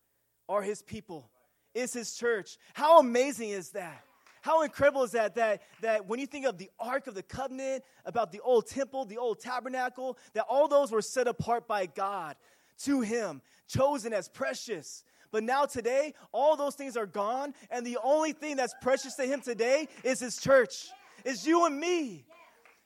are 0.49 0.63
his 0.63 0.83
people, 0.83 1.31
is 1.75 1.93
his 1.93 2.15
church. 2.15 2.57
How 2.75 2.99
amazing 2.99 3.51
is 3.51 3.71
that? 3.71 4.05
How 4.43 4.63
incredible 4.63 5.03
is 5.03 5.13
that, 5.13 5.35
that? 5.35 5.63
That 5.83 6.07
when 6.07 6.19
you 6.19 6.27
think 6.27 6.47
of 6.47 6.57
the 6.57 6.71
Ark 6.79 7.07
of 7.07 7.15
the 7.15 7.23
Covenant, 7.23 7.85
about 8.07 8.33
the 8.33 8.41
old 8.41 8.67
temple, 8.67 9.05
the 9.05 9.19
old 9.19 9.41
tabernacle, 9.41 10.17
that 10.33 10.47
all 10.49 10.67
those 10.67 10.91
were 10.91 11.03
set 11.03 11.29
apart 11.29 11.69
by 11.69 11.87
God 11.87 12.37
to 12.85 13.03
Him, 13.03 13.43
chosen 13.69 14.15
as 14.15 14.29
precious. 14.29 15.05
But 15.33 15.45
now, 15.45 15.65
today, 15.65 16.15
all 16.33 16.57
those 16.57 16.75
things 16.75 16.97
are 16.97 17.07
gone, 17.07 17.55
and 17.71 17.87
the 17.87 17.99
only 18.03 18.33
thing 18.33 18.57
that's 18.57 18.75
precious 18.83 19.15
to 19.15 19.25
Him 19.25 19.41
today 19.41 19.89
is 20.03 20.21
His 20.21 20.39
church, 20.41 20.89
is 21.25 21.47
you 21.47 21.67
and 21.67 21.79
me. 21.79 22.25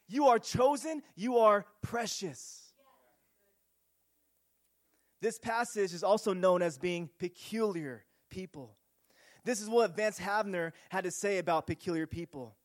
You 0.08 0.28
are 0.28 0.38
chosen, 0.38 1.02
you 1.16 1.38
are 1.38 1.64
precious. 1.82 2.60
This 5.22 5.38
passage 5.38 5.94
is 5.94 6.04
also 6.04 6.34
known 6.34 6.60
as 6.60 6.76
being 6.76 7.08
peculiar 7.18 8.04
people. 8.28 8.76
This 9.44 9.60
is 9.60 9.70
what 9.70 9.96
Vance 9.96 10.18
Havner 10.18 10.72
had 10.90 11.04
to 11.04 11.10
say 11.10 11.38
about 11.38 11.66
peculiar 11.66 12.06
people. 12.06 12.56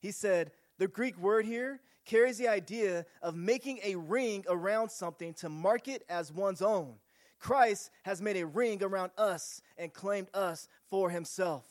He 0.00 0.10
said, 0.10 0.50
The 0.78 0.88
Greek 0.88 1.16
word 1.16 1.44
here 1.44 1.80
carries 2.04 2.38
the 2.38 2.48
idea 2.48 3.06
of 3.22 3.36
making 3.36 3.80
a 3.84 3.94
ring 3.94 4.44
around 4.48 4.90
something 4.90 5.34
to 5.34 5.48
mark 5.48 5.86
it 5.86 6.02
as 6.08 6.32
one's 6.32 6.62
own. 6.62 6.94
Christ 7.38 7.90
has 8.02 8.20
made 8.20 8.36
a 8.36 8.46
ring 8.46 8.82
around 8.82 9.12
us 9.16 9.62
and 9.76 9.92
claimed 9.92 10.28
us 10.34 10.68
for 10.88 11.10
himself. 11.10 11.64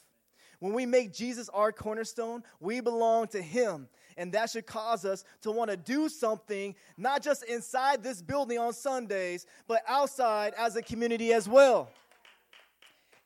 When 0.59 0.73
we 0.73 0.85
make 0.85 1.13
Jesus 1.13 1.49
our 1.49 1.71
cornerstone, 1.71 2.43
we 2.59 2.79
belong 2.79 3.27
to 3.27 3.41
him. 3.41 3.87
And 4.17 4.33
that 4.33 4.49
should 4.49 4.65
cause 4.65 5.05
us 5.05 5.23
to 5.41 5.51
want 5.51 5.69
to 5.69 5.77
do 5.77 6.09
something, 6.09 6.73
not 6.97 7.21
just 7.21 7.43
inside 7.43 8.01
this 8.01 8.21
building 8.21 8.57
on 8.57 8.73
Sundays, 8.73 9.45
but 9.67 9.83
outside 9.87 10.53
as 10.57 10.75
a 10.75 10.81
community 10.81 11.33
as 11.33 11.47
well. 11.47 11.91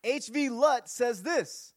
H.V. 0.03 0.49
Lutt 0.49 0.89
says 0.89 1.23
this 1.23 1.73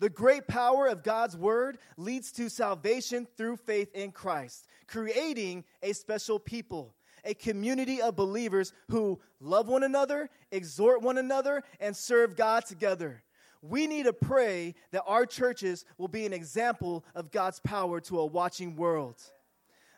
The 0.00 0.10
great 0.10 0.46
power 0.46 0.86
of 0.86 1.02
God's 1.02 1.36
word 1.36 1.78
leads 1.96 2.30
to 2.32 2.50
salvation 2.50 3.26
through 3.38 3.56
faith 3.56 3.94
in 3.94 4.12
Christ, 4.12 4.66
creating 4.86 5.64
a 5.82 5.94
special 5.94 6.38
people, 6.38 6.94
a 7.24 7.34
community 7.34 8.00
of 8.00 8.16
believers 8.16 8.72
who 8.90 9.18
love 9.40 9.68
one 9.68 9.82
another, 9.82 10.30
exhort 10.50 11.02
one 11.02 11.18
another, 11.18 11.62
and 11.80 11.96
serve 11.96 12.36
God 12.36 12.66
together. 12.66 13.22
We 13.62 13.86
need 13.86 14.04
to 14.04 14.12
pray 14.12 14.74
that 14.92 15.04
our 15.06 15.26
churches 15.26 15.84
will 15.96 16.08
be 16.08 16.26
an 16.26 16.32
example 16.32 17.04
of 17.14 17.30
God's 17.30 17.60
power 17.60 18.00
to 18.02 18.20
a 18.20 18.26
watching 18.26 18.76
world. 18.76 19.16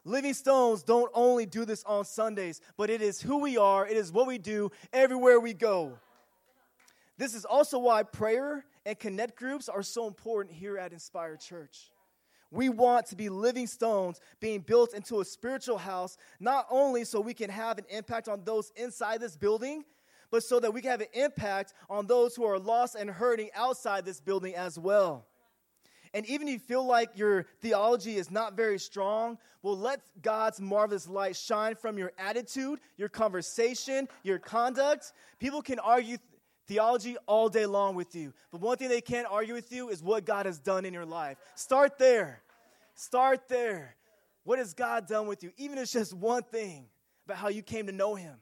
Living 0.05 0.33
Stones 0.33 0.83
don't 0.83 1.11
only 1.15 1.45
do 1.45 1.65
this 1.67 1.85
on 1.85 2.05
Sundays, 2.05 2.61
but 2.77 2.89
it 2.89 3.03
is 3.03 3.21
who 3.21 3.39
we 3.39 3.59
are, 3.59 3.87
it 3.87 3.97
is 3.97 4.11
what 4.11 4.27
we 4.27 4.39
do 4.39 4.71
everywhere 4.93 5.39
we 5.39 5.53
go. 5.53 5.99
This 7.19 7.35
is 7.35 7.45
also 7.45 7.79
why 7.79 8.03
prayer 8.03 8.65
and 8.87 8.99
connect 8.99 9.37
groups 9.37 9.69
are 9.69 9.83
so 9.83 10.07
important 10.07 10.57
here 10.57 10.79
at 10.79 10.95
Inspire 10.95 11.37
Church. 11.37 11.91
We 12.51 12.69
want 12.69 13.07
to 13.07 13.17
be 13.17 13.29
living 13.29 13.67
stones 13.67 14.21
being 14.41 14.61
built 14.61 14.93
into 14.95 15.21
a 15.21 15.25
spiritual 15.25 15.79
house, 15.79 16.17
not 16.41 16.67
only 16.71 17.05
so 17.05 17.21
we 17.21 17.35
can 17.35 17.51
have 17.51 17.79
an 17.79 17.85
impact 17.89 18.29
on 18.29 18.43
those 18.45 18.73
inside 18.77 19.21
this 19.21 19.37
building, 19.37 19.85
but 20.31 20.43
so 20.43 20.61
that 20.61 20.73
we 20.73 20.81
can 20.81 20.91
have 20.91 21.01
an 21.01 21.09
impact 21.13 21.75
on 21.89 22.07
those 22.07 22.35
who 22.35 22.45
are 22.45 22.59
lost 22.59 22.95
and 22.95 23.11
hurting 23.11 23.51
outside 23.55 24.05
this 24.05 24.21
building 24.21 24.55
as 24.55 24.79
well. 24.79 25.27
And 26.13 26.27
even 26.27 26.49
if 26.49 26.55
you 26.55 26.59
feel 26.59 26.85
like 26.85 27.11
your 27.17 27.47
theology 27.61 28.17
is 28.17 28.33
not 28.33 28.57
very 28.57 28.79
strong, 28.81 29.39
well, 29.63 29.79
let 29.79 30.01
God's 30.23 30.61
marvelous 30.61 31.09
light 31.09 31.37
shine 31.37 31.77
from 31.77 31.99
your 31.99 32.13
attitude, 32.19 32.81
your 32.97 33.09
conversation, 33.09 34.09
your 34.25 34.41
conduct. 34.41 35.13
People 35.39 35.63
can 35.63 35.79
argue 35.79 36.17
theology 36.71 37.17
all 37.27 37.49
day 37.49 37.67
long 37.67 37.97
with 37.97 38.15
you. 38.15 38.33
But 38.53 38.61
one 38.61 38.77
thing 38.77 38.89
they 38.89 39.01
can't 39.01 39.27
argue 39.29 39.55
with 39.55 39.73
you 39.73 39.89
is 39.89 40.05
what 40.05 40.25
God 40.25 40.47
has 40.47 40.61
done 40.61 40.85
in 40.85 40.95
your 40.95 41.05
life. 41.05 41.37
Start 41.57 41.99
there. 41.99 42.43
Start 42.95 43.49
there. 43.49 43.97
What 44.45 44.61
has 44.61 44.73
God 44.73 45.09
done 45.09 45.27
with 45.27 45.43
you? 45.43 45.51
Even 45.57 45.79
if 45.79 45.83
it's 45.83 45.93
just 45.93 46.15
one 46.15 46.45
thing 46.45 46.87
about 47.27 47.39
how 47.39 47.49
you 47.49 47.63
came 47.63 47.87
to 47.87 47.93
know 47.93 48.15
Him, 48.15 48.37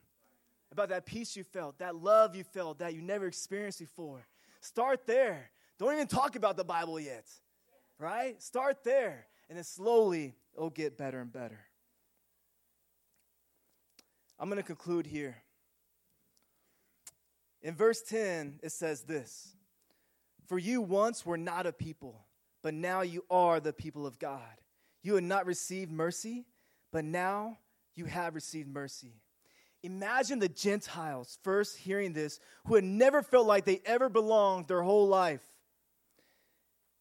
about 0.70 0.90
that 0.90 1.06
peace 1.06 1.36
you 1.36 1.42
felt, 1.42 1.78
that 1.78 1.96
love 1.96 2.36
you 2.36 2.44
felt 2.44 2.80
that 2.80 2.92
you 2.92 3.00
never 3.00 3.26
experienced 3.26 3.78
before. 3.78 4.26
Start 4.60 5.06
there. 5.06 5.50
Don't 5.78 5.94
even 5.94 6.06
talk 6.06 6.36
about 6.36 6.58
the 6.58 6.64
Bible 6.64 7.00
yet, 7.00 7.24
right? 7.98 8.40
Start 8.42 8.84
there. 8.84 9.26
And 9.48 9.56
then 9.56 9.64
slowly 9.64 10.34
it'll 10.54 10.68
get 10.68 10.98
better 10.98 11.18
and 11.20 11.32
better. 11.32 11.60
I'm 14.38 14.50
going 14.50 14.60
to 14.60 14.66
conclude 14.66 15.06
here. 15.06 15.42
In 17.68 17.74
verse 17.74 18.00
10, 18.00 18.60
it 18.62 18.72
says 18.72 19.02
this 19.02 19.54
For 20.46 20.58
you 20.58 20.80
once 20.80 21.26
were 21.26 21.36
not 21.36 21.66
a 21.66 21.72
people, 21.72 22.24
but 22.62 22.72
now 22.72 23.02
you 23.02 23.26
are 23.28 23.60
the 23.60 23.74
people 23.74 24.06
of 24.06 24.18
God. 24.18 24.40
You 25.02 25.16
had 25.16 25.24
not 25.24 25.44
received 25.44 25.92
mercy, 25.92 26.46
but 26.92 27.04
now 27.04 27.58
you 27.94 28.06
have 28.06 28.34
received 28.34 28.70
mercy. 28.70 29.20
Imagine 29.82 30.38
the 30.38 30.48
Gentiles 30.48 31.38
first 31.42 31.76
hearing 31.76 32.14
this 32.14 32.40
who 32.64 32.74
had 32.74 32.84
never 32.84 33.22
felt 33.22 33.46
like 33.46 33.66
they 33.66 33.82
ever 33.84 34.08
belonged 34.08 34.66
their 34.66 34.80
whole 34.80 35.06
life. 35.06 35.44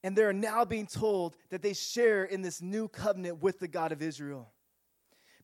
And 0.04 0.18
they're 0.18 0.34
now 0.34 0.66
being 0.66 0.86
told 0.86 1.38
that 1.50 1.62
they 1.62 1.74
share 1.74 2.26
in 2.26 2.42
this 2.42 2.62
new 2.62 2.90
covenant 2.90 3.42
with 3.42 3.60
the 3.60 3.70
God 3.70 3.94
of 3.94 4.02
Israel. 4.02 4.52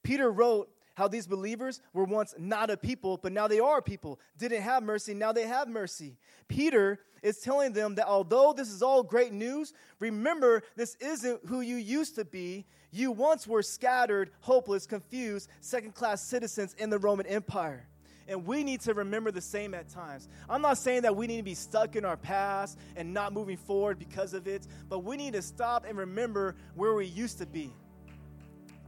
Peter 0.04 0.30
wrote 0.30 0.70
how 0.96 1.08
these 1.08 1.28
believers 1.28 1.82
were 1.94 2.04
once 2.04 2.34
not 2.38 2.70
a 2.70 2.78
people, 2.78 3.18
but 3.22 3.32
now 3.32 3.48
they 3.48 3.60
are 3.60 3.80
a 3.80 3.82
people. 3.82 4.20
Didn't 4.38 4.62
have 4.62 4.84
mercy, 4.84 5.14
now 5.14 5.32
they 5.32 5.48
have 5.48 5.68
mercy. 5.68 6.18
Peter 6.48 7.00
is 7.22 7.40
telling 7.40 7.74
them 7.74 7.96
that 7.96 8.08
although 8.08 8.54
this 8.54 8.70
is 8.70 8.82
all 8.84 9.02
great 9.02 9.32
news, 9.32 9.74
remember 10.00 10.62
this 10.76 10.96
isn't 11.00 11.40
who 11.48 11.62
you 11.62 11.78
used 11.78 12.16
to 12.16 12.26
be. 12.26 12.66
You 12.92 13.12
once 13.12 13.48
were 13.48 13.64
scattered, 13.64 14.30
hopeless, 14.42 14.86
confused, 14.86 15.50
second 15.62 15.96
class 15.96 16.22
citizens 16.22 16.76
in 16.78 16.90
the 16.90 17.00
Roman 17.00 17.26
Empire. 17.26 17.88
And 18.28 18.46
we 18.46 18.64
need 18.64 18.82
to 18.82 18.94
remember 18.94 19.32
the 19.32 19.42
same 19.42 19.74
at 19.74 19.90
times. 19.90 20.30
I'm 20.50 20.62
not 20.62 20.78
saying 20.78 21.02
that 21.02 21.16
we 21.16 21.28
need 21.28 21.38
to 21.38 21.44
be 21.44 21.56
stuck 21.56 21.96
in 21.96 22.06
our 22.06 22.16
past 22.16 22.78
and 22.96 23.14
not 23.14 23.34
moving 23.34 23.58
forward 23.58 24.00
because 24.00 24.34
of 24.34 24.48
it, 24.48 24.66
but 24.90 25.00
we 25.00 25.18
need 25.18 25.34
to 25.34 25.42
stop 25.42 25.86
and 25.88 25.98
remember 25.98 26.56
where 26.76 26.94
we 26.94 27.06
used 27.06 27.40
to 27.40 27.46
be. 27.46 27.74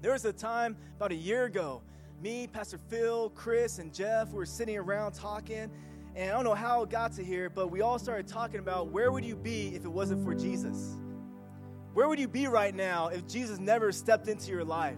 There 0.01 0.13
was 0.13 0.23
a 0.25 0.33
time 0.33 0.77
about 0.97 1.11
a 1.11 1.15
year 1.15 1.45
ago 1.45 1.81
me, 2.21 2.47
Pastor 2.47 2.77
Phil, 2.89 3.29
Chris, 3.31 3.79
and 3.79 3.93
Jeff 3.93 4.31
were 4.31 4.45
sitting 4.45 4.77
around 4.77 5.13
talking. 5.13 5.69
And 6.15 6.31
I 6.31 6.33
don't 6.33 6.43
know 6.45 6.55
how 6.55 6.83
it 6.83 6.89
got 6.89 7.13
to 7.13 7.23
here, 7.23 7.49
but 7.49 7.69
we 7.69 7.81
all 7.81 7.99
started 7.99 8.27
talking 8.27 8.59
about 8.59 8.87
where 8.87 9.11
would 9.11 9.25
you 9.25 9.35
be 9.35 9.75
if 9.75 9.83
it 9.83 9.89
wasn't 9.89 10.23
for 10.23 10.33
Jesus? 10.33 10.95
Where 11.93 12.07
would 12.07 12.19
you 12.19 12.27
be 12.27 12.47
right 12.47 12.73
now 12.73 13.07
if 13.07 13.27
Jesus 13.27 13.59
never 13.59 13.91
stepped 13.91 14.27
into 14.27 14.51
your 14.51 14.63
life? 14.63 14.97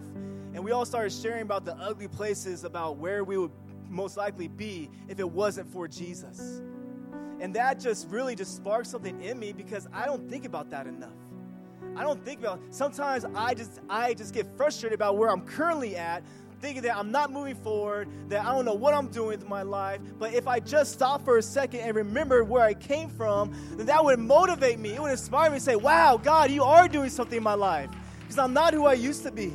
And 0.54 0.64
we 0.64 0.70
all 0.70 0.84
started 0.84 1.12
sharing 1.12 1.42
about 1.42 1.64
the 1.64 1.76
ugly 1.76 2.08
places 2.08 2.64
about 2.64 2.96
where 2.98 3.24
we 3.24 3.36
would 3.36 3.52
most 3.88 4.16
likely 4.16 4.48
be 4.48 4.90
if 5.08 5.18
it 5.18 5.28
wasn't 5.28 5.68
for 5.72 5.88
Jesus. 5.88 6.62
And 7.40 7.54
that 7.54 7.80
just 7.80 8.08
really 8.08 8.34
just 8.34 8.56
sparked 8.56 8.88
something 8.88 9.20
in 9.22 9.38
me 9.38 9.52
because 9.52 9.86
I 9.92 10.06
don't 10.06 10.28
think 10.28 10.44
about 10.44 10.70
that 10.70 10.86
enough. 10.86 11.10
I 11.96 12.02
don't 12.02 12.24
think 12.24 12.40
about 12.40 12.60
sometimes 12.70 13.24
I 13.34 13.54
just 13.54 13.80
I 13.88 14.14
just 14.14 14.34
get 14.34 14.46
frustrated 14.56 14.94
about 14.94 15.16
where 15.16 15.30
I'm 15.30 15.42
currently 15.42 15.96
at 15.96 16.22
thinking 16.60 16.82
that 16.82 16.96
I'm 16.96 17.10
not 17.10 17.32
moving 17.32 17.54
forward, 17.54 18.08
that 18.28 18.44
I 18.44 18.52
don't 18.52 18.64
know 18.64 18.74
what 18.74 18.94
I'm 18.94 19.08
doing 19.08 19.38
with 19.38 19.48
my 19.48 19.62
life. 19.62 20.00
But 20.18 20.34
if 20.34 20.46
I 20.48 20.60
just 20.60 20.92
stop 20.92 21.24
for 21.24 21.38
a 21.38 21.42
second 21.42 21.80
and 21.80 21.94
remember 21.94 22.44
where 22.44 22.62
I 22.62 22.74
came 22.74 23.08
from, 23.08 23.54
then 23.76 23.86
that 23.86 24.04
would 24.04 24.18
motivate 24.18 24.78
me. 24.78 24.94
It 24.94 25.00
would 25.00 25.10
inspire 25.10 25.50
me 25.50 25.58
to 25.58 25.62
say, 25.62 25.76
wow, 25.76 26.16
God, 26.16 26.50
you 26.50 26.64
are 26.64 26.88
doing 26.88 27.10
something 27.10 27.38
in 27.38 27.42
my 27.42 27.54
life. 27.54 27.90
Because 28.20 28.38
I'm 28.38 28.52
not 28.52 28.74
who 28.74 28.86
I 28.86 28.94
used 28.94 29.22
to 29.22 29.30
be. 29.30 29.52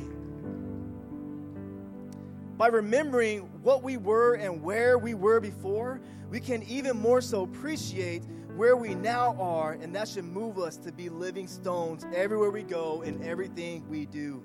By 2.56 2.68
remembering 2.68 3.40
what 3.62 3.82
we 3.82 3.96
were 3.96 4.34
and 4.34 4.62
where 4.62 4.98
we 4.98 5.14
were 5.14 5.40
before, 5.40 6.00
we 6.30 6.40
can 6.40 6.62
even 6.64 6.96
more 6.96 7.20
so 7.20 7.42
appreciate 7.42 8.22
where 8.56 8.76
we 8.76 8.94
now 8.94 9.36
are, 9.40 9.72
and 9.72 9.94
that 9.94 10.08
should 10.08 10.24
move 10.24 10.58
us 10.58 10.76
to 10.76 10.92
be 10.92 11.08
living 11.08 11.48
stones 11.48 12.06
everywhere 12.14 12.50
we 12.50 12.62
go 12.62 13.02
and 13.02 13.22
everything 13.24 13.84
we 13.88 14.06
do. 14.06 14.44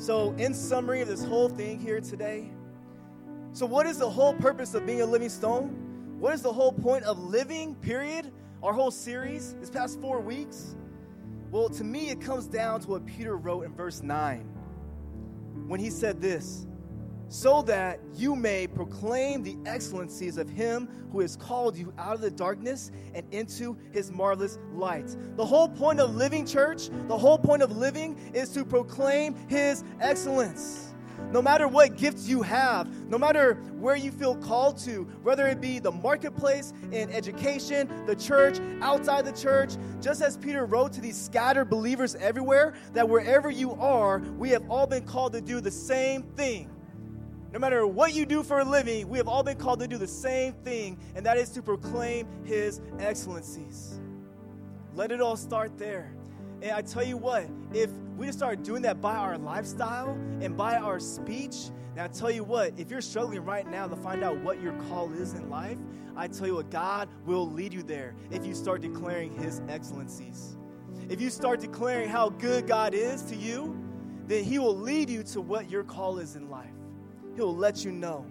So, 0.00 0.32
in 0.38 0.54
summary 0.54 1.02
of 1.02 1.08
this 1.08 1.22
whole 1.22 1.50
thing 1.50 1.78
here 1.78 2.00
today, 2.00 2.50
so 3.52 3.66
what 3.66 3.84
is 3.84 3.98
the 3.98 4.08
whole 4.08 4.32
purpose 4.32 4.72
of 4.72 4.86
being 4.86 5.02
a 5.02 5.06
living 5.06 5.28
stone? 5.28 6.16
What 6.18 6.32
is 6.32 6.40
the 6.40 6.50
whole 6.50 6.72
point 6.72 7.04
of 7.04 7.18
living, 7.18 7.74
period? 7.74 8.32
Our 8.62 8.72
whole 8.72 8.90
series, 8.90 9.56
this 9.60 9.68
past 9.68 10.00
four 10.00 10.18
weeks? 10.18 10.74
Well, 11.50 11.68
to 11.68 11.84
me, 11.84 12.08
it 12.08 12.18
comes 12.18 12.46
down 12.46 12.80
to 12.80 12.88
what 12.88 13.04
Peter 13.04 13.36
wrote 13.36 13.66
in 13.66 13.74
verse 13.74 14.02
9 14.02 14.40
when 15.66 15.78
he 15.78 15.90
said 15.90 16.22
this 16.22 16.66
so 17.30 17.62
that 17.62 18.00
you 18.16 18.34
may 18.34 18.66
proclaim 18.66 19.44
the 19.44 19.56
excellencies 19.64 20.36
of 20.36 20.50
him 20.50 20.88
who 21.12 21.20
has 21.20 21.36
called 21.36 21.76
you 21.76 21.94
out 21.96 22.14
of 22.14 22.20
the 22.20 22.30
darkness 22.30 22.90
and 23.14 23.24
into 23.32 23.78
his 23.92 24.10
marvelous 24.10 24.58
light. 24.74 25.16
The 25.36 25.46
whole 25.46 25.68
point 25.68 26.00
of 26.00 26.16
living, 26.16 26.44
church, 26.44 26.90
the 27.06 27.16
whole 27.16 27.38
point 27.38 27.62
of 27.62 27.76
living 27.76 28.18
is 28.34 28.50
to 28.50 28.64
proclaim 28.64 29.36
his 29.48 29.84
excellence. 30.00 30.88
No 31.30 31.40
matter 31.40 31.68
what 31.68 31.96
gifts 31.96 32.26
you 32.26 32.42
have, 32.42 32.88
no 33.08 33.16
matter 33.16 33.54
where 33.78 33.94
you 33.94 34.10
feel 34.10 34.34
called 34.34 34.78
to, 34.78 35.04
whether 35.22 35.46
it 35.46 35.60
be 35.60 35.78
the 35.78 35.92
marketplace, 35.92 36.72
in 36.90 37.10
education, 37.12 37.88
the 38.06 38.16
church, 38.16 38.58
outside 38.80 39.24
the 39.24 39.32
church, 39.32 39.74
just 40.00 40.20
as 40.20 40.36
Peter 40.36 40.64
wrote 40.64 40.92
to 40.94 41.00
these 41.00 41.20
scattered 41.20 41.66
believers 41.66 42.16
everywhere, 42.16 42.74
that 42.92 43.08
wherever 43.08 43.50
you 43.50 43.72
are, 43.74 44.18
we 44.36 44.50
have 44.50 44.68
all 44.68 44.88
been 44.88 45.04
called 45.04 45.32
to 45.34 45.40
do 45.40 45.60
the 45.60 45.70
same 45.70 46.24
thing 46.34 46.68
no 47.52 47.58
matter 47.58 47.86
what 47.86 48.14
you 48.14 48.24
do 48.24 48.42
for 48.42 48.60
a 48.60 48.64
living, 48.64 49.08
we 49.08 49.18
have 49.18 49.26
all 49.26 49.42
been 49.42 49.56
called 49.56 49.80
to 49.80 49.88
do 49.88 49.98
the 49.98 50.06
same 50.06 50.52
thing, 50.52 50.98
and 51.16 51.26
that 51.26 51.36
is 51.36 51.50
to 51.50 51.62
proclaim 51.62 52.28
His 52.44 52.80
excellencies. 53.00 53.98
Let 54.94 55.10
it 55.10 55.20
all 55.20 55.36
start 55.36 55.76
there. 55.76 56.14
And 56.62 56.72
I 56.72 56.82
tell 56.82 57.02
you 57.02 57.16
what, 57.16 57.48
if 57.72 57.90
we 58.16 58.26
just 58.26 58.38
start 58.38 58.62
doing 58.62 58.82
that 58.82 59.00
by 59.00 59.16
our 59.16 59.36
lifestyle 59.38 60.10
and 60.40 60.56
by 60.56 60.76
our 60.76 61.00
speech, 61.00 61.70
and 61.92 62.00
I 62.00 62.08
tell 62.08 62.30
you 62.30 62.44
what, 62.44 62.72
if 62.76 62.90
you're 62.90 63.00
struggling 63.00 63.44
right 63.44 63.68
now 63.68 63.88
to 63.88 63.96
find 63.96 64.22
out 64.22 64.36
what 64.38 64.60
your 64.60 64.74
call 64.88 65.12
is 65.12 65.34
in 65.34 65.50
life, 65.50 65.78
I 66.16 66.28
tell 66.28 66.46
you 66.46 66.54
what, 66.56 66.70
God 66.70 67.08
will 67.24 67.50
lead 67.50 67.72
you 67.72 67.82
there 67.82 68.14
if 68.30 68.46
you 68.46 68.54
start 68.54 68.80
declaring 68.80 69.32
His 69.32 69.60
excellencies. 69.68 70.56
If 71.08 71.20
you 71.20 71.30
start 71.30 71.60
declaring 71.60 72.08
how 72.08 72.28
good 72.28 72.68
God 72.68 72.94
is 72.94 73.22
to 73.22 73.36
you, 73.36 73.76
then 74.26 74.44
He 74.44 74.60
will 74.60 74.76
lead 74.76 75.10
you 75.10 75.24
to 75.24 75.40
what 75.40 75.68
your 75.68 75.82
call 75.82 76.18
is 76.18 76.36
in 76.36 76.48
life. 76.48 76.70
He'll 77.36 77.56
let 77.56 77.84
you 77.84 77.92
know. 77.92 78.26